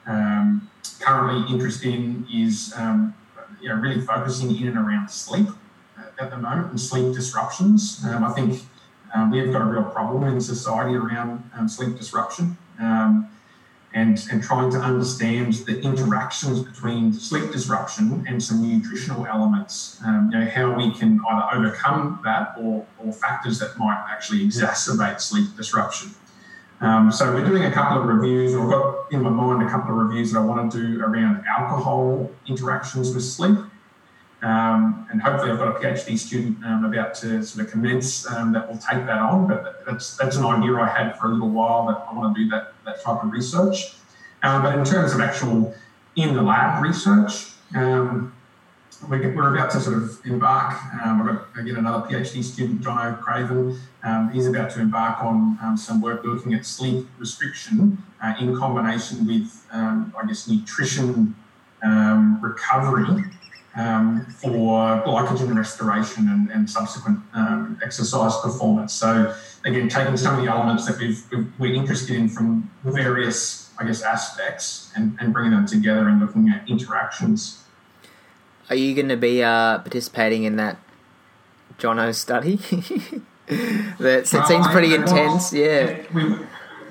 um, 0.06 0.70
currently 1.00 1.52
interested 1.52 1.94
in 1.94 2.26
is 2.32 2.74
you 3.64 3.70
know 3.70 3.76
really 3.76 4.00
focusing 4.00 4.54
in 4.54 4.68
and 4.68 4.76
around 4.76 5.08
sleep 5.08 5.48
at 6.20 6.30
the 6.30 6.36
moment 6.36 6.70
and 6.70 6.80
sleep 6.80 7.14
disruptions. 7.14 8.04
Um, 8.06 8.22
I 8.22 8.32
think 8.32 8.62
um, 9.14 9.30
we've 9.30 9.50
got 9.50 9.62
a 9.62 9.64
real 9.64 9.84
problem 9.84 10.24
in 10.24 10.40
society 10.40 10.94
around 10.94 11.50
um, 11.56 11.66
sleep 11.66 11.96
disruption 11.96 12.58
um, 12.78 13.28
and, 13.94 14.20
and 14.30 14.42
trying 14.42 14.70
to 14.72 14.78
understand 14.78 15.54
the 15.54 15.80
interactions 15.80 16.60
between 16.60 17.14
sleep 17.14 17.52
disruption 17.52 18.24
and 18.28 18.42
some 18.42 18.60
nutritional 18.60 19.26
elements. 19.26 19.98
Um, 20.04 20.30
you 20.30 20.40
know, 20.40 20.46
how 20.46 20.74
we 20.74 20.92
can 20.92 21.20
either 21.26 21.56
overcome 21.56 22.20
that 22.24 22.54
or, 22.58 22.86
or 22.98 23.12
factors 23.12 23.58
that 23.60 23.78
might 23.78 24.04
actually 24.10 24.44
exacerbate 24.44 25.20
sleep 25.20 25.56
disruption. 25.56 26.10
Um, 26.80 27.10
so 27.12 27.32
we're 27.32 27.46
doing 27.46 27.64
a 27.64 27.72
couple 27.72 28.02
of 28.02 28.06
reviews, 28.06 28.54
I've 28.54 28.68
got 28.68 29.12
in 29.12 29.22
my 29.22 29.30
mind 29.30 29.62
a 29.62 29.70
couple 29.70 29.90
of 29.92 29.96
reviews 30.06 30.32
that 30.32 30.40
I 30.40 30.44
want 30.44 30.72
to 30.72 30.78
do 30.78 31.02
around 31.02 31.44
alcohol 31.46 32.30
interactions 32.46 33.14
with 33.14 33.24
sleep. 33.24 33.58
Um, 34.42 35.06
and 35.10 35.22
hopefully, 35.22 35.52
I've 35.52 35.58
got 35.58 35.68
a 35.68 35.78
PhD 35.78 36.18
student 36.18 36.62
um, 36.66 36.84
about 36.84 37.14
to 37.16 37.42
sort 37.42 37.64
of 37.64 37.72
commence 37.72 38.30
um, 38.30 38.52
that 38.52 38.68
will 38.68 38.76
take 38.76 39.06
that 39.06 39.18
on. 39.18 39.48
But 39.48 39.86
that's 39.86 40.18
that's 40.18 40.36
an 40.36 40.44
idea 40.44 40.74
I 40.74 40.86
had 40.86 41.18
for 41.18 41.28
a 41.28 41.28
little 41.30 41.48
while 41.48 41.86
that 41.86 42.06
I 42.06 42.12
want 42.12 42.36
to 42.36 42.44
do 42.44 42.50
that 42.50 42.74
that 42.84 43.02
type 43.02 43.24
of 43.24 43.32
research. 43.32 43.94
Um, 44.42 44.62
but 44.62 44.76
in 44.76 44.84
terms 44.84 45.14
of 45.14 45.20
actual 45.20 45.74
in 46.16 46.34
the 46.34 46.42
lab 46.42 46.82
research, 46.82 47.52
um, 47.74 48.34
we're, 49.08 49.34
we're 49.34 49.54
about 49.54 49.70
to 49.72 49.80
sort 49.80 49.96
of 49.96 50.20
embark. 50.24 50.74
Um, 51.04 51.22
I've 51.22 51.26
got 51.26 51.60
again 51.60 51.76
another 51.76 52.06
PhD 52.06 52.42
student, 52.42 52.80
Jono 52.82 53.20
Craven. 53.20 53.78
he's 54.32 54.46
about 54.46 54.70
to 54.70 54.80
embark 54.80 55.22
on 55.22 55.76
some 55.76 56.00
work 56.00 56.24
looking 56.24 56.54
at 56.54 56.66
sleep 56.66 57.06
restriction 57.18 58.02
uh, 58.22 58.34
in 58.40 58.56
combination 58.56 59.26
with, 59.26 59.66
I 59.72 60.24
guess, 60.26 60.48
nutrition 60.48 61.34
recovery 62.40 63.24
um, 63.76 64.26
for 64.26 64.50
glycogen 65.04 65.56
restoration 65.56 66.28
and, 66.28 66.50
and 66.50 66.68
subsequent 66.68 67.18
um, 67.34 67.78
exercise 67.84 68.36
performance. 68.38 68.92
So 68.92 69.34
again, 69.64 69.88
taking 69.88 70.16
some 70.16 70.38
of 70.38 70.44
the 70.44 70.50
elements 70.50 70.86
that 70.86 70.98
we've, 70.98 71.22
we 71.58 71.72
are 71.72 71.74
interested 71.74 72.16
in 72.16 72.28
from 72.28 72.70
various, 72.84 73.72
I 73.78 73.84
guess, 73.84 74.02
aspects 74.02 74.92
and, 74.96 75.16
and 75.20 75.32
bringing 75.32 75.52
them 75.52 75.66
together 75.66 76.08
and 76.08 76.20
looking 76.20 76.48
at 76.50 76.68
interactions. 76.68 77.63
Are 78.70 78.76
you 78.76 78.94
going 78.94 79.08
to 79.08 79.16
be 79.16 79.42
uh, 79.42 79.78
participating 79.78 80.44
in 80.44 80.56
that 80.56 80.78
Jono 81.78 82.14
study? 82.14 82.56
that 83.98 84.20
it 84.20 84.26
seems 84.26 84.66
pretty 84.68 84.94
intense. 84.94 85.52
yeah. 85.52 86.02
We, 86.14 86.36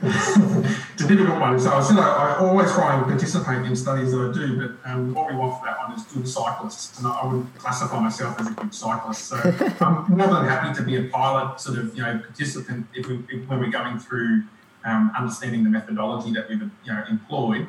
it's 0.05 1.01
a 1.01 1.07
difficult 1.07 1.39
one. 1.39 1.57
So 1.57 1.71
I 1.71 1.81
said 1.81 1.97
I, 1.97 2.33
I, 2.33 2.37
always 2.39 2.69
try 2.73 2.97
and 2.97 3.05
participate 3.05 3.65
in 3.65 3.73
studies 3.73 4.11
that 4.11 4.19
I 4.19 4.33
do, 4.33 4.59
but 4.59 4.91
um, 4.91 5.13
what 5.13 5.31
we 5.31 5.37
want 5.37 5.57
for 5.61 5.65
that 5.65 5.77
one 5.77 5.93
is 5.97 6.03
good 6.03 6.27
cyclists, 6.27 6.97
and 6.97 7.07
I, 7.07 7.21
I 7.21 7.33
would 7.33 7.47
classify 7.57 8.01
myself 8.01 8.37
as 8.37 8.49
a 8.49 8.51
good 8.51 8.75
cyclist. 8.75 9.29
So 9.29 9.37
I'm 9.79 10.03
more 10.09 10.27
than 10.27 10.45
happy 10.45 10.75
to 10.75 10.83
be 10.83 10.97
a 10.97 11.03
pilot, 11.03 11.61
sort 11.61 11.77
of 11.77 11.95
you 11.95 12.03
know 12.03 12.19
participant 12.19 12.87
if 12.93 13.07
we, 13.07 13.23
if, 13.29 13.47
when 13.47 13.61
we're 13.61 13.69
going 13.71 13.97
through 13.97 14.43
um, 14.83 15.09
understanding 15.17 15.63
the 15.63 15.69
methodology 15.69 16.33
that 16.33 16.49
we've 16.49 16.59
you 16.59 16.91
know 16.91 17.03
employed. 17.09 17.67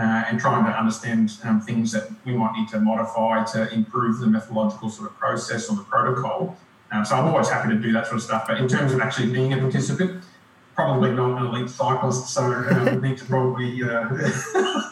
Uh, 0.00 0.24
and 0.30 0.40
trying 0.40 0.64
to 0.64 0.70
understand 0.70 1.30
um, 1.44 1.60
things 1.60 1.92
that 1.92 2.10
we 2.24 2.32
might 2.32 2.56
need 2.56 2.66
to 2.66 2.80
modify 2.80 3.44
to 3.44 3.70
improve 3.74 4.18
the 4.18 4.26
methodological 4.26 4.88
sort 4.88 5.10
of 5.10 5.14
process 5.18 5.68
or 5.68 5.76
the 5.76 5.82
protocol. 5.82 6.56
Um, 6.90 7.04
so 7.04 7.16
I'm 7.16 7.26
always 7.26 7.50
happy 7.50 7.68
to 7.68 7.74
do 7.74 7.92
that 7.92 8.06
sort 8.06 8.16
of 8.16 8.22
stuff. 8.22 8.46
But 8.48 8.56
in 8.56 8.66
terms 8.66 8.94
of 8.94 9.00
actually 9.02 9.30
being 9.30 9.52
a 9.52 9.58
participant, 9.58 10.24
probably 10.74 11.10
not 11.10 11.38
an 11.38 11.48
elite 11.48 11.68
cyclist, 11.68 12.30
so 12.30 12.44
um, 12.44 13.00
need 13.02 13.18
to 13.18 13.26
probably 13.26 13.82
uh, 13.82 14.08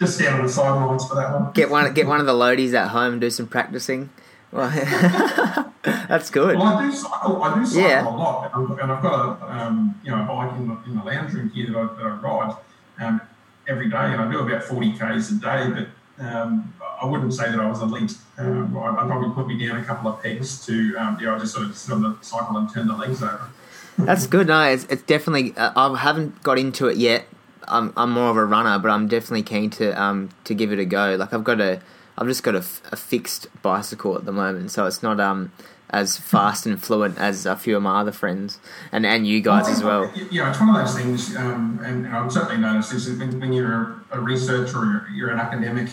just 0.00 0.16
stand 0.16 0.34
on 0.34 0.42
the 0.42 0.48
sidelines 0.48 1.06
for 1.06 1.14
that 1.14 1.32
one. 1.32 1.52
Get 1.52 1.70
one, 1.70 1.94
get 1.94 2.08
one 2.08 2.18
of 2.18 2.26
the 2.26 2.32
loadies 2.32 2.74
at 2.74 2.88
home, 2.88 3.12
and 3.12 3.20
do 3.20 3.30
some 3.30 3.46
practicing. 3.46 4.10
That's 4.52 6.30
good. 6.30 6.58
Well, 6.58 6.66
I 6.66 6.86
do 6.86 6.92
cycle. 6.92 7.42
I 7.44 7.54
do 7.60 7.64
cycle 7.64 7.88
yeah. 7.88 8.08
a 8.08 8.10
lot, 8.10 8.50
and 8.54 8.90
I've 8.90 9.02
got 9.02 9.40
a 9.40 9.52
um, 9.52 10.00
you 10.02 10.10
know 10.10 10.20
a 10.20 10.26
bike 10.26 10.52
in 10.56 10.66
the, 10.66 10.82
in 10.86 10.96
the 10.96 11.04
lounge 11.04 11.32
room 11.32 11.48
here 11.50 11.68
that 11.68 11.76
I, 11.78 11.84
that 11.84 12.04
I 12.04 12.14
ride 12.16 12.56
um, 13.00 13.20
every 13.68 13.88
day, 13.88 13.96
and 13.96 14.20
I 14.20 14.30
do 14.30 14.40
about 14.40 14.62
forty 14.64 14.92
k's 14.92 15.30
a 15.30 15.34
day. 15.34 15.70
But 15.70 16.24
um, 16.24 16.74
I 17.00 17.06
wouldn't 17.06 17.34
say 17.34 17.50
that 17.50 17.58
I 17.58 17.68
was 17.68 17.82
elite. 17.82 18.16
Um, 18.38 18.76
I'd 18.76 19.06
probably 19.06 19.30
put 19.34 19.46
me 19.46 19.66
down 19.66 19.78
a 19.78 19.84
couple 19.84 20.10
of 20.10 20.22
pegs 20.22 20.64
to 20.66 20.96
um, 20.96 21.18
yeah, 21.20 21.34
I 21.34 21.38
just 21.38 21.54
sort 21.54 21.66
of 21.66 21.76
sit 21.76 21.92
on 21.92 22.02
the 22.02 22.16
cycle 22.22 22.56
and 22.56 22.72
turn 22.72 22.88
the 22.88 22.96
legs 22.96 23.22
over. 23.22 23.48
That's 23.98 24.26
good. 24.26 24.46
No, 24.46 24.62
it's, 24.62 24.84
it's 24.84 25.02
definitely. 25.02 25.54
Uh, 25.56 25.72
I 25.76 25.96
haven't 25.98 26.42
got 26.42 26.58
into 26.58 26.86
it 26.88 26.96
yet. 26.96 27.26
I'm 27.68 27.92
I'm 27.96 28.10
more 28.10 28.30
of 28.30 28.36
a 28.36 28.44
runner, 28.44 28.78
but 28.78 28.90
I'm 28.90 29.08
definitely 29.08 29.42
keen 29.42 29.70
to 29.70 30.00
um 30.00 30.30
to 30.44 30.54
give 30.54 30.72
it 30.72 30.78
a 30.78 30.84
go. 30.84 31.16
Like 31.16 31.32
I've 31.32 31.44
got 31.44 31.60
a 31.60 31.80
I've 32.18 32.26
just 32.26 32.42
got 32.42 32.54
a, 32.54 32.64
a 32.90 32.96
fixed 32.96 33.46
bicycle 33.62 34.16
at 34.16 34.24
the 34.24 34.32
moment, 34.32 34.70
so 34.70 34.86
it's 34.86 35.02
not 35.02 35.20
um 35.20 35.52
as 35.92 36.16
fast 36.16 36.64
and 36.64 36.82
fluent 36.82 37.18
as 37.18 37.44
a 37.44 37.54
few 37.54 37.76
of 37.76 37.82
my 37.82 38.00
other 38.00 38.12
friends 38.12 38.58
and, 38.90 39.04
and 39.04 39.26
you 39.26 39.40
guys 39.40 39.64
well, 39.64 39.72
as 40.04 40.16
well. 40.16 40.28
Yeah, 40.30 40.50
it's 40.50 40.58
one 40.58 40.70
of 40.70 40.76
those 40.76 40.96
things, 40.96 41.36
um, 41.36 41.80
and, 41.84 42.06
I've 42.06 42.32
certainly 42.32 42.58
noticed 42.58 42.92
this 42.92 43.08
when, 43.08 43.38
when 43.40 43.52
you're 43.52 44.00
a 44.10 44.20
researcher 44.20 44.78
or 44.78 44.84
you're, 44.84 45.08
you're, 45.14 45.30
an 45.30 45.38
academic, 45.38 45.90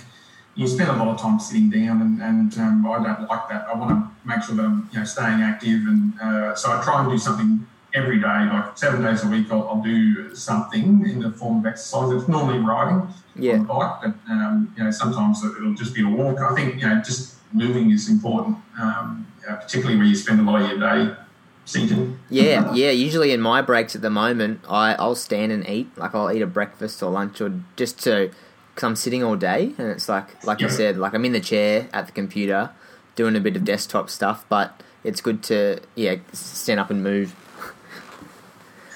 you 0.56 0.68
spend 0.68 0.90
a 0.90 0.94
lot 0.94 1.08
of 1.08 1.20
time 1.20 1.40
sitting 1.40 1.70
down, 1.70 2.02
and, 2.02 2.22
and 2.22 2.58
um, 2.58 2.86
I 2.88 3.04
don't 3.04 3.30
like 3.30 3.50
that. 3.50 3.68
I 3.68 3.78
want 3.78 3.92
to 3.92 4.28
make 4.28 4.44
sure 4.44 4.56
that 4.56 4.66
I'm 4.66 4.90
you 4.92 5.00
know 5.00 5.06
staying 5.06 5.42
active, 5.42 5.88
and 5.88 6.20
uh, 6.20 6.56
so 6.56 6.72
I 6.72 6.84
try 6.84 7.02
and 7.02 7.12
do 7.12 7.18
something 7.18 7.66
every 7.94 8.20
day, 8.20 8.26
like 8.26 8.78
seven 8.78 9.02
days 9.04 9.24
a 9.24 9.28
week, 9.28 9.48
I'll, 9.52 9.68
I'll, 9.68 9.82
do 9.82 10.36
something 10.36 11.10
in 11.10 11.20
the 11.20 11.32
form 11.32 11.60
of 11.60 11.66
exercise. 11.66 12.12
It's 12.12 12.28
normally 12.28 12.60
riding 12.60 13.08
yeah. 13.36 13.54
on 13.54 13.60
a 13.62 13.64
bike, 13.64 14.02
but 14.02 14.32
um, 14.32 14.74
you 14.78 14.84
know 14.84 14.92
sometimes 14.92 15.44
it'll 15.44 15.74
just 15.74 15.96
be 15.96 16.04
a 16.04 16.08
walk. 16.08 16.40
I 16.40 16.54
think 16.56 16.82
you 16.82 16.88
know 16.88 17.02
just 17.02 17.36
moving 17.54 17.92
is 17.92 18.10
important, 18.10 18.58
um, 18.80 19.26
uh, 19.48 19.56
particularly 19.56 19.98
where 19.98 20.08
you 20.08 20.16
spend 20.16 20.40
a 20.40 20.44
lot 20.44 20.62
of 20.62 20.70
your 20.70 20.80
day 20.80 21.16
sitting. 21.66 22.20
Yeah, 22.30 22.74
yeah. 22.74 22.92
Usually 22.92 23.32
in 23.32 23.42
my 23.42 23.62
breaks 23.62 23.96
at 23.96 24.02
the 24.02 24.10
moment, 24.10 24.62
I 24.68 24.96
I'll 24.96 25.16
stand 25.16 25.52
and 25.52 25.68
eat. 25.68 25.96
Like 25.98 26.16
I'll 26.16 26.32
eat 26.32 26.42
a 26.42 26.48
breakfast 26.48 27.02
or 27.04 27.12
lunch 27.12 27.42
or 27.42 27.62
just 27.76 28.00
to 28.04 28.32
because 28.74 28.88
I'm 28.88 28.96
sitting 28.96 29.24
all 29.24 29.36
day, 29.36 29.74
and 29.78 29.88
it's 29.90 30.10
like 30.10 30.44
like 30.44 30.62
yeah. 30.62 30.68
I 30.68 30.70
said, 30.70 30.98
like 30.98 31.14
I'm 31.14 31.26
in 31.26 31.34
the 31.34 31.40
chair 31.40 31.88
at 31.94 32.08
the 32.08 32.12
computer 32.12 32.72
doing 33.16 33.36
a 33.36 33.40
bit 33.40 33.56
of 33.56 33.64
desktop 33.64 34.10
stuff, 34.10 34.46
but 34.50 34.82
it's 35.04 35.22
good 35.22 35.44
to 35.44 35.80
yeah 35.96 36.16
stand 36.34 36.80
up 36.80 36.90
and 36.90 37.04
move 37.04 37.36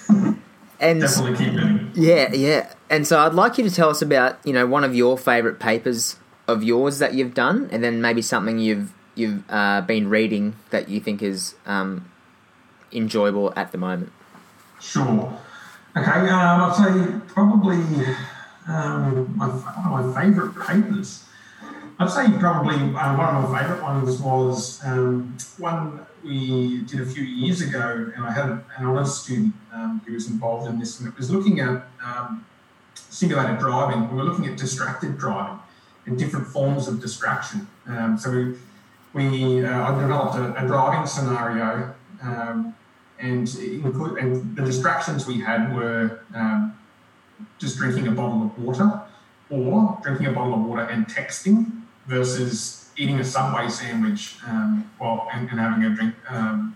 and 0.79 1.01
definitely 1.01 1.37
keep 1.37 1.53
it. 1.53 1.97
Yeah, 1.97 2.33
yeah. 2.33 2.73
And 2.89 3.07
so 3.07 3.19
I'd 3.19 3.33
like 3.33 3.57
you 3.57 3.63
to 3.63 3.73
tell 3.73 3.89
us 3.89 4.01
about 4.01 4.39
you 4.45 4.53
know 4.53 4.65
one 4.65 4.83
of 4.83 4.95
your 4.95 5.17
favourite 5.17 5.59
papers 5.59 6.17
of 6.47 6.63
yours 6.63 6.99
that 6.99 7.13
you've 7.13 7.33
done, 7.33 7.69
and 7.71 7.83
then 7.83 8.01
maybe 8.01 8.21
something 8.21 8.59
you've 8.59 8.93
you've 9.16 9.43
uh, 9.49 9.82
been 9.82 10.09
reading 10.09 10.55
that 10.70 10.89
you 10.89 10.99
think 10.99 11.22
is 11.22 11.55
um, 11.66 12.09
enjoyable 12.91 13.53
at 13.55 13.72
the 13.72 13.78
moment? 13.78 14.11
Sure. 14.80 15.39
Okay, 15.95 16.11
um, 16.11 16.61
I'd 16.61 16.76
say 16.76 17.20
probably 17.28 17.78
um, 18.68 19.38
one 19.38 19.49
of 19.49 19.64
my 19.86 20.22
favourite 20.22 20.55
papers. 20.55 21.26
I'd 21.99 22.09
say 22.09 22.26
probably 22.39 22.76
uh, 22.76 23.16
one 23.16 23.36
of 23.36 23.49
my 23.49 23.61
favourite 23.61 23.82
ones 23.82 24.20
was 24.20 24.84
um, 24.84 25.38
one 25.57 26.05
we 26.24 26.82
did 26.84 27.01
a 27.01 27.05
few 27.05 27.24
years 27.24 27.61
ago, 27.61 28.11
and 28.16 28.26
I 28.26 28.32
had 28.32 28.49
an 28.49 28.64
honours 28.80 29.16
student 29.20 29.53
um, 29.72 30.01
who 30.05 30.14
was 30.14 30.30
involved 30.30 30.68
in 30.68 30.80
this, 30.80 30.99
and 30.99 31.07
it 31.07 31.18
was 31.18 31.30
looking 31.30 31.59
at 31.59 31.86
um, 32.03 32.45
simulated 32.95 33.59
driving. 33.59 34.09
We 34.09 34.18
were 34.18 34.24
looking 34.24 34.47
at 34.47 34.57
distracted 34.57 35.18
driving 35.18 35.59
and 36.05 36.18
different 36.18 36.47
forms 36.47 36.88
of 36.88 37.01
distraction. 37.01 37.68
Um, 37.88 38.18
so 38.18 38.32
we, 38.32 38.55
we 39.14 39.66
uh, 39.66 39.91
I 39.91 39.99
developed 39.99 40.36
a, 40.36 40.64
a 40.64 40.68
driving 40.68 41.05
scenario, 41.05 41.93
um, 42.22 42.76
and, 43.20 43.47
include, 43.55 44.18
and 44.18 44.55
the 44.55 44.64
distractions 44.64 45.28
we 45.28 45.39
had 45.39 45.76
were 45.76 46.22
um, 46.36 46.78
just 47.59 47.78
drinking 47.78 48.07
a 48.07 48.11
bottle 48.11 48.43
of 48.43 48.59
water, 48.59 49.01
or 49.49 49.99
drinking 50.01 50.28
a 50.28 50.32
bottle 50.32 50.55
of 50.55 50.61
water 50.61 50.84
and 50.84 51.07
texting, 51.07 51.84
versus 52.07 52.89
eating 52.97 53.20
a 53.20 53.24
Subway 53.24 53.70
sandwich 53.70 54.38
um, 54.47 54.89
while 54.97 55.28
and, 55.34 55.49
and, 55.49 55.59
having 55.59 55.84
a 55.86 55.95
drink. 55.95 56.16
Um, 56.30 56.76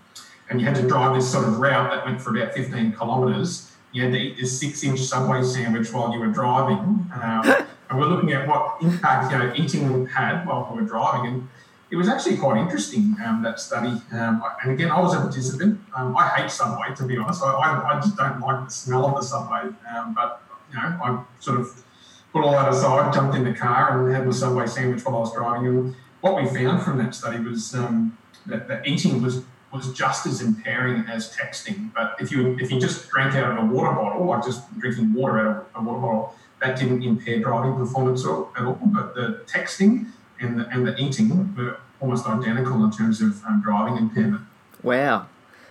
and 0.50 0.60
you 0.60 0.66
had 0.66 0.76
to 0.76 0.88
drive 0.88 1.14
this 1.14 1.30
sort 1.30 1.46
of 1.46 1.58
route 1.58 1.90
that 1.90 2.04
went 2.04 2.20
for 2.20 2.34
about 2.36 2.54
15 2.54 2.92
kilometres. 2.92 3.70
You 3.92 4.02
had 4.04 4.12
to 4.12 4.18
eat 4.18 4.36
this 4.38 4.58
six-inch 4.58 5.00
Subway 5.00 5.42
sandwich 5.42 5.92
while 5.92 6.12
you 6.12 6.20
were 6.20 6.28
driving. 6.28 6.78
Um, 7.22 7.66
and 7.90 7.98
we're 7.98 8.06
looking 8.06 8.32
at 8.32 8.46
what 8.46 8.82
impact 8.82 9.32
you 9.32 9.38
know 9.38 9.52
eating 9.56 10.06
had 10.06 10.44
while 10.44 10.70
we 10.70 10.80
were 10.80 10.86
driving, 10.86 11.26
and 11.26 11.48
it 11.90 11.96
was 11.96 12.08
actually 12.08 12.36
quite 12.36 12.58
interesting 12.58 13.16
um, 13.24 13.42
that 13.42 13.58
study. 13.58 14.00
Um, 14.12 14.42
and 14.62 14.72
again, 14.72 14.90
I 14.90 15.00
was 15.00 15.14
a 15.14 15.20
participant. 15.20 15.80
Um, 15.96 16.16
I 16.16 16.28
hate 16.28 16.50
Subway 16.50 16.94
to 16.94 17.04
be 17.04 17.16
honest. 17.16 17.42
I, 17.42 17.52
I, 17.52 17.96
I, 17.96 18.00
just 18.00 18.16
don't 18.16 18.40
like 18.40 18.66
the 18.66 18.70
smell 18.70 19.06
of 19.06 19.14
the 19.14 19.22
Subway. 19.22 19.74
Um, 19.94 20.14
but 20.14 20.42
you 20.70 20.76
know, 20.76 20.98
I 21.02 21.24
sort 21.40 21.60
of 21.60 21.84
put 22.32 22.44
all 22.44 22.52
that 22.52 22.68
aside, 22.68 23.14
jumped 23.14 23.36
in 23.36 23.44
the 23.44 23.54
car, 23.54 24.06
and 24.06 24.14
had 24.14 24.26
my 24.26 24.32
Subway 24.32 24.66
sandwich 24.66 25.04
while 25.04 25.16
I 25.16 25.20
was 25.20 25.32
driving. 25.32 25.66
And 25.66 25.94
what 26.20 26.36
we 26.36 26.48
found 26.48 26.82
from 26.82 26.98
that 26.98 27.14
study 27.14 27.42
was 27.42 27.74
um, 27.74 28.18
that, 28.46 28.68
that 28.68 28.86
eating 28.86 29.22
was 29.22 29.42
was 29.72 29.92
just 29.92 30.24
as 30.26 30.40
impairing 30.40 31.04
as 31.08 31.34
texting. 31.34 31.92
But 31.94 32.16
if 32.20 32.30
you 32.30 32.56
if 32.58 32.70
you 32.70 32.80
just 32.80 33.08
drank 33.08 33.34
out 33.34 33.58
of 33.58 33.64
a 33.64 33.66
water 33.66 33.94
bottle, 33.94 34.26
like 34.26 34.44
just 34.44 34.62
drinking 34.78 35.14
water 35.14 35.38
out 35.38 35.70
of 35.74 35.82
a 35.82 35.88
water 35.88 36.00
bottle, 36.00 36.34
that 36.60 36.78
didn't 36.78 37.02
impair 37.02 37.40
driving 37.40 37.76
performance 37.76 38.24
at 38.24 38.30
all. 38.30 38.78
But 38.86 39.14
the 39.14 39.42
texting 39.46 40.10
and 40.40 40.60
the, 40.60 40.68
and 40.68 40.86
the 40.86 40.96
eating 40.96 41.54
were 41.56 41.78
almost 42.00 42.26
identical 42.26 42.84
in 42.84 42.90
terms 42.90 43.20
of 43.20 43.44
um, 43.44 43.60
driving 43.62 43.96
impairment. 43.96 44.42
Wow, 44.82 45.26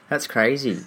that's 0.09 0.28
crazy. 0.28 0.80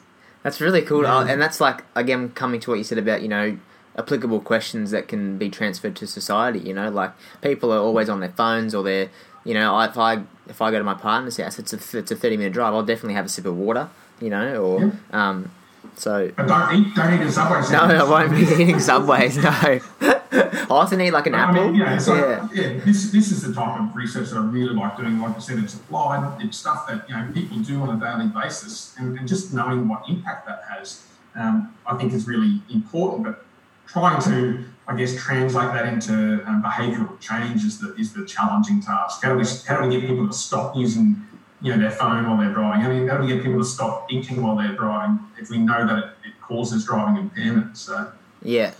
That's 0.42 0.60
really 0.60 0.82
cool. 0.82 1.02
Yeah. 1.02 1.26
and 1.26 1.40
that's 1.40 1.60
like 1.60 1.84
again 1.94 2.30
coming 2.30 2.60
to 2.60 2.70
what 2.70 2.76
you 2.76 2.84
said 2.84 2.98
about 2.98 3.22
you 3.22 3.28
know 3.28 3.58
applicable 3.98 4.40
questions 4.40 4.90
that 4.92 5.08
can 5.08 5.36
be 5.38 5.50
transferred 5.50 5.96
to 5.96 6.06
society. 6.06 6.60
You 6.60 6.74
know, 6.74 6.90
like 6.90 7.12
people 7.42 7.72
are 7.72 7.78
always 7.78 8.08
on 8.08 8.20
their 8.20 8.30
phones 8.30 8.74
or 8.74 8.82
they're 8.82 9.10
you 9.44 9.54
know 9.54 9.78
if 9.80 9.98
I 9.98 10.22
if 10.48 10.60
I 10.60 10.70
go 10.70 10.78
to 10.78 10.84
my 10.84 10.94
partner's 10.94 11.36
house, 11.36 11.58
it's 11.58 11.72
a 11.72 11.98
it's 11.98 12.10
a 12.10 12.16
thirty 12.16 12.36
minute 12.36 12.52
drive. 12.52 12.74
I'll 12.74 12.82
definitely 12.82 13.14
have 13.14 13.26
a 13.26 13.28
sip 13.28 13.46
of 13.46 13.56
water. 13.56 13.88
You 14.20 14.28
know, 14.28 14.62
or 14.62 14.80
yeah. 14.80 14.90
um, 15.12 15.50
so. 15.96 16.30
But 16.36 16.46
don't 16.46 16.74
eat, 16.74 16.94
don't 16.94 17.14
eat 17.14 17.26
a 17.26 17.32
Subway 17.32 17.62
sandwich. 17.62 17.98
No, 17.98 18.06
I 18.06 18.10
won't 18.10 18.32
be 18.32 18.62
eating 18.62 18.80
Subways. 18.80 19.38
No. 20.00 20.19
Also 20.70 20.96
need 20.96 21.10
like 21.10 21.26
an 21.26 21.34
I 21.34 21.40
apple. 21.40 21.70
Mean, 21.70 21.74
yeah, 21.74 21.98
so, 21.98 22.14
yeah. 22.14 22.48
yeah. 22.52 22.84
This 22.84 23.10
this 23.10 23.32
is 23.32 23.42
the 23.42 23.52
type 23.52 23.80
of 23.80 23.94
research 23.96 24.30
that 24.30 24.38
I 24.38 24.44
really 24.44 24.74
like 24.74 24.96
doing. 24.96 25.20
Like 25.20 25.36
I 25.36 25.40
said, 25.40 25.58
it's 25.58 25.74
applied. 25.74 26.40
It's 26.40 26.58
stuff 26.58 26.86
that 26.86 27.08
you 27.08 27.16
know 27.16 27.28
people 27.32 27.58
do 27.58 27.80
on 27.82 27.96
a 27.96 28.00
daily 28.00 28.28
basis, 28.28 28.94
and, 28.98 29.18
and 29.18 29.26
just 29.26 29.52
knowing 29.52 29.88
what 29.88 30.08
impact 30.08 30.46
that 30.46 30.62
has, 30.70 31.04
um, 31.34 31.74
I 31.86 31.96
think 31.96 32.12
is 32.12 32.28
really 32.28 32.62
important. 32.72 33.24
But 33.24 33.44
trying 33.86 34.22
to, 34.22 34.64
I 34.86 34.96
guess, 34.96 35.16
translate 35.20 35.72
that 35.72 35.86
into 35.86 36.44
um, 36.46 36.62
behavioural 36.62 37.18
change 37.20 37.64
is 37.64 37.80
the 37.80 37.94
is 37.96 38.12
the 38.12 38.24
challenging 38.24 38.80
task. 38.80 39.22
How 39.22 39.32
do 39.32 39.38
we 39.38 39.44
how 39.66 39.80
do 39.80 39.88
we 39.88 39.98
get 39.98 40.08
people 40.08 40.28
to 40.28 40.32
stop 40.32 40.76
using 40.76 41.16
you 41.60 41.72
know 41.72 41.80
their 41.80 41.90
phone 41.90 42.28
while 42.28 42.38
they're 42.38 42.52
driving? 42.52 42.86
I 42.86 42.88
mean, 42.88 43.08
how 43.08 43.16
do 43.16 43.24
we 43.24 43.32
get 43.32 43.42
people 43.42 43.58
to 43.58 43.64
stop 43.64 44.06
eating 44.12 44.42
while 44.42 44.56
they're 44.56 44.76
driving 44.76 45.18
if 45.38 45.50
we 45.50 45.58
know 45.58 45.86
that 45.86 45.98
it, 45.98 46.28
it 46.28 46.40
causes 46.40 46.84
driving 46.84 47.20
impairment? 47.20 47.76
So 47.76 48.12
yeah, 48.42 48.72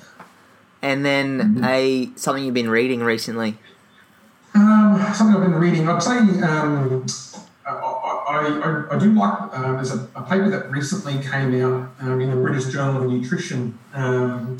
and 0.83 1.05
then 1.05 1.39
mm-hmm. 1.39 1.65
a 1.65 2.11
something 2.17 2.45
you've 2.45 2.55
been 2.55 2.71
reading 2.71 3.03
recently. 3.03 3.57
Um, 4.55 5.01
something 5.15 5.37
I've 5.37 5.49
been 5.49 5.61
reading. 5.61 5.89
I'd 5.89 6.03
say 6.03 6.19
um, 6.19 7.07
I, 7.67 8.87
I, 8.91 8.97
I, 8.97 8.99
do 8.99 9.13
like. 9.13 9.39
Uh, 9.53 9.73
there's 9.73 9.93
a, 9.93 10.09
a, 10.17 10.23
paper 10.23 10.51
that 10.51 10.71
recently 10.71 11.15
came 11.23 11.63
out 11.63 11.91
um, 12.01 12.21
in 12.21 12.31
the 12.31 12.37
British 12.37 12.73
Journal 12.73 13.03
of 13.03 13.11
Nutrition. 13.11 13.79
Um, 13.95 14.57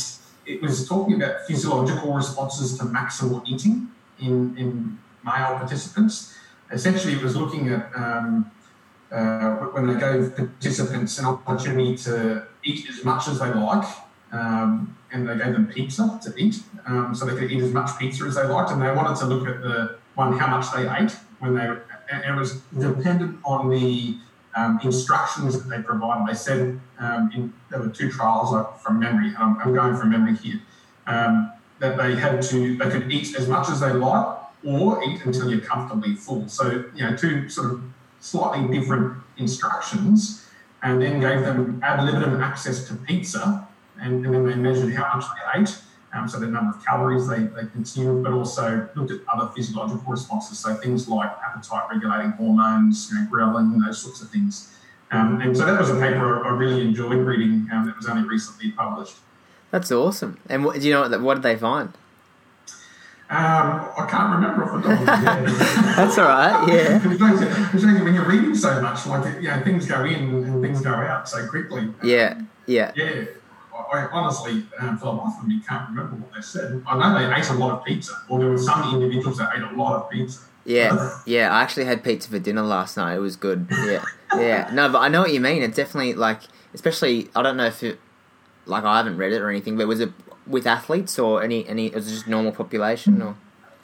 it 0.47 0.63
was 0.63 0.89
talking 0.89 1.15
about 1.15 1.47
physiological 1.47 2.13
responses 2.15 2.79
to 2.79 2.85
maximal 2.85 3.47
eating 3.47 3.89
in, 4.21 4.57
in 4.57 4.99
male 5.25 5.57
participants. 5.57 6.37
Essentially, 6.71 7.15
it 7.15 7.23
was 7.23 7.37
looking 7.37 7.69
at 7.69 7.91
um, 7.95 8.51
uh, 9.11 9.57
when 9.73 9.87
they 9.87 9.99
gave 9.99 10.37
participants 10.37 11.19
an 11.19 11.27
opportunity 11.27 11.97
to 11.97 12.47
eat 12.65 12.89
as 12.89 13.05
much 13.05 13.29
as 13.29 13.41
they 13.41 13.53
like, 13.53 13.87
um, 14.33 14.97
and 15.13 15.29
they 15.29 15.37
gave 15.37 15.53
them 15.53 15.67
pizza 15.67 16.21
to 16.23 16.35
eat, 16.37 16.63
um, 16.87 17.15
so 17.15 17.25
they 17.27 17.39
could 17.39 17.51
eat 17.51 17.63
as 17.63 17.73
much 17.73 17.99
pizza 17.99 18.25
as 18.25 18.37
they 18.37 18.45
liked, 18.45 18.71
and 18.71 18.81
they 18.81 18.93
wanted 18.93 19.19
to 19.19 19.27
look 19.27 19.49
at 19.49 19.61
the 19.63 19.97
one 20.15 20.39
how 20.39 20.47
much 20.47 20.73
they 20.73 20.83
ate 20.83 21.17
when 21.41 21.55
they, 21.55 21.67
and 22.13 22.25
it 22.25 22.39
was 22.39 22.61
dependent 22.79 23.39
on 23.45 23.71
the 23.71 24.17
um, 24.57 24.81
instructions 24.83 25.59
that 25.59 25.69
they 25.69 25.83
provided. 25.83 26.27
They 26.29 26.37
said 26.37 26.81
um, 26.99 27.31
in, 27.35 27.53
there 27.71 27.81
were 27.81 27.89
two 27.89 28.11
trials 28.11 28.55
from 28.83 28.99
memory. 28.99 29.33
I'm, 29.39 29.59
I'm, 29.59 29.75
going 29.75 29.97
from 29.97 30.11
memory 30.11 30.37
here. 30.37 30.61
Um, 31.07 31.53
that 31.79 31.97
they 31.97 32.15
had 32.15 32.43
to 32.43 32.77
they 32.77 32.91
could 32.91 33.11
eat 33.11 33.35
as 33.37 33.49
much 33.49 33.69
as 33.71 33.81
they 33.81 33.91
like 33.93 34.37
or 34.65 35.03
eat 35.03 35.25
until 35.25 35.51
you're 35.51 35.61
comfortably 35.63 36.15
full. 36.15 36.47
So 36.49 36.85
you 36.95 37.05
know 37.05 37.17
two 37.17 37.49
sort 37.49 37.73
of 37.73 37.83
slightly 38.21 38.79
different 38.79 39.17
instructions, 39.39 40.47
and 40.83 41.01
then 41.01 41.21
gave 41.21 41.41
them 41.41 41.81
ad 41.83 42.05
libitum 42.05 42.41
access 42.43 42.87
to 42.89 42.95
pizza, 42.95 43.67
and, 44.01 44.25
and 44.25 44.35
then 44.35 44.47
they 44.47 44.55
measured 44.55 44.93
how 44.95 45.17
much 45.17 45.25
they 45.25 45.61
ate 45.61 45.81
um, 46.13 46.29
so 46.29 46.41
the 46.41 46.47
number 46.47 46.77
of 46.77 46.85
calories 46.85 47.29
they, 47.29 47.39
they 47.39 47.67
consume, 47.73 48.23
but 48.23 48.33
also 48.33 48.89
looked 48.97 49.13
at 49.13 49.21
other 49.33 49.51
physiological 49.55 50.11
responses, 50.11 50.59
so 50.59 50.75
things 50.75 51.09
like 51.09 51.31
appetite 51.45 51.85
regulating 51.91 52.33
hormones, 52.33 53.11
you 53.13 53.19
know, 53.19 53.27
ghrelin, 53.31 53.85
those 53.85 54.03
sorts 54.03 54.21
of 54.21 54.31
things. 54.31 54.75
Um, 55.13 55.41
and 55.41 55.57
so 55.57 55.67
that 55.67 55.79
was 55.79 55.91
a 55.91 55.95
paper 55.95 56.45
I 56.45 56.51
really 56.51 56.83
enjoyed 56.83 57.19
reading 57.19 57.69
um, 57.73 57.87
that 57.87 57.97
was 57.97 58.07
only 58.07 58.29
recently 58.29 58.73
published. 58.73 59.17
That's 59.71 59.93
awesome. 59.93 60.41
And 60.49 60.65
what, 60.65 60.81
do 60.81 60.87
you 60.87 60.95
know 60.95 61.09
what, 61.09 61.21
what 61.21 61.35
did 61.35 61.43
they 61.45 61.57
find? 61.57 61.91
Um, 63.29 63.87
I 63.97 64.09
can't 64.11 64.35
remember 64.35 64.65
off 64.65 64.83
the 64.83 64.89
top 64.89 65.01
of 65.01 65.07
my 65.07 65.15
head. 65.15 65.47
That's 65.97 66.19
all 66.19 66.25
right. 66.25 66.69
Yeah. 66.69 66.99
Because 67.71 67.85
when 67.85 68.15
you're 68.15 68.27
reading 68.27 68.57
so 68.57 68.83
much, 68.83 69.07
like 69.07 69.41
you 69.41 69.49
know, 69.49 69.61
things 69.63 69.87
go 69.87 70.05
in 70.05 70.45
and 70.45 70.61
things 70.61 70.81
go 70.81 70.91
out 70.91 71.29
so 71.29 71.47
quickly. 71.47 71.89
Yeah. 72.03 72.41
Yeah. 72.67 72.91
Yeah. 72.97 73.27
I 73.93 74.07
honestly, 74.13 74.65
um, 74.79 74.97
for 74.99 75.07
the 75.07 75.13
life 75.13 75.35
of 75.41 75.49
me, 75.49 75.61
can't 75.67 75.89
remember 75.89 76.17
what 76.17 76.33
they 76.35 76.41
said. 76.43 76.83
I 76.87 76.97
know 76.97 77.19
they 77.19 77.35
ate 77.35 77.49
a 77.51 77.55
lot 77.55 77.73
of 77.73 77.85
pizza, 77.85 78.13
or 78.29 78.39
there 78.39 78.49
were 78.51 78.59
some 78.59 78.95
individuals 78.95 79.39
that 79.39 79.51
ate 79.57 79.63
a 79.63 79.77
lot 79.77 80.03
of 80.03 80.11
pizza. 80.11 80.41
Yeah, 80.65 81.19
yeah. 81.27 81.53
I 81.53 81.63
actually 81.63 81.87
had 81.87 82.05
pizza 82.05 82.29
for 82.31 82.39
dinner 82.39 82.63
last 82.63 82.97
night. 82.97 83.15
It 83.15 83.21
was 83.21 83.37
good. 83.37 83.67
Yeah, 83.71 84.05
yeah. 84.35 84.71
No, 84.73 84.89
but 84.89 84.99
I 84.99 85.09
know 85.09 85.23
what 85.23 85.33
you 85.33 85.41
mean. 85.41 85.63
It's 85.63 85.77
definitely 85.77 86.15
like, 86.15 86.43
especially. 86.75 87.29
I 87.35 87.43
don't 87.43 87.57
know 87.57 87.67
if 87.67 87.83
it, 87.83 87.99
like, 88.67 88.85
I 88.85 88.99
haven't 88.99 89.17
read 89.17 89.33
it 89.33 89.41
or 89.41 89.51
anything, 89.51 89.77
but 89.77 89.89
was 89.89 90.01
it 90.01 90.13
with 90.47 90.67
athletes 90.67 91.19
or 91.19 91.43
any 91.43 91.67
any? 91.69 91.91
Was 91.91 92.07
it 92.07 92.11
just 92.13 92.29
normal 92.29 92.53
population 92.53 93.21
or? 93.23 93.37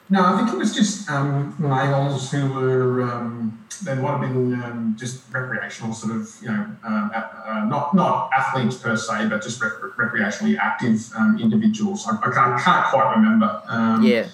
No, 0.09 0.23
I 0.23 0.37
think 0.37 0.53
it 0.53 0.57
was 0.57 0.73
just 0.73 1.09
um, 1.09 1.53
males 1.59 2.31
who 2.31 2.53
were 2.53 3.03
um, 3.03 3.65
they 3.83 3.93
might 3.95 4.11
have 4.11 4.21
been 4.21 4.53
um, 4.53 4.95
just 4.97 5.21
recreational, 5.31 5.93
sort 5.93 6.15
of 6.15 6.29
you 6.41 6.47
know, 6.47 6.65
uh, 6.83 7.09
uh, 7.45 7.65
not 7.65 7.93
not 7.93 8.29
athletes 8.33 8.77
per 8.77 8.95
se, 8.95 9.27
but 9.27 9.41
just 9.41 9.61
rec- 9.61 9.73
recreationally 9.97 10.57
active 10.57 11.11
um, 11.15 11.37
individuals. 11.39 12.07
I, 12.07 12.15
I 12.15 12.31
can't, 12.31 12.61
can't, 12.61 12.85
quite 12.87 13.15
remember. 13.15 13.61
Um, 13.67 14.03
yeah. 14.03 14.27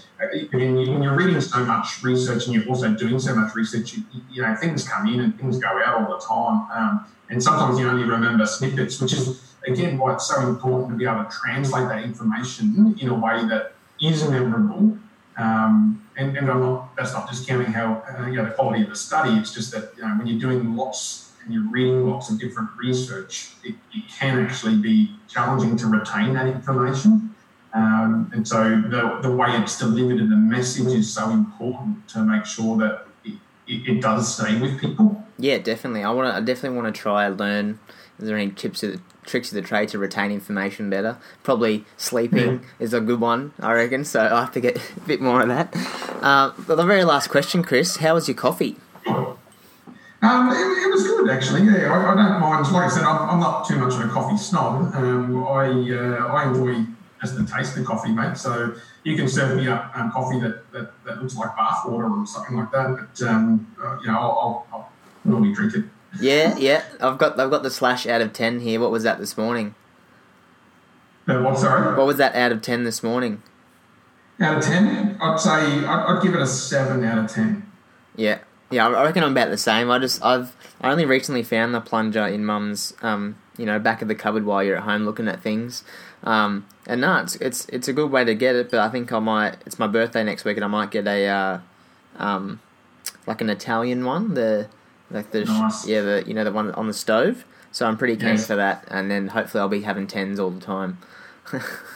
When, 0.52 0.78
you, 0.78 1.04
are 1.04 1.16
reading 1.18 1.42
so 1.42 1.66
much 1.66 2.02
research 2.02 2.46
and 2.46 2.56
you're 2.56 2.68
also 2.70 2.94
doing 2.94 3.20
so 3.20 3.36
much 3.36 3.56
research, 3.56 3.94
you, 3.94 4.04
you 4.32 4.42
know 4.42 4.56
things 4.56 4.88
come 4.88 5.08
in 5.08 5.20
and 5.20 5.38
things 5.38 5.58
go 5.58 5.68
out 5.68 6.02
all 6.02 6.18
the 6.18 6.24
time, 6.24 6.72
um, 6.72 7.06
and 7.30 7.42
sometimes 7.42 7.80
you 7.80 7.90
only 7.90 8.04
remember 8.04 8.46
snippets, 8.46 9.02
which 9.02 9.14
is 9.14 9.56
again 9.68 9.98
why 9.98 10.14
it's 10.14 10.28
so 10.28 10.48
important 10.48 10.92
to 10.92 10.96
be 10.96 11.06
able 11.06 11.24
to 11.24 11.30
translate 11.32 11.90
that 11.90 12.04
information 12.04 12.96
in 13.02 13.10
a 13.10 13.14
way 13.14 13.44
that 13.48 13.74
is 14.00 14.28
memorable 14.30 14.98
um, 15.38 16.06
and, 16.18 16.38
and 16.38 16.48
not, 16.48 16.96
that's 16.96 17.14
not 17.14 17.30
discounting 17.30 17.72
how 17.72 18.04
uh, 18.08 18.28
you 18.28 18.36
know 18.36 18.46
the 18.46 18.52
quality 18.52 18.84
of 18.84 18.90
the 18.90 18.96
study. 18.96 19.32
It's 19.40 19.54
just 19.54 19.72
that 19.72 19.94
you 19.98 20.04
know, 20.04 20.16
when 20.18 20.28
you're 20.28 20.40
doing 20.40 20.76
lots 20.76 21.32
and 21.44 21.54
you're 21.54 21.70
reading 21.70 22.10
lots 22.10 22.30
of 22.30 22.40
different 22.40 22.70
research, 22.78 23.54
it, 23.64 23.76
it 23.94 24.04
can 24.10 24.40
actually 24.40 24.78
be 24.78 25.16
challenging 25.28 25.76
to 25.78 25.88
retain 25.88 26.34
that 26.34 26.48
information. 26.48 27.36
Um, 27.74 28.32
and 28.34 28.48
so 28.48 28.82
the, 28.82 29.20
the 29.22 29.36
way 29.36 29.50
it's 29.58 29.80
delivered 29.80 30.20
and 30.20 30.32
the 30.32 30.36
message 30.36 30.94
is 30.94 31.12
so 31.12 31.32
important 31.32 32.08
to 32.10 32.20
make 32.20 32.46
sure 32.46 32.78
that 32.78 33.08
it, 33.26 33.34
it, 33.68 33.98
it 33.98 34.02
does 34.02 34.36
stay 34.36 34.60
with 34.62 34.80
people. 34.80 35.24
Yeah, 35.40 35.58
definitely. 35.58 36.04
I 36.04 36.12
want 36.12 36.32
to. 36.32 36.38
I 36.38 36.42
definitely 36.42 36.78
want 36.78 36.94
to 36.94 37.02
try 37.02 37.26
and 37.26 37.40
learn. 37.40 37.80
Is 38.20 38.28
there 38.28 38.38
any 38.38 38.52
tips 38.52 38.84
tricks 39.26 39.50
of 39.52 39.56
the 39.56 39.62
trade 39.62 39.90
to 39.90 39.98
retain 39.98 40.32
information 40.32 40.90
better? 40.90 41.18
Probably 41.44 41.86
sleeping 41.98 42.52
Yeah. 42.54 42.60
is 42.80 42.94
a 42.94 43.02
good 43.02 43.20
one, 43.20 43.54
I 43.60 43.74
reckon. 43.74 44.06
So 44.06 44.22
I 44.22 44.42
have 44.42 44.52
to 44.54 44.60
get 44.62 44.78
a 44.98 45.00
bit 45.02 45.22
more 45.22 45.42
of 45.42 45.48
that. 45.50 45.76
Uh, 46.22 46.52
but 46.68 46.76
the 46.76 46.86
very 46.86 47.04
last 47.04 47.30
question, 47.30 47.64
Chris, 47.64 47.98
how 47.98 48.14
was 48.16 48.28
your 48.28 48.36
coffee? 48.36 48.78
Um, 50.22 50.50
it, 50.52 50.56
it 50.56 50.90
was 50.92 51.04
good 51.06 51.30
actually. 51.30 51.64
Yeah, 51.64 51.92
I, 51.92 52.14
I 52.14 52.16
don't 52.16 52.40
mind. 52.40 52.72
Like 52.72 52.86
I 52.86 52.88
said, 52.88 53.04
I'm, 53.04 53.30
I'm 53.30 53.40
not 53.42 53.68
too 53.68 53.76
much 53.78 53.94
of 53.96 54.02
a 54.02 54.08
coffee 54.08 54.38
snob. 54.38 54.94
Um, 54.96 55.44
I 55.44 55.66
uh, 55.68 56.28
I 56.34 56.48
enjoy 56.48 56.86
just 57.22 57.36
the 57.38 57.46
taste 57.46 57.78
of 57.78 57.86
coffee, 57.86 58.12
mate. 58.14 58.38
So 58.38 58.74
you 59.04 59.18
can 59.18 59.28
serve 59.28 59.58
me 59.58 59.68
up 59.68 59.92
um, 59.98 60.12
coffee 60.12 60.40
that, 60.40 60.72
that, 60.72 60.92
that 61.04 61.22
looks 61.22 61.36
like 61.36 61.54
bath 61.58 61.82
water 61.86 62.08
or 62.10 62.26
something 62.26 62.56
like 62.56 62.72
that. 62.72 62.96
But 63.18 63.28
um, 63.28 63.68
uh, 63.84 63.98
you 64.00 64.08
know, 64.08 64.18
I'll, 64.18 64.66
I'll, 64.72 64.80
I'll 64.80 64.92
normally 65.26 65.54
drink 65.54 65.76
it. 65.76 65.84
Yeah, 66.20 66.58
yeah. 66.58 66.84
I've 67.02 67.18
got 67.18 67.40
I've 67.40 67.50
got 67.50 67.64
the 67.64 67.72
slash 67.72 68.06
out 68.06 68.22
of 68.22 68.34
ten 68.34 68.60
here. 68.60 68.80
What 68.80 68.92
was 68.92 69.04
that 69.04 69.20
this 69.20 69.38
morning? 69.38 69.76
Uh, 71.28 71.42
what? 71.42 71.58
Sorry. 71.58 71.96
What 71.98 72.06
was 72.06 72.18
that 72.18 72.36
out 72.36 72.52
of 72.52 72.62
ten 72.62 72.84
this 72.84 73.02
morning? 73.02 73.42
Out 74.40 74.58
of 74.58 74.64
ten, 74.64 75.18
I'd 75.22 75.40
say 75.40 75.50
I'd, 75.52 75.86
I'd 75.86 76.22
give 76.22 76.34
it 76.36 76.42
a 76.42 76.48
seven 76.48 77.04
out 77.04 77.18
of 77.18 77.32
ten. 77.32 77.70
Yeah, 78.16 78.40
yeah. 78.70 78.88
I 78.88 79.04
reckon 79.04 79.24
I'm 79.24 79.32
about 79.32 79.50
the 79.50 79.58
same. 79.58 79.90
I 79.90 80.00
just 80.00 80.24
I've 80.24 80.56
I 80.82 80.92
only 80.92 81.06
recently 81.06 81.44
found 81.44 81.74
the 81.74 81.82
plunger 81.82 82.26
in 82.26 82.46
Mum's 82.46 82.94
um 83.02 83.38
you 83.58 83.66
know 83.66 83.80
back 83.80 84.02
of 84.02 84.08
the 84.08 84.16
cupboard 84.16 84.46
while 84.46 84.64
you're 84.64 84.78
at 84.78 84.84
home 84.84 85.06
looking 85.06 85.28
at 85.28 85.42
things. 85.42 85.84
Um, 86.24 86.66
and 86.86 87.02
no, 87.02 87.18
it's 87.18 87.36
it's 87.38 87.66
it's 87.70 87.88
a 87.88 87.94
good 87.94 88.12
way 88.12 88.24
to 88.24 88.36
get 88.36 88.56
it. 88.56 88.70
But 88.70 88.80
I 88.80 88.90
think 88.90 89.12
I 89.12 89.20
might. 89.20 89.58
It's 89.66 89.80
my 89.80 89.88
birthday 89.88 90.24
next 90.24 90.46
week, 90.46 90.58
and 90.58 90.64
I 90.64 90.70
might 90.70 90.92
get 90.92 91.08
a 91.08 91.28
uh, 91.28 91.60
um 92.18 92.60
like 93.26 93.42
an 93.42 93.50
Italian 93.50 94.06
one. 94.06 94.34
The 94.34 94.68
like 95.14 95.32
the 95.32 95.46
Nice. 95.46 95.88
yeah 95.88 96.02
the 96.02 96.24
you 96.28 96.34
know 96.34 96.44
the 96.44 96.52
one 96.52 96.72
on 96.72 96.88
the 96.88 96.94
stove. 96.94 97.46
So 97.72 97.88
I'm 97.88 97.98
pretty 97.98 98.16
keen 98.18 98.30
Yes. 98.38 98.46
for 98.48 98.56
that, 98.56 98.86
and 98.90 99.10
then 99.10 99.30
hopefully 99.30 99.62
I'll 99.62 99.70
be 99.70 99.82
having 99.82 100.06
tens 100.06 100.40
all 100.40 100.52
the 100.52 100.62
time. 100.62 100.98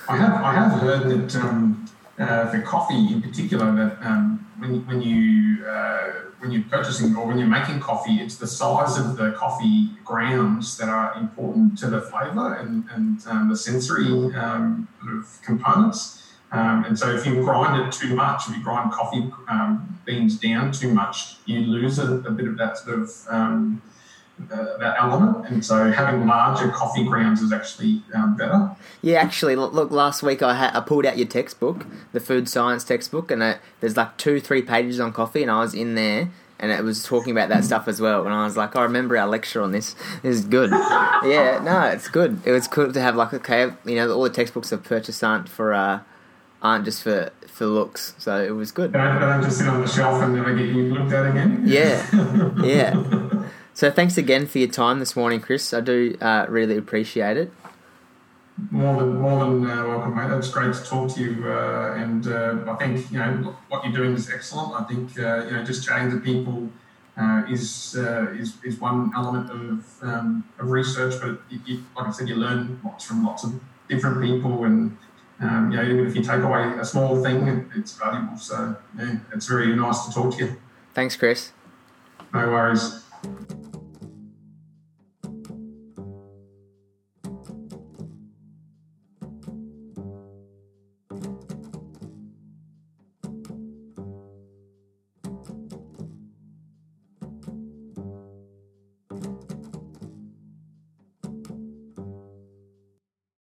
I 0.09 0.17
have 0.17 0.33
I 0.33 0.53
have 0.53 0.71
heard 0.81 1.03
that 1.09 1.35
um, 1.35 1.85
uh, 2.19 2.49
for 2.49 2.61
coffee 2.61 3.13
in 3.13 3.21
particular 3.21 3.65
that 3.75 4.05
um, 4.05 4.45
when 4.57 4.85
when 4.87 5.01
you 5.01 5.65
uh, 5.67 6.11
when 6.39 6.51
you're 6.51 6.63
purchasing 6.63 7.15
or 7.15 7.27
when 7.27 7.37
you're 7.37 7.47
making 7.47 7.79
coffee, 7.79 8.15
it's 8.15 8.37
the 8.37 8.47
size 8.47 8.97
of 8.97 9.17
the 9.17 9.31
coffee 9.33 9.89
grounds 10.03 10.77
that 10.77 10.89
are 10.89 11.13
important 11.15 11.77
to 11.79 11.87
the 11.89 12.01
flavour 12.01 12.55
and 12.55 12.83
and 12.91 13.25
um, 13.27 13.49
the 13.49 13.55
sensory 13.57 14.07
um, 14.35 14.87
components. 15.43 16.23
Um, 16.51 16.85
and 16.85 16.97
so 16.97 17.13
if 17.13 17.25
you 17.25 17.43
grind 17.43 17.85
it 17.85 17.91
too 17.91 18.15
much, 18.15 18.47
if 18.47 18.55
you 18.55 18.63
grind 18.63 18.91
coffee 18.91 19.31
um, 19.49 19.99
beans 20.05 20.37
down 20.37 20.71
too 20.71 20.93
much, 20.93 21.35
you 21.45 21.59
lose 21.59 21.99
a, 21.99 22.15
a 22.19 22.31
bit 22.31 22.47
of 22.47 22.57
that 22.57 22.77
sort 22.77 22.99
of 22.99 23.11
um, 23.29 23.81
uh, 24.51 24.77
that 24.77 24.95
element. 24.99 25.47
And 25.47 25.65
so 25.65 25.91
having 25.91 26.25
larger 26.25 26.69
coffee 26.69 27.03
grounds 27.03 27.41
is 27.41 27.51
actually 27.51 28.01
um, 28.13 28.37
better. 28.37 28.71
Yeah, 29.01 29.19
actually, 29.19 29.55
look, 29.55 29.91
last 29.91 30.23
week 30.23 30.41
I 30.41 30.53
had 30.53 30.75
I 30.75 30.81
pulled 30.81 31.05
out 31.05 31.17
your 31.17 31.27
textbook, 31.27 31.85
the 32.13 32.19
food 32.19 32.47
science 32.47 32.83
textbook, 32.83 33.29
and 33.31 33.43
it, 33.43 33.59
there's 33.79 33.97
like 33.97 34.17
two, 34.17 34.39
three 34.39 34.61
pages 34.61 34.99
on 34.99 35.11
coffee, 35.11 35.41
and 35.41 35.51
I 35.51 35.59
was 35.59 35.73
in 35.73 35.95
there, 35.95 36.29
and 36.59 36.71
it 36.71 36.83
was 36.83 37.03
talking 37.03 37.31
about 37.31 37.49
that 37.49 37.65
stuff 37.65 37.87
as 37.87 37.99
well. 37.99 38.25
And 38.25 38.33
I 38.33 38.45
was 38.45 38.55
like, 38.55 38.75
I 38.75 38.83
remember 38.83 39.17
our 39.17 39.27
lecture 39.27 39.61
on 39.61 39.71
this. 39.71 39.95
This 40.21 40.37
is 40.37 40.45
good. 40.45 40.69
yeah, 40.71 41.59
no, 41.63 41.81
it's 41.87 42.07
good. 42.07 42.39
It 42.45 42.51
was 42.51 42.67
cool 42.67 42.93
to 42.93 43.01
have 43.01 43.15
like, 43.15 43.33
okay, 43.33 43.71
you 43.85 43.95
know, 43.95 44.11
all 44.13 44.23
the 44.23 44.29
textbooks 44.29 44.71
I've 44.71 44.83
purchased 44.83 45.23
aren't 45.23 45.49
for 45.49 45.73
uh, 45.73 46.01
aren't 46.67 46.85
just 46.85 47.03
for 47.03 47.31
for 47.47 47.65
looks, 47.65 48.13
so 48.17 48.43
it 48.43 48.51
was 48.51 48.71
good. 48.71 48.93
They 48.93 48.99
don't, 48.99 49.41
just 49.41 49.57
sit 49.57 49.67
on 49.67 49.81
the 49.81 49.87
shelf 49.87 50.21
and 50.21 50.35
never 50.35 50.53
get 50.55 50.67
you 50.67 50.93
looked 50.93 51.11
at 51.11 51.25
again. 51.31 51.63
Yeah, 51.65 52.05
yeah. 52.63 53.43
So 53.73 53.89
thanks 53.89 54.17
again 54.17 54.45
for 54.45 54.59
your 54.59 54.67
time 54.67 54.99
this 54.99 55.15
morning, 55.15 55.39
Chris. 55.39 55.73
I 55.73 55.81
do 55.81 56.17
uh, 56.21 56.45
really 56.49 56.77
appreciate 56.77 57.37
it. 57.37 57.51
More 58.71 58.99
than 58.99 59.21
more 59.21 59.45
than 59.45 59.69
uh, 59.69 59.87
welcome, 59.87 60.15
mate. 60.15 60.31
It's 60.37 60.49
great 60.49 60.73
to 60.73 60.83
talk 60.83 61.13
to 61.15 61.21
you, 61.21 61.47
uh, 61.47 61.95
and 61.95 62.27
uh, 62.27 62.71
I 62.71 62.75
think 62.75 63.11
you 63.11 63.19
know 63.19 63.55
what 63.69 63.83
you're 63.83 63.93
doing 63.93 64.13
is 64.13 64.29
excellent. 64.29 64.73
I 64.79 64.83
think 64.83 65.17
uh, 65.19 65.45
you 65.45 65.51
know 65.51 65.63
just 65.63 65.85
chatting 65.85 66.11
to 66.11 66.19
people 66.19 66.69
uh, 67.17 67.43
is, 67.49 67.95
uh, 67.97 68.27
is 68.37 68.57
is 68.63 68.79
one 68.79 69.11
element 69.15 69.49
of, 69.49 70.03
um, 70.03 70.43
of 70.59 70.69
research, 70.69 71.15
but 71.21 71.39
you, 71.49 71.59
you, 71.65 71.83
like 71.95 72.07
I 72.07 72.11
said, 72.11 72.29
you 72.29 72.35
learn 72.35 72.79
lots 72.83 73.05
from 73.05 73.25
lots 73.25 73.43
of 73.43 73.59
different 73.89 74.21
people, 74.21 74.65
and 74.65 74.97
um, 75.39 75.71
you 75.71 75.77
know 75.77 75.83
even 75.83 76.07
if 76.07 76.15
you 76.15 76.23
take 76.23 76.41
away 76.41 76.73
a 76.79 76.85
small 76.85 77.21
thing, 77.23 77.47
it, 77.47 77.65
it's 77.75 77.93
valuable. 77.93 78.37
So 78.37 78.75
yeah, 78.97 79.17
it's 79.33 79.47
very 79.47 79.75
nice 79.75 80.05
to 80.05 80.13
talk 80.13 80.35
to 80.37 80.45
you. 80.45 80.55
Thanks, 80.93 81.15
Chris. 81.15 81.51
No 82.33 82.47
worries. 82.47 83.03